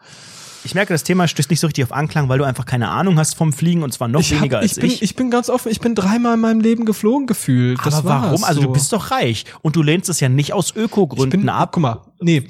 [0.63, 3.19] Ich merke, das Thema stößt nicht so richtig auf Anklang, weil du einfach keine Ahnung
[3.19, 5.01] hast vom Fliegen und zwar noch ich, hab, weniger als ich, bin, ich.
[5.03, 7.79] ich bin ganz offen, ich bin dreimal in meinem Leben geflogen gefühlt.
[7.85, 8.41] Das Aber warum?
[8.41, 8.67] war's Also so.
[8.67, 11.69] du bist doch reich und du lehnst es ja nicht aus Ökogründen bin, ab.
[11.71, 12.47] Guck mal, nee,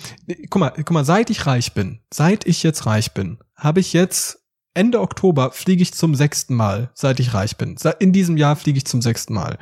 [0.49, 3.91] guck mal, guck mal, seit ich reich bin, seit ich jetzt reich bin, habe ich
[3.91, 4.39] jetzt
[4.73, 7.75] Ende Oktober fliege ich zum sechsten Mal, seit ich reich bin.
[7.99, 9.57] In diesem Jahr fliege ich zum sechsten Mal.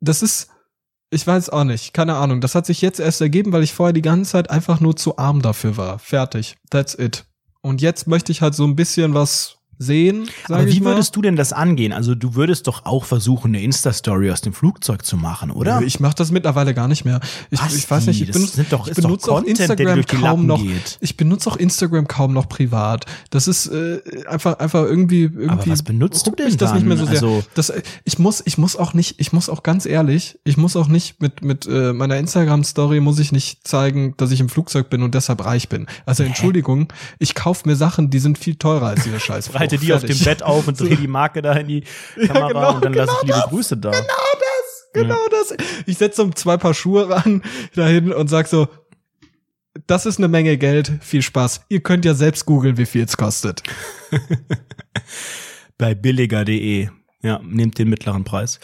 [0.00, 0.48] Das ist,
[1.10, 2.40] ich weiß auch nicht, keine Ahnung.
[2.40, 5.18] Das hat sich jetzt erst ergeben, weil ich vorher die ganze Zeit einfach nur zu
[5.18, 5.98] arm dafür war.
[5.98, 6.56] Fertig.
[6.70, 7.24] That's it.
[7.62, 11.36] Und jetzt möchte ich halt so ein bisschen was sehen, Aber wie würdest du denn
[11.36, 11.94] das angehen?
[11.94, 15.80] Also du würdest doch auch versuchen, eine Insta-Story aus dem Flugzeug zu machen, oder?
[15.80, 17.18] Ich mache das mittlerweile gar nicht mehr.
[17.50, 20.46] Ich, Was, ich weiß nicht, ich benutze, doch- ich doch benutze auch Content, Instagram kaum
[20.46, 20.62] noch.
[20.62, 20.98] geht.
[21.00, 23.06] Ich benutze auch Instagram kaum noch privat.
[23.30, 25.48] Das ist äh, einfach einfach irgendwie irgendwie.
[25.48, 27.16] Aber was benutzt du denn das nicht mehr so dann?
[27.16, 27.22] sehr.
[27.28, 30.58] Also- das, äh, ich muss ich muss auch nicht ich muss auch ganz ehrlich ich
[30.58, 34.40] muss auch nicht mit mit äh, meiner Instagram Story muss ich nicht zeigen, dass ich
[34.40, 35.86] im Flugzeug bin und deshalb reich bin.
[36.04, 39.54] Also Entschuldigung, ich kaufe mir Sachen, die sind viel teurer als dieser Scheiß.
[39.70, 41.84] Breite die auf dem Bett auf und dreh die Marke da in die
[42.26, 43.90] Kamera genau, und dann lasse ich genau liebe das, Grüße da.
[43.90, 44.04] Genau
[44.38, 45.56] das, genau das.
[45.86, 47.42] Ich setze so zwei Paar Schuhe ran
[47.74, 48.68] dahin und sag so,
[49.86, 51.62] das ist eine Menge Geld, viel Spaß.
[51.68, 53.62] Ihr könnt ja selbst googeln, wie viel es kostet.
[55.78, 56.88] Bei billiger.de.
[57.22, 58.60] Ja, nehmt den mittleren Preis.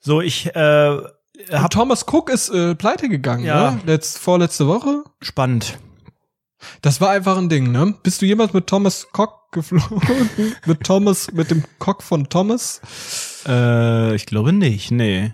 [0.00, 1.08] So, ich äh, Und
[1.62, 3.72] hab Thomas Cook ist äh, pleite gegangen, Ja.
[3.72, 3.80] ne?
[3.86, 5.02] Letzt, vorletzte Woche.
[5.20, 5.78] spannend.
[6.82, 7.94] Das war einfach ein Ding, ne?
[8.02, 10.00] Bist du jemals mit Thomas Cook geflogen?
[10.66, 12.80] mit Thomas, mit dem Cock von Thomas?
[13.46, 15.32] Äh, ich glaube nicht, nee.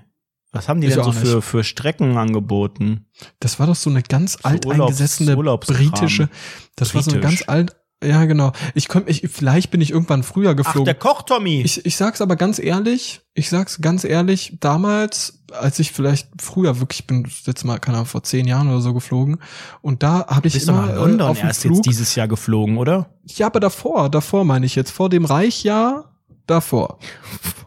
[0.52, 3.06] Was haben die Ich denn so für, für Strecken angeboten?
[3.40, 6.28] Das war doch so eine ganz alteingesessene Urlaubs- britische.
[6.76, 7.46] Das war so eine Britisch.
[7.46, 7.76] ganz alt.
[8.02, 8.52] Ja, genau.
[8.74, 10.84] Ich könnte ich vielleicht bin ich irgendwann früher Ach, geflogen.
[10.86, 11.62] der Koch Tommy.
[11.62, 16.80] Ich, ich sag's aber ganz ehrlich, ich sag's ganz ehrlich, damals, als ich vielleicht früher
[16.80, 19.38] wirklich, ich bin jetzt mal, keine Ahnung, vor zehn Jahren oder so geflogen
[19.80, 22.14] und da habe ich bist immer nach äh, London auf dem erst Flug, jetzt dieses
[22.14, 23.10] Jahr geflogen, oder?
[23.24, 26.08] ja, aber davor, davor meine ich jetzt, vor dem Reichjahr,
[26.46, 26.98] davor.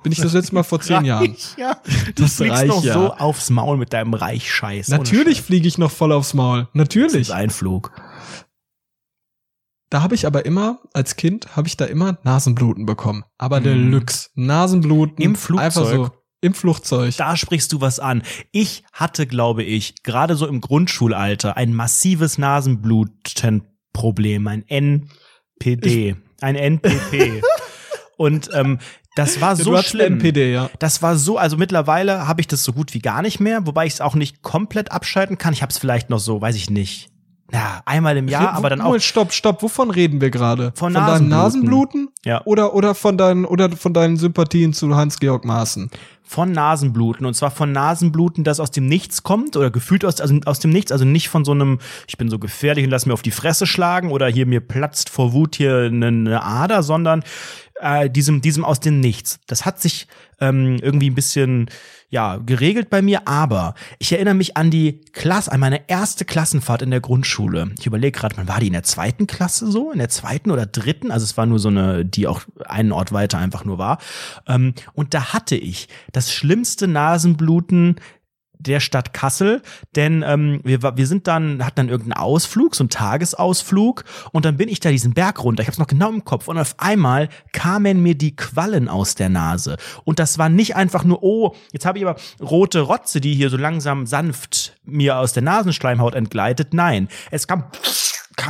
[0.03, 1.35] Bin ich das letzte Mal vor zehn Jahren.
[1.57, 1.77] Ja.
[2.15, 2.93] Du Das fliegst noch Reichjahr.
[2.93, 4.89] so aufs Maul mit deinem Reichscheiß.
[4.89, 6.63] Natürlich fliege ich noch voll aufs Maul.
[6.65, 7.13] Das Natürlich.
[7.21, 7.91] ist ein Flug.
[9.95, 13.23] Da habe ich aber immer, als Kind, habe ich da immer Nasenbluten bekommen.
[13.37, 13.63] Aber Mhm.
[13.63, 14.27] Deluxe.
[14.35, 15.23] Nasenbluten.
[15.23, 15.65] Im Flugzeug?
[15.65, 16.09] Einfach so.
[16.41, 17.15] Im Flugzeug.
[17.15, 18.21] Da sprichst du was an.
[18.51, 27.41] Ich hatte, glaube ich, gerade so im Grundschulalter ein massives Nasenblutenproblem, ein NPD, ein NPP.
[28.17, 28.79] Und ähm,
[29.15, 30.15] das war so schlimm.
[30.15, 30.69] NPD, ja.
[30.79, 33.85] Das war so, also mittlerweile habe ich das so gut wie gar nicht mehr, wobei
[33.85, 35.53] ich es auch nicht komplett abschalten kann.
[35.53, 37.14] Ich habe es vielleicht noch so, weiß ich nicht.
[37.51, 39.61] Ja, einmal im Jahr, aber dann auch Stopp, stopp.
[39.61, 40.71] Wovon reden wir gerade?
[40.75, 41.29] Von deinen Nasenbluten.
[41.29, 42.09] Nasenbluten?
[42.25, 42.41] Ja.
[42.45, 45.91] Oder, oder von deinen, oder von deinen Sympathien zu Hans-Georg Maaßen?
[46.27, 50.35] von Nasenbluten und zwar von Nasenbluten, das aus dem Nichts kommt oder gefühlt aus, also
[50.45, 51.77] aus dem Nichts, also nicht von so einem,
[52.07, 55.09] ich bin so gefährlich und lass mir auf die Fresse schlagen oder hier mir platzt
[55.09, 57.23] vor Wut hier eine, eine Ader, sondern
[57.79, 59.39] äh, diesem, diesem aus dem Nichts.
[59.45, 60.07] Das hat sich
[60.41, 61.69] ähm, irgendwie ein bisschen
[62.09, 66.81] ja geregelt bei mir, aber ich erinnere mich an die Klasse, an meine erste Klassenfahrt
[66.81, 67.71] in der Grundschule.
[67.79, 70.65] Ich überlege gerade, man war die in der zweiten Klasse so, in der zweiten oder
[70.65, 73.97] dritten, also es war nur so eine, die auch einen Ort weiter einfach nur war.
[74.47, 77.95] Ähm, und da hatte ich das schlimmste Nasenbluten
[78.65, 79.61] der Stadt Kassel,
[79.95, 84.03] denn ähm, wir, wir sind dann, hatten dann irgendeinen Ausflug, so einen Tagesausflug.
[84.31, 86.47] Und dann bin ich da diesen Berg runter, ich habe es noch genau im Kopf.
[86.47, 89.77] Und auf einmal kamen mir die Quallen aus der Nase.
[90.03, 93.49] Und das war nicht einfach nur, oh, jetzt habe ich aber rote Rotze, die hier
[93.49, 97.65] so langsam sanft mir aus der Nasenschleimhaut entgleitet, nein, es kam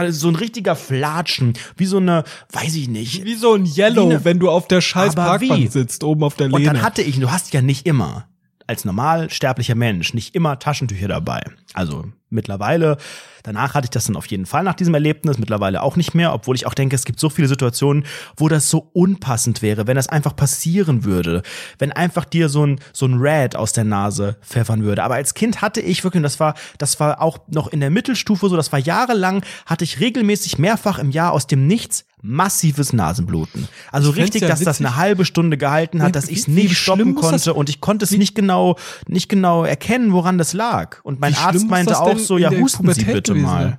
[0.09, 4.13] so ein richtiger Flatschen, wie so eine, weiß ich nicht, Wie so ein Yellow, Wie
[4.15, 5.15] ne- wenn du auf der scheiß wie?
[5.15, 6.73] Parkbank sitzt, oben auf der Und Lehne.
[6.73, 8.27] dann hatte ich, du hast ja nicht immer,
[8.67, 11.43] als normal sterblicher Mensch, nicht immer Taschentücher dabei.
[11.73, 12.97] Also mittlerweile,
[13.43, 16.33] danach hatte ich das dann auf jeden Fall nach diesem Erlebnis, mittlerweile auch nicht mehr,
[16.33, 18.05] obwohl ich auch denke, es gibt so viele Situationen,
[18.37, 21.41] wo das so unpassend wäre, wenn das einfach passieren würde.
[21.79, 25.03] Wenn einfach dir so ein, so ein Red aus der Nase pfeffern würde.
[25.03, 27.89] Aber als Kind hatte ich wirklich, und das war, das war auch noch in der
[27.89, 32.91] Mittelstufe so, das war jahrelang, hatte ich regelmäßig mehrfach im Jahr aus dem Nichts massives
[32.91, 33.67] Nasenbluten.
[33.91, 36.47] Also Ich richtig, ja dass das witzig- eine halbe Stunde gehalten hat, dass ich es
[36.47, 38.77] nicht stoppen das- konnte und ich konnte es nicht genau,
[39.07, 40.97] nicht genau erkennen, woran das lag.
[41.03, 43.77] Und mein Arzt meinte das auch so, ja, husten Sie bitte gewesen mal.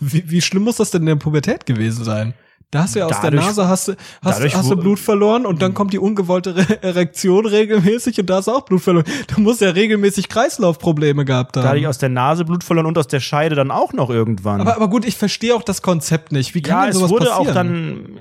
[0.00, 2.34] Wie, wie schlimm muss das denn in der Pubertät gewesen sein?
[2.72, 3.92] Da hast du ja aus Dadurch- der Nase hast du,
[4.22, 8.30] hast, dadurch hast du Blut verloren und dann kommt die ungewollte Re Erektion regelmäßig und
[8.30, 9.04] da hast du auch Blut verloren.
[9.34, 11.90] Du musst ja regelmäßig Kreislaufprobleme gehabt Da hatte ich haben.
[11.90, 14.62] aus der Nase Blut verloren und aus der Scheide dann auch noch irgendwann.
[14.62, 16.54] Aber, aber gut, ich verstehe auch das Konzept nicht.
[16.54, 17.48] Wie kann ja, denn es sowas wurde passieren?
[17.48, 18.18] auch dann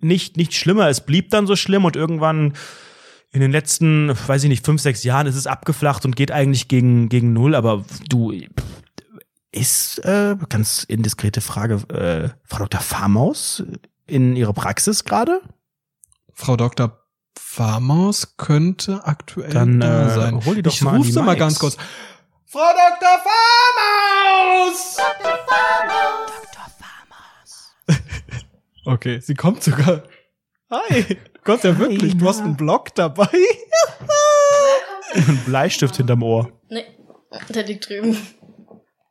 [0.00, 0.88] nicht, nicht schlimmer.
[0.88, 2.52] Es blieb dann so schlimm und irgendwann
[3.30, 6.68] in den letzten, weiß ich nicht, fünf, sechs Jahren ist es abgeflacht und geht eigentlich
[6.68, 7.54] gegen, gegen null.
[7.54, 8.32] Aber du,
[9.52, 12.80] ist, äh, ganz indiskrete Frage, äh, Frau Dr.
[12.80, 13.62] Farmaus
[14.06, 15.40] in ihrer Praxis gerade?
[16.32, 16.98] Frau Dr.
[17.38, 20.44] Farmaus könnte aktuell Dann, da äh, sein.
[20.44, 21.76] hol die doch ich mal an ruf die sie mal ganz kurz.
[22.46, 23.08] Frau Dr.
[23.24, 24.96] Farmaus!
[28.84, 30.02] Okay, sie kommt sogar.
[30.70, 31.18] Hi,
[31.48, 32.16] du kommst ja wirklich.
[32.16, 33.28] Du hast einen Block dabei.
[35.14, 36.52] Ein Bleistift hinterm Ohr.
[36.68, 36.84] Nee,
[37.48, 38.16] der liegt drüben.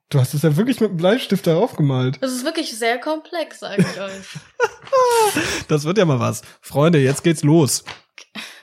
[0.09, 2.19] Du hast es ja wirklich mit einem Bleistift darauf gemalt.
[2.21, 4.37] Es ist wirklich sehr komplex, sage ich euch.
[5.67, 6.43] Das wird ja mal was.
[6.61, 7.83] Freunde, jetzt geht's los.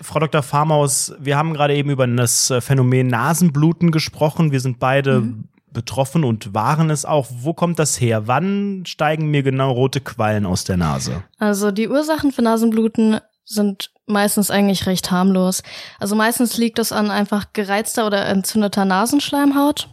[0.00, 0.42] Frau Dr.
[0.42, 4.50] Farmaus, wir haben gerade eben über das äh, Phänomen Nasenbluten gesprochen.
[4.50, 5.34] Wir sind beide
[5.70, 7.26] betroffen und waren es auch.
[7.30, 8.26] Wo kommt das her?
[8.26, 11.24] Wann steigen mir genau rote Quallen aus der Nase?
[11.38, 15.62] Also die Ursachen für Nasenbluten sind meistens eigentlich recht harmlos.
[15.98, 19.88] Also meistens liegt es an einfach gereizter oder entzündeter Nasenschleimhaut.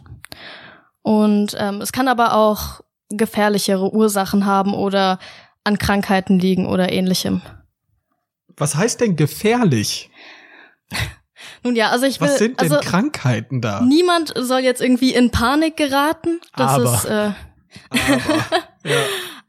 [1.02, 2.80] Und ähm, es kann aber auch
[3.10, 5.18] gefährlichere Ursachen haben oder
[5.64, 7.42] an Krankheiten liegen oder ähnlichem.
[8.56, 10.10] Was heißt denn gefährlich?
[11.62, 13.80] Nun ja, also ich will, Was sind denn also Krankheiten da?
[13.82, 16.40] niemand soll jetzt irgendwie in Panik geraten.
[16.56, 16.94] Das Aber.
[16.94, 17.30] ist, äh,
[17.90, 18.52] Aber,
[18.84, 18.96] ja.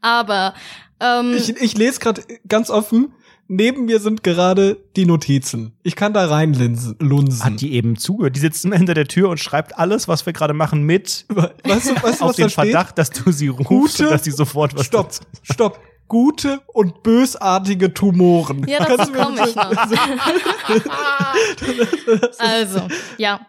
[0.00, 0.54] aber
[1.00, 3.14] ähm, ich, ich lese gerade ganz offen.
[3.46, 5.76] Neben mir sind gerade die Notizen.
[5.82, 7.44] Ich kann da reinlunsen.
[7.44, 8.36] Hat die eben zugehört?
[8.36, 12.02] Die sitzt hinter der Tür und schreibt alles, was wir gerade machen, mit Weißt du,
[12.02, 12.54] weißt du auf was den da steht?
[12.54, 15.80] Verdacht, dass du sie rufst Gute- und dass sie sofort was Stopp, stopp.
[16.06, 18.66] Gute und bösartige Tumoren.
[18.68, 19.70] Ja, dazu Kannst du mir komme ich noch.
[22.38, 23.40] also, ja.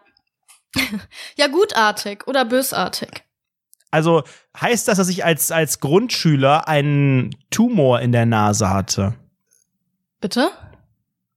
[1.36, 3.24] Ja, gutartig oder bösartig.
[3.90, 4.24] Also
[4.60, 9.14] heißt das, dass ich als, als Grundschüler einen Tumor in der Nase hatte?
[10.20, 10.50] Bitte?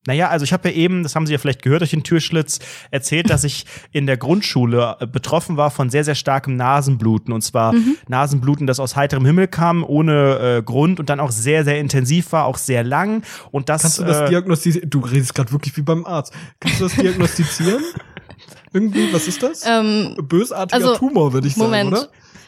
[0.08, 2.60] Naja, also ich habe ja eben, das haben Sie ja vielleicht gehört durch den Türschlitz,
[2.90, 7.34] erzählt, dass ich in der Grundschule äh, betroffen war von sehr, sehr starkem Nasenbluten.
[7.34, 7.98] Und zwar Mhm.
[8.08, 12.32] Nasenbluten, das aus heiterem Himmel kam, ohne äh, Grund und dann auch sehr, sehr intensiv
[12.32, 13.24] war, auch sehr lang.
[13.52, 14.90] Und das, Kannst du das äh, diagnostizieren?
[14.90, 16.34] Du redest gerade wirklich wie beim Arzt.
[16.62, 17.84] Kannst du das diagnostizieren?
[18.74, 19.64] Irgendwie, was ist das?
[19.68, 21.92] Ähm, Bösartiger also, Tumor, würde ich sagen, Moment.
[21.92, 22.08] oder?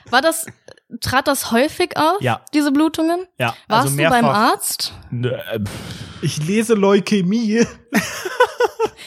[0.10, 0.46] War das,
[1.02, 2.42] trat das häufig auf, Ja.
[2.54, 3.26] diese Blutungen?
[3.38, 4.26] Ja, Warst also du beim.
[4.26, 4.94] Arzt?
[5.10, 5.72] Nö, äh, pff,
[6.22, 7.66] Ich lese Leukämie.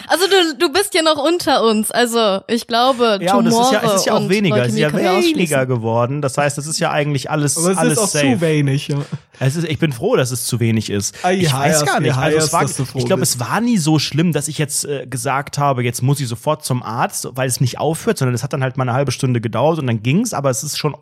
[0.07, 1.91] Also du, du bist ja noch unter uns.
[1.91, 4.79] Also ich glaube, Ja, und es ist ja, es ist ja auch weniger, es ist
[4.81, 6.21] Leukämie ja weniger geworden.
[6.21, 8.35] Das heißt, es ist ja eigentlich alles, Aber es alles ist auch safe.
[8.35, 8.99] zu wenig, ja.
[9.41, 11.17] Es ist, ich bin froh, dass es zu wenig ist.
[11.23, 12.17] Ah, ich weiß gar nicht.
[12.17, 15.59] Also es war, ich glaube, es war nie so schlimm, dass ich jetzt äh, gesagt
[15.59, 18.63] habe, jetzt muss ich sofort zum Arzt, weil es nicht aufhört, sondern es hat dann
[18.63, 20.35] halt mal eine halbe Stunde gedauert und dann ging's.
[20.35, 20.95] Aber es ist schon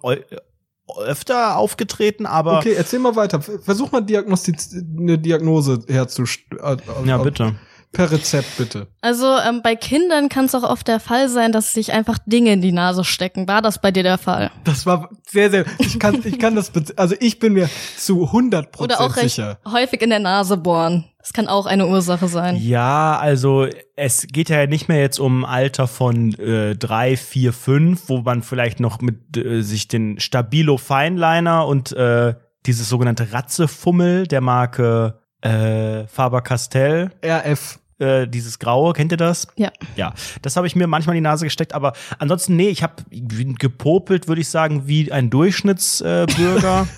[0.98, 2.26] öfter aufgetreten.
[2.26, 3.40] Aber Okay, erzähl mal weiter.
[3.40, 6.80] Versuch mal Diagnostiz eine Diagnose herzustellen.
[7.04, 7.54] ja, bitte.
[7.92, 8.86] Per Rezept, bitte.
[9.02, 12.50] Also ähm, bei Kindern kann es auch oft der Fall sein, dass sich einfach Dinge
[12.54, 13.46] in die Nase stecken.
[13.48, 14.50] War das bei dir der Fall?
[14.64, 17.68] Das war sehr, sehr, ich kann, ich kann das, also ich bin mir
[17.98, 19.58] zu 100 Oder auch recht sicher.
[19.70, 21.04] häufig in der Nase bohren.
[21.22, 22.56] Das kann auch eine Ursache sein.
[22.56, 28.08] Ja, also es geht ja nicht mehr jetzt um Alter von äh, drei, vier, fünf,
[28.08, 32.34] wo man vielleicht noch mit äh, sich den Stabilo Feinliner und äh,
[32.66, 37.78] dieses sogenannte Ratzefummel der Marke äh, Faber-Castell RF.
[37.98, 39.46] äh, dieses Graue, kennt ihr das?
[39.56, 39.70] Ja.
[39.94, 42.94] Ja, das habe ich mir manchmal in die Nase gesteckt, aber ansonsten, nee, ich habe
[43.10, 46.88] gepopelt, würde ich sagen, wie ein Durchschnittsbürger.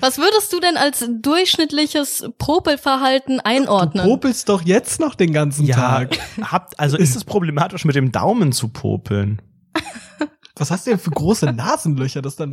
[0.00, 4.04] Was würdest du denn als durchschnittliches Popelverhalten einordnen?
[4.04, 6.18] Du popelst doch jetzt noch den ganzen ja, Tag.
[6.40, 9.42] habt, also ist es problematisch, mit dem Daumen zu popeln?
[10.56, 12.52] Was hast du denn für große Nasenlöcher, das dann,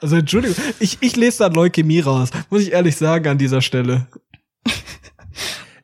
[0.00, 4.06] also Entschuldigung, ich, ich lese da Leukämie raus, muss ich ehrlich sagen an dieser Stelle.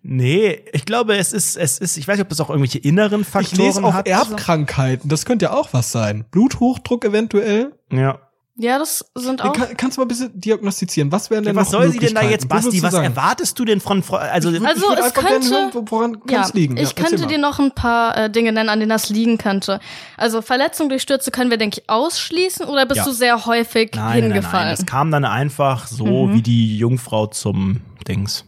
[0.05, 3.20] Nee, ich glaube, es ist, es ist, ich weiß nicht, ob das auch irgendwelche inneren
[3.20, 4.09] Ich Faktoren lese auch hat.
[4.09, 6.24] Erbkrankheiten, das könnte ja auch was sein.
[6.30, 7.72] Bluthochdruck eventuell.
[7.90, 8.18] Ja.
[8.57, 9.53] Ja, das sind auch.
[9.55, 11.11] Kann, kannst du mal ein bisschen diagnostizieren?
[11.11, 12.82] Was wären denn Was noch soll sie denn da jetzt, Basti?
[12.82, 13.05] Was sagen?
[13.05, 16.20] erwartest du denn von, also, Ich Also, ich es einfach gerne könnte- hören, wo- woran
[16.20, 16.76] kann Ja, es liegen?
[16.76, 19.38] ich ja, erzähl könnte dir noch ein paar äh, Dinge nennen, an denen das liegen
[19.38, 19.80] könnte.
[20.16, 23.05] Also Verletzung durch Stürze können wir, denke ich, ausschließen oder bist Ja.
[23.05, 24.66] du sehr häufig nein, nein, nein, hingefallen?
[24.68, 26.34] nein, das kam dann einfach so Mhm.
[26.34, 28.44] wie die Jungfrau zum Dings.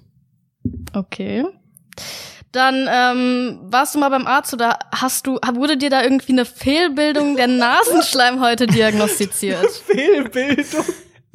[0.92, 1.44] Okay.
[2.54, 6.44] Dann ähm, warst du mal beim Arzt oder hast du, wurde dir da irgendwie eine
[6.44, 9.66] Fehlbildung der Nasenschleimhäute diagnostiziert?
[9.86, 10.84] Fehlbildung.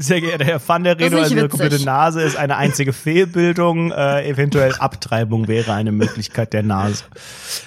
[0.02, 1.50] Sehr geehrter Herr Van der Reno, also witzig.
[1.50, 3.92] komplette Nase ist eine einzige Fehlbildung.
[3.92, 7.04] Äh, eventuell Abtreibung wäre eine Möglichkeit der Nase.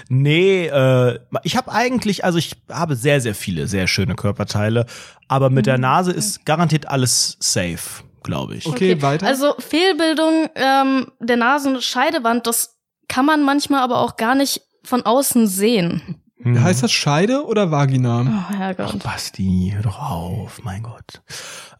[0.08, 4.86] Nee, äh, ich habe eigentlich, also ich habe sehr, sehr viele sehr schöne Körperteile,
[5.28, 5.70] aber mit Mhm.
[5.72, 8.64] der Nase ist garantiert alles safe, glaube ich.
[8.66, 9.26] Okay, weiter.
[9.26, 12.71] Also Fehlbildung ähm, der Nasenscheidewand, das
[13.12, 16.02] kann man manchmal aber auch gar nicht von außen sehen.
[16.42, 16.60] Hm.
[16.60, 18.22] heißt das Scheide oder Vagina?
[18.50, 19.00] Oh, Herrgott.
[19.04, 21.22] Basti, hör doch auf, mein Gott.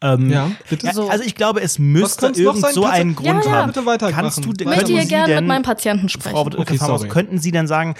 [0.00, 0.86] Ähm, Ja, bitte.
[0.86, 1.08] Ja, So.
[1.08, 3.50] Also ich glaube, es müsste irgend so Kannst du- einen Ja, Grund ja.
[3.50, 3.66] haben.
[3.72, 4.20] Bitte weitermachen.
[4.20, 6.36] Kannst du, möchte hier Sie gerne denn, mit meinem Patienten sprechen.
[6.36, 6.46] Frau.
[6.60, 7.08] Okay, sorry.
[7.08, 7.96] könnten Sie denn sagen,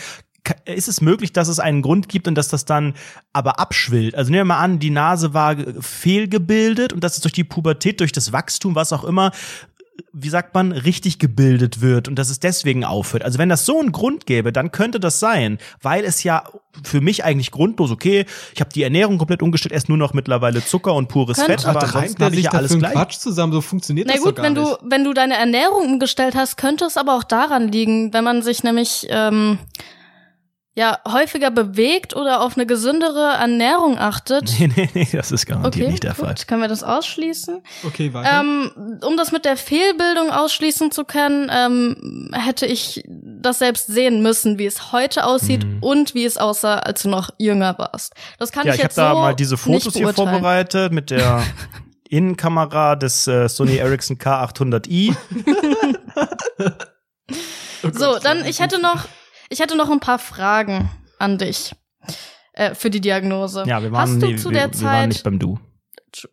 [0.64, 2.94] ist es möglich, dass es einen Grund gibt und dass das dann
[3.32, 4.14] aber abschwillt?
[4.14, 7.44] Also nehmen wir mal an, die Nase war ge- fehlgebildet und dass es durch die
[7.44, 9.32] Pubertät, durch das Wachstum, was auch immer,
[10.12, 13.24] wie sagt man, richtig gebildet wird und dass es deswegen aufhört.
[13.24, 16.44] Also wenn das so einen Grund gäbe, dann könnte das sein, weil es ja
[16.82, 18.24] für mich eigentlich grundlos, okay,
[18.54, 21.66] ich habe die Ernährung komplett umgestellt, esse nur noch mittlerweile Zucker und pures Könnte- Fett,
[21.66, 22.92] aber reimt ansonsten habe ich sich ja alles gleich.
[22.92, 23.52] Quatsch zusammen?
[23.52, 24.78] So funktioniert Na das gut, doch gar wenn nicht.
[24.82, 28.42] du, wenn du deine Ernährung umgestellt hast, könnte es aber auch daran liegen, wenn man
[28.42, 29.58] sich nämlich ähm,
[30.74, 34.54] ja häufiger bewegt oder auf eine gesündere Ernährung achtet.
[34.58, 36.34] Nee, nee, nee, das ist garantiert Okay, nicht der gut, Fall.
[36.46, 37.62] können wir das ausschließen?
[37.84, 38.40] Okay, weiter.
[38.40, 44.22] Ähm, um das mit der Fehlbildung ausschließen zu können, ähm, hätte ich das selbst sehen
[44.22, 45.82] müssen, wie es heute aussieht Mhm.
[45.82, 48.14] und wie es aussah, als du noch jünger warst.
[48.38, 51.10] Das kann Ja, ich ich habe jetzt da so mal diese Fotos hier vorbereitet mit
[51.10, 51.42] der
[52.08, 55.14] Innenkamera des äh, Sony Ericsson K800i.
[57.84, 59.06] Oh So, Gott, dann ich hätte noch,
[59.52, 61.72] ich hätte noch ein paar Fragen an dich
[62.54, 63.64] äh, für die Diagnose.
[63.66, 65.58] Ja, wir waren, Hast du nee, zu wir, der wir waren nicht beim Du.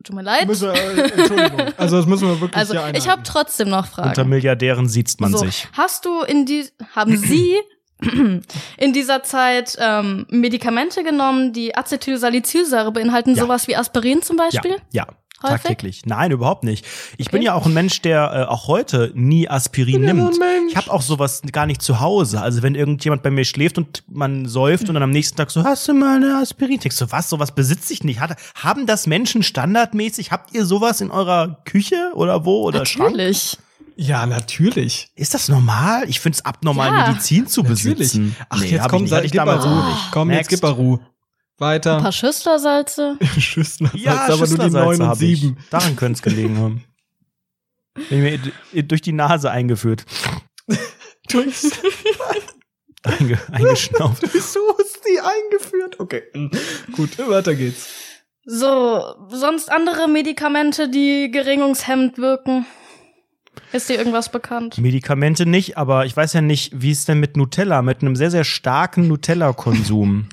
[0.03, 1.61] Tut mir leid, Müssen äh, Entschuldigung.
[1.77, 4.29] Also das müssen wir wirklich also hier ich habe trotzdem noch Unter Fragen.
[4.29, 5.67] Milliardären sieht man so, sich.
[5.71, 7.55] hast du in die, haben Sie
[8.77, 13.43] in dieser Zeit ähm, Medikamente genommen, die Acetylsalicylsäure beinhalten, Ja.
[13.43, 14.75] sowas wie Aspirin zum Ja, Beispiel?
[14.91, 15.07] ja.
[15.41, 15.57] Häufig?
[15.61, 16.01] Tagtäglich.
[16.05, 16.85] Nein, überhaupt nicht.
[17.17, 17.45] Ich bin Okay.
[17.45, 20.35] ja auch ein Mensch, der äh, auch heute nie Aspirin bin ja nimmt.
[20.35, 20.41] so.
[20.69, 22.41] Ich habe auch sowas gar nicht zu Hause.
[22.41, 25.63] Also wenn irgendjemand bei mir schläft und man säuft und dann am nächsten Tag so,
[25.63, 26.79] hast du mal eine Aspirin?
[26.79, 27.29] Denkst du, was?
[27.29, 28.19] Sowas besitze ich nicht.
[28.19, 30.31] Hat, haben das Menschen standardmäßig?
[30.31, 33.11] Habt ihr sowas in eurer Küche oder wo oder Schrank?
[33.11, 33.57] Natürlich.
[33.95, 35.11] Ja, natürlich.
[35.15, 36.03] Ist das normal?
[36.07, 37.97] Ich find's abnormal, Ja, Medizin zu Natürlich.
[37.97, 38.35] besitzen.
[38.49, 39.09] Ach, Nee, jetzt komm, ich nicht.
[39.11, 39.83] sei, ich gib mal Ruhe.
[40.11, 40.49] Komm, jetzt Next.
[40.51, 40.99] gib mal Ruhe.
[41.59, 42.01] Ein Weiter.
[42.01, 43.17] paar Schüsslersalze.
[43.39, 45.41] Schüssler, Ja, aber nur die Schüsslersalze 9 und hab ich.
[45.41, 45.57] 7.
[45.69, 46.83] Daran könnte es gelegen haben.
[48.87, 50.05] Durch die Nase eingeführt.
[51.29, 51.69] Durchs
[53.03, 54.23] Einge eingeschnauft.
[54.31, 55.99] Wieso ist die eingeführt?
[55.99, 56.47] Okay, mm,
[56.93, 57.87] gut, weiter geht's.
[58.45, 62.65] So, sonst andere Medikamente, die geringungshemmend wirken?
[63.73, 64.77] Ist dir irgendwas bekannt?
[64.79, 68.31] Medikamente nicht, aber ich weiß ja nicht, wie es denn mit Nutella, mit einem sehr,
[68.31, 70.27] sehr starken Nutella-Konsum.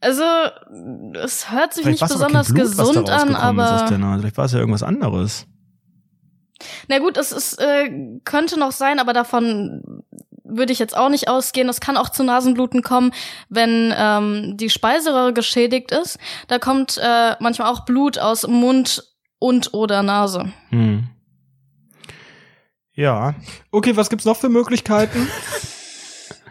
[0.00, 0.22] Also,
[1.22, 3.86] es hört sich Vielleicht nicht besonders Blut, gesund an, aber.
[3.88, 5.46] Vielleicht war es ja irgendwas anderes.
[6.88, 10.04] Na gut, es ist, äh, könnte noch sein, aber davon
[10.44, 11.68] würde ich jetzt auch nicht ausgehen.
[11.68, 13.12] Es kann auch zu Nasenbluten kommen,
[13.48, 16.18] wenn ähm, die Speiseröhre geschädigt ist.
[16.48, 19.04] Da kommt äh, manchmal auch Blut aus Mund
[19.38, 20.52] und oder Nase.
[20.70, 21.08] Hm.
[22.92, 23.34] Ja.
[23.70, 25.28] Okay, was gibt's noch für Möglichkeiten?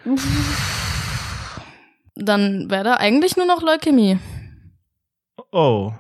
[2.20, 4.20] Dann wäre da eigentlich nur noch Leukämie.
[5.52, 5.94] Oh.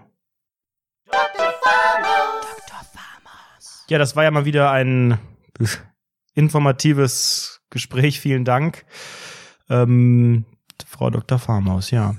[3.90, 5.18] Ja, das war ja mal wieder ein
[6.36, 8.20] informatives Gespräch.
[8.20, 8.86] Vielen Dank.
[9.70, 10.46] Ähm,
[10.88, 11.40] Frau Dr.
[11.40, 12.16] Farmaus, ja.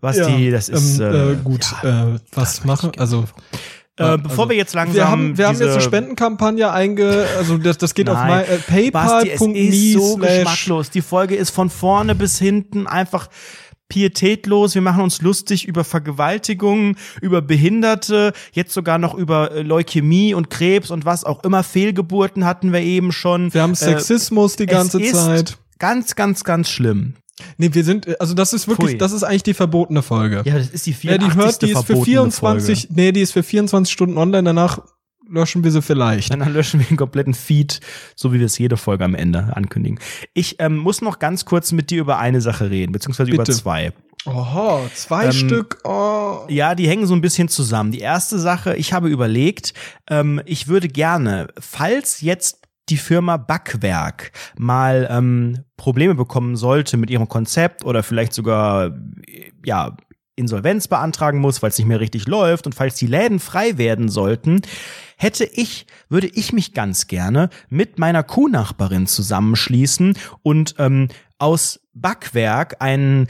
[0.00, 1.66] Was Ja, die, das ist ähm, äh, gut.
[1.82, 2.92] ja, äh, was machen?
[2.98, 3.24] Also
[3.98, 7.58] äh, bevor also, wir jetzt langsam wir haben, wir haben jetzt eine Spendenkampagne einge, also
[7.58, 8.44] das, das geht auf Nein.
[8.48, 10.90] my, äh, paypal.me ist so geschmacklos.
[10.90, 13.28] Die Folge ist von vorne bis hinten einfach
[13.88, 14.74] pietätlos.
[14.74, 20.50] Wir machen uns lustig über Vergewaltigungen, über Behinderte, jetzt sogar noch über äh, Leukämie und
[20.50, 21.62] Krebs und was auch immer.
[21.62, 23.52] Fehlgeburten hatten wir eben schon.
[23.52, 25.58] wir haben Äh, Sexismus die ganze Zeit.
[25.78, 27.14] Ganz, ganz, ganz schlimm.
[27.56, 28.98] Nee, wir sind, also das ist wirklich, Pfui.
[28.98, 30.42] das ist eigentlich die verbotene Folge.
[30.44, 31.28] Ja, das ist die Wer 84.
[31.32, 32.94] die hört, die ist für verbotene 24, Folge.
[33.00, 34.80] nee, die ist für 24 Stunden online, danach
[35.30, 36.30] löschen wir sie vielleicht.
[36.32, 37.80] Dann löschen wir den kompletten Feed,
[38.16, 39.98] so wie wir es jede Folge am Ende ankündigen.
[40.34, 43.56] Ich ähm, muss noch ganz kurz mit dir über eine Sache reden, beziehungsweise über Bitte.
[43.56, 43.92] zwei.
[44.26, 46.40] Oho, zwei Ähm, Stück, oh.
[46.48, 47.92] Ja, die hängen so ein bisschen zusammen.
[47.92, 49.74] Die erste Sache, ich habe überlegt,
[50.10, 52.58] ähm, ich würde gerne, falls jetzt
[52.90, 58.92] die Firma Backwerk mal ähm, Probleme bekommen sollte mit ihrem Konzept oder vielleicht sogar
[59.64, 59.96] ja
[60.38, 64.08] Insolvenz beantragen muss, weil es nicht mehr richtig läuft und falls die Läden frei werden
[64.08, 64.62] sollten,
[65.16, 71.08] hätte ich, würde ich mich ganz gerne mit meiner Kuhnachbarin zusammenschließen und ähm,
[71.38, 73.26] aus Backwerk einen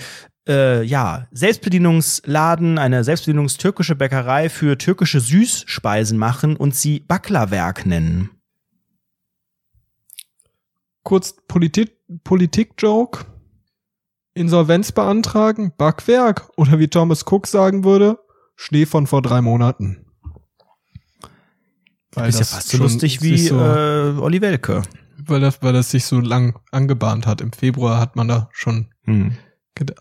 [0.48, 8.30] äh, ja, Selbstbedienungsladen, eine Selbstbedienungstürkische Bäckerei für türkische Süßspeisen machen und sie Baklawerk nennen.
[11.08, 13.24] Kurz Politik, Politik-Joke.
[14.34, 18.18] Insolvenz beantragen, Backwerk oder wie Thomas Cook sagen würde,
[18.56, 20.04] Schnee von vor drei Monaten.
[22.12, 24.82] Weil ist ja das fast so lustig wie so, äh, Olli Welke.
[25.16, 27.40] weil, das, weil das sich so lang angebahnt hat.
[27.40, 29.34] Im Februar hat man da schon, Hm.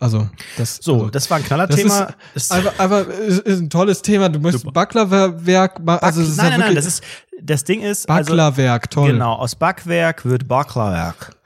[0.00, 0.76] Also das.
[0.82, 2.08] So, also, das war ein das Knallerthema.
[2.34, 4.28] ist einfach, einfach ist, ist ein tolles Thema.
[4.28, 4.70] Du musst.
[4.72, 7.02] Backlerwerk, ma- also ist nein, ja nein, nein, das ist
[7.40, 9.12] das Ding ist also, Backlerwerk, toll.
[9.12, 11.36] Genau, aus Backwerk wird Baklawerk.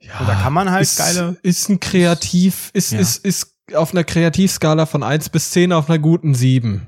[0.00, 2.98] Ja, Und da kann man halt ist, geile Ist ein Kreativ, ist, Ja.
[3.00, 6.86] ist, ist auf einer Kreativskala von 1 bis 10 auf einer guten 7.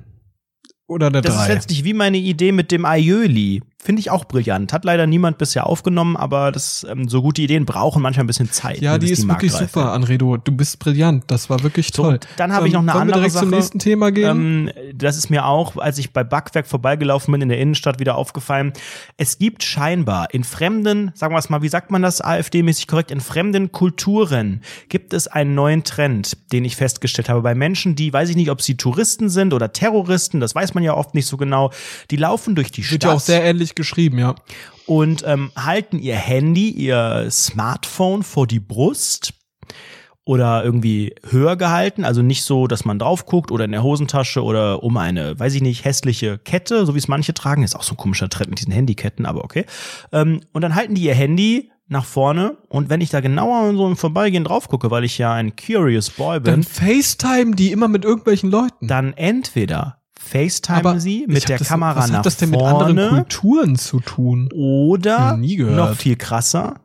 [0.89, 1.55] Oder eine Das ist 3.
[1.55, 3.63] letztlich wie meine Idee mit dem Aioli.
[3.85, 4.73] Finde ich auch brillant.
[4.73, 8.49] Hat leider niemand bisher aufgenommen, aber das ähm, so gute Ideen brauchen manchmal ein bisschen
[8.53, 8.81] Zeit.
[8.81, 10.37] Ja, ne, die ist wirklich marktreif super, Anredo.
[10.37, 11.25] Du bist brillant.
[11.27, 12.13] Das war wirklich So, toll.
[12.15, 13.43] und dann habe ich noch eine wollen andere wir direkt Sache.
[13.47, 14.69] zum nächsten Thema gehen.
[14.69, 18.15] Ähm, das ist mir auch, als ich bei Backwerk vorbeigelaufen bin in der Innenstadt, wieder
[18.15, 18.73] aufgefallen.
[19.17, 23.11] Es gibt scheinbar in fremden, sagen wir es mal, wie sagt man das AfD-mäßig korrekt,
[23.11, 24.61] in fremden Kulturen
[24.91, 27.43] gibt es einen neuen Trend, den ich festgestellt habe.
[27.43, 30.85] Bei Menschen, die, weiß ich nicht, ob sie Touristen sind oder Terroristen, das weiß man
[30.85, 31.73] ja oft nicht so genau,
[32.13, 34.35] die laufen durch die Wird Stadt ja auch sehr ähnlich geschrieben, ja.
[34.87, 39.35] und ähm, halten ihr Handy, ihr Smartphone vor die Brust
[40.25, 44.43] oder irgendwie höher gehalten, also nicht so, dass man drauf guckt oder in der Hosentasche
[44.43, 47.83] oder um eine, weiß ich nicht, hässliche Kette, so wie es manche tragen, ist auch
[47.83, 49.65] so ein komischer Trend mit diesen Handyketten, aber okay.
[50.13, 53.87] Ähm, und dann halten die ihr Handy nach vorne und wenn ich da genauer so
[53.87, 57.89] im Vorbeigehen drauf gucke, weil ich ja ein Curious Boy bin, Dann FaceTime die immer
[57.89, 58.87] mit irgendwelchen Leuten.
[58.87, 60.02] dann entweder
[60.33, 63.77] FaceTime sie mit der das, Kamera was nach hat das denn vorne mit anderen Kulturen
[63.77, 64.49] zu tun?
[64.53, 66.81] oder noch viel krasser,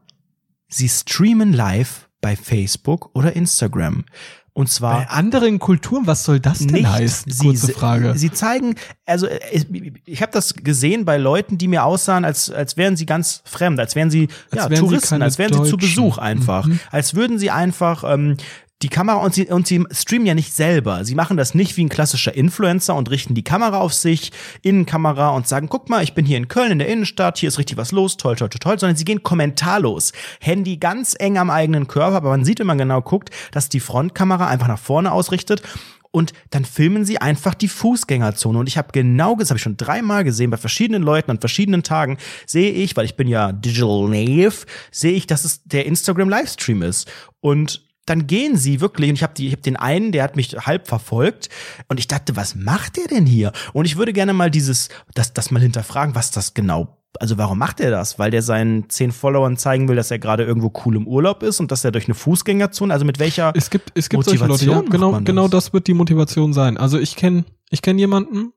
[0.67, 4.05] sie streamen live bei Facebook oder Instagram.
[4.53, 7.31] Und zwar Bei anderen Kulturen, was soll das denn nicht heißen?
[7.31, 8.13] sie, Kurze Frage.
[8.17, 8.73] Sie zeigen,
[9.05, 9.67] also ich,
[10.05, 13.79] ich habe das gesehen bei Leuten, die mir aussahen, als als wären sie ganz fremd,
[13.79, 15.77] als wären sie Als ja, wären sie Touristen, keine als wären sie zu Deutschen.
[15.77, 16.79] Besuch einfach, Mhm.
[16.91, 18.37] als würden sie einfach ähm,
[18.83, 21.03] die Kamera und sie und sie streamen ja nicht selber.
[21.03, 24.31] Sie machen das nicht wie ein klassischer Influencer und richten die Kamera auf sich,
[24.61, 27.57] Innenkamera und sagen, guck mal, ich bin hier in Köln in der Innenstadt, hier ist
[27.57, 30.13] richtig was los, toll, toll, toll, toll, sondern sie gehen kommentarlos.
[30.39, 33.79] Handy ganz eng am eigenen Körper, aber man sieht, wenn man genau guckt, dass die
[33.79, 35.63] Frontkamera einfach nach vorne ausrichtet
[36.11, 38.59] und dann filmen sie einfach die Fußgängerzone.
[38.59, 41.83] Und ich habe genau, das habe ich schon dreimal gesehen, bei verschiedenen Leuten an verschiedenen
[41.83, 46.81] Tagen, sehe ich, weil ich bin ja Digital Native, sehe ich, dass es der Instagram-Livestream
[46.81, 47.11] ist.
[47.39, 50.87] Und dann gehen sie wirklich, und ich habe hab den einen, der hat mich halb
[50.87, 51.49] verfolgt,
[51.87, 53.51] und ich dachte, was macht der denn hier?
[53.73, 57.57] Und ich würde gerne mal dieses, das, das mal hinterfragen, was das genau also warum
[57.57, 58.19] macht er das?
[58.19, 61.59] Weil der seinen zehn Followern zeigen will, dass er gerade irgendwo cool im Urlaub ist
[61.59, 64.65] und dass er durch eine Fußgängerzone, also mit welcher Es gibt, es gibt solche Leute,
[64.65, 65.65] ja, Motivation genau, macht man genau das?
[65.65, 66.77] das wird die Motivation sein.
[66.77, 68.53] Also ich kenne, ich kenne jemanden,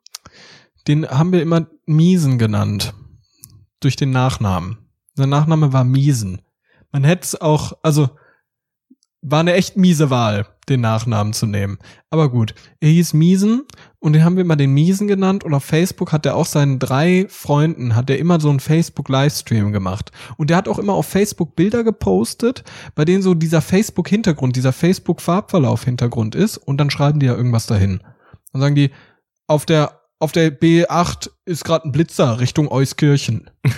[0.89, 2.95] den haben wir immer Miesen genannt.
[3.81, 4.79] Durch den Nachnamen.
[5.15, 6.43] Sein Nachname war Miesen.
[6.93, 8.11] Man hätte es auch, also
[9.23, 11.79] war eine echt miese Wahl, den Nachnamen zu nehmen.
[12.09, 13.67] Aber gut, er hieß Miesen
[13.99, 16.79] und den haben wir immer den Miesen genannt und auf Facebook hat er auch seinen
[16.79, 20.11] drei Freunden, hat er immer so einen Facebook-Livestream gemacht.
[20.37, 22.65] Und der hat auch immer auf Facebook Bilder gepostet,
[22.95, 28.01] bei denen so dieser Facebook-Hintergrund, dieser Facebook-Farbverlauf-Hintergrund ist und dann schreiben die ja irgendwas dahin.
[28.53, 28.91] Dann sagen die,
[29.47, 33.51] auf der auf der B8 ist gerade ein Blitzer Richtung Euskirchen.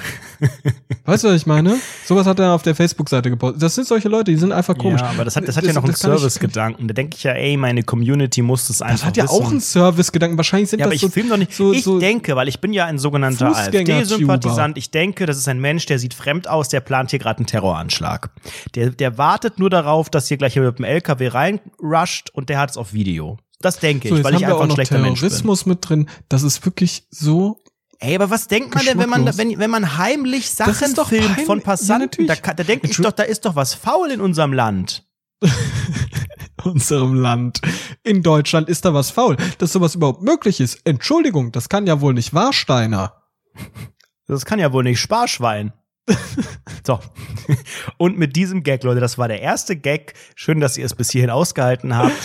[1.05, 1.77] weißt du, was ich meine?
[2.05, 3.63] Sowas hat er auf der Facebook-Seite gepostet.
[3.63, 5.01] Das sind solche Leute, die sind einfach komisch.
[5.01, 6.89] Ja, aber das hat, das hat ja noch einen das Service-Gedanken.
[6.89, 9.35] Da denke ich ja, ey, meine Community muss das einfach Das hat ja wissen.
[9.35, 10.37] auch einen Service-Gedanken.
[10.37, 11.55] Wahrscheinlich sind Ja, aber das ich so, film doch nicht.
[11.55, 13.55] so, ich so denke, weil ich bin ja ein sogenannter.
[13.57, 14.77] AfD-Sympathisant.
[14.79, 17.47] Ich denke, das ist ein Mensch, der sieht fremd aus, der plant hier gerade einen
[17.47, 18.31] Terroranschlag.
[18.75, 22.59] Der, der wartet nur darauf, dass hier gleich jemand mit dem LKW reinrusht und der
[22.59, 23.39] hat es auf Video.
[23.61, 25.29] Das denke so, ich, weil ich einfach ein schlechter Mensch bin.
[25.29, 26.09] Terrorismus mit drin.
[26.29, 27.59] Das ist wirklich so.
[28.03, 31.59] Ey, aber was denkt man denn, wenn man, wenn, wenn man heimlich Sachen filmt von
[31.59, 32.25] Ja, Passanten?
[32.27, 32.41] natürlich.
[32.43, 35.07] da, da denke ich doch, da ist doch was faul in unserem Land.
[36.65, 37.61] unserem Land.
[38.03, 39.37] In Deutschland ist da was faul.
[39.59, 40.81] Dass sowas überhaupt möglich ist.
[40.85, 43.23] Entschuldigung, das kann ja wohl nicht Warsteiner.
[44.27, 45.73] Das kann ja wohl nicht Sparschwein.
[46.85, 46.99] so.
[47.99, 50.15] Und mit diesem Gag, Leute, das war der erste Gag.
[50.35, 52.17] Schön, dass ihr es bis hierhin ausgehalten habt.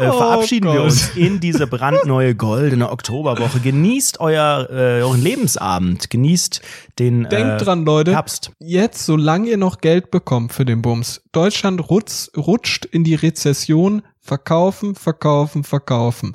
[0.00, 0.84] Äh, Oh verabschieden wir Gott.
[0.84, 3.60] uns in diese brandneue goldene Oktoberwoche.
[3.60, 6.10] Genießt euer, äh, euren Lebensabend.
[6.10, 6.62] Genießt
[6.98, 8.12] den Denkt äh, dran, Leute.
[8.12, 8.52] Herbst.
[8.58, 14.02] Jetzt, solange ihr noch Geld bekommt für den Bums, Deutschland rutz, rutscht in die Rezession.
[14.20, 16.34] Verkaufen, verkaufen, verkaufen.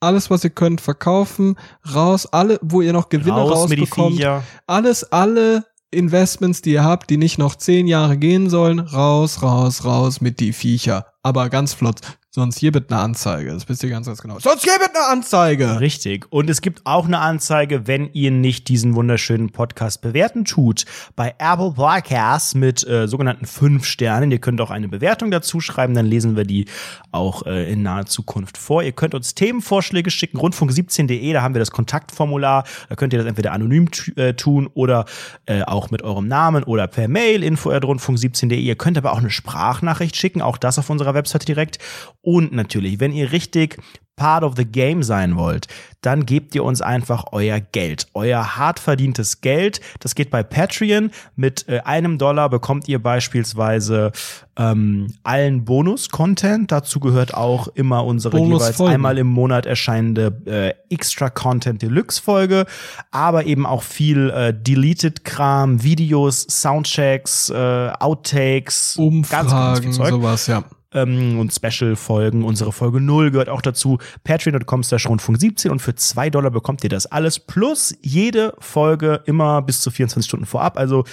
[0.00, 1.56] Alles, was ihr könnt, verkaufen.
[1.94, 2.26] Raus.
[2.26, 4.16] Alle, wo ihr noch Gewinne Raus mit die rausbekommt.
[4.16, 4.42] Viecher.
[4.66, 9.84] alles, alle Investments, die ihr habt, die nicht noch zehn Jahre gehen sollen, raus, raus,
[9.84, 11.06] raus mit die Viecher.
[11.22, 12.00] Aber ganz flott.
[12.36, 13.50] Sonst hier wird eine Anzeige.
[13.50, 14.38] Das wisst ihr ganz, ganz genau.
[14.38, 15.80] Sonst hier wird eine Anzeige.
[15.80, 16.26] Richtig.
[16.28, 20.84] Und es gibt auch eine Anzeige, wenn ihr nicht diesen wunderschönen Podcast bewerten tut.
[21.14, 24.30] Bei Apple Podcasts mit äh, sogenannten fünf Sternen.
[24.30, 26.66] Ihr könnt auch eine Bewertung dazu schreiben, dann lesen wir die
[27.10, 28.82] auch äh, in naher Zukunft vor.
[28.82, 32.64] Ihr könnt uns Themenvorschläge schicken, rundfunk17.de, da haben wir das Kontaktformular.
[32.90, 35.06] Da könnt ihr das entweder anonym äh, tun oder
[35.46, 38.60] äh, auch mit eurem Namen oder per Mail info@rundfunk17.de.
[38.60, 41.78] Ihr könnt aber auch eine Sprachnachricht schicken, auch das auf unserer Webseite direkt.
[42.26, 43.78] Und natürlich, wenn ihr richtig
[44.16, 45.68] Part of the Game sein wollt,
[46.00, 49.80] dann gebt ihr uns einfach euer Geld, euer hart verdientes Geld.
[50.00, 51.12] Das geht bei Patreon.
[51.36, 54.10] Mit äh, einem Dollar bekommt ihr beispielsweise
[54.56, 56.72] ähm, allen Bonus-Content.
[56.72, 62.66] Dazu gehört auch immer unsere jeweils einmal im Monat erscheinende äh, Extra Content Deluxe Folge,
[63.12, 70.64] aber eben auch viel äh, Deleted Kram, Videos, Soundchecks, äh, Outtakes, Umfragen, sowas, ja.
[70.96, 72.42] Ähm, und Special-Folgen.
[72.42, 73.98] Unsere Folge 0 gehört auch dazu.
[74.24, 77.38] Patreon.com slash Rundfunk 17 und für 2 Dollar bekommt ihr das alles.
[77.38, 80.78] Plus jede Folge immer bis zu 24 Stunden vorab.
[80.78, 81.04] Also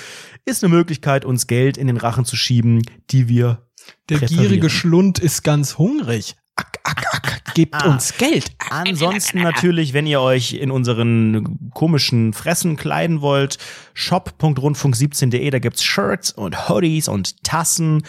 [0.45, 2.81] ist eine Möglichkeit, uns Geld in den Rachen zu schieben,
[3.11, 3.67] die wir
[4.09, 6.35] Der gierige Schlund ist ganz hungrig.
[6.55, 7.89] Ack, ack, ack, gebt Ah.
[7.89, 8.51] uns Geld.
[8.69, 13.57] Ansonsten natürlich, wenn ihr euch in unseren komischen Fressen kleiden wollt,
[13.95, 18.03] shop.rundfunk17.de, da gibt's Shirts und Hoodies und Tassen.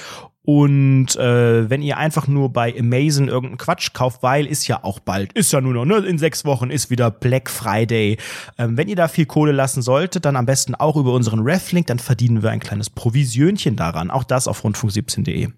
[0.47, 4.99] Und äh, wenn ihr einfach nur bei Amazon irgendeinen Quatsch kauft, weil ist ja auch
[4.99, 5.97] bald, ist ja nur noch, ne?
[6.07, 8.19] In sechs Wochen ist wieder Black Friday.
[8.59, 11.87] Ähm, wenn ihr da viel Kohle lassen solltet, dann am besten auch über unseren Reflink,
[11.87, 14.11] dann verdienen wir ein kleines Provisionchen daran.
[14.11, 15.49] Auch das auf rundfunk17.de.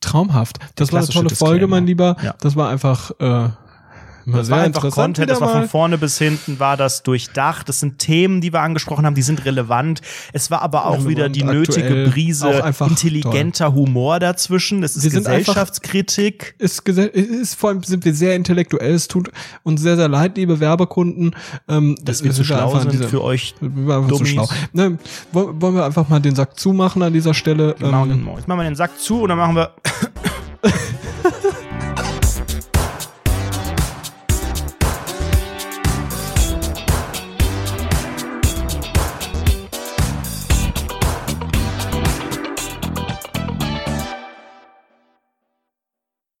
[0.00, 0.60] Traumhaft.
[0.76, 2.16] Das war eine tolle Folge, mein Lieber.
[2.22, 2.36] Ja.
[2.40, 3.48] Das war einfach äh,
[4.26, 7.68] mal Das war einfach Content, das war von vorne bis hinten, war das durchdacht.
[7.68, 10.00] Das sind Themen, die wir angesprochen haben, die sind relevant.
[10.32, 14.80] Es war aber auch Relevant, wieder die nötige Brise intelligenter Humor dazwischen.
[14.82, 16.54] Das ist Wir sind einfach- Gesellschaftskritik.
[16.58, 18.94] ist, es ist vor allem sind wir sehr intellektuell.
[18.94, 19.30] Es tut
[19.62, 21.34] uns sehr, sehr leid, liebe Werbekunden.
[21.68, 23.54] Ähm, Dass wir zu schlau sind dieser- für euch.
[23.60, 24.48] Wir sind einfach zu schlau.
[24.72, 24.98] Ne,
[25.32, 27.74] wollen wollen wir einfach mal den Sack zumachen an dieser Stelle?
[27.78, 28.36] Genau, Ähm, genau.
[28.36, 29.70] Jetzt machen wir den Sack zu und dann machen wir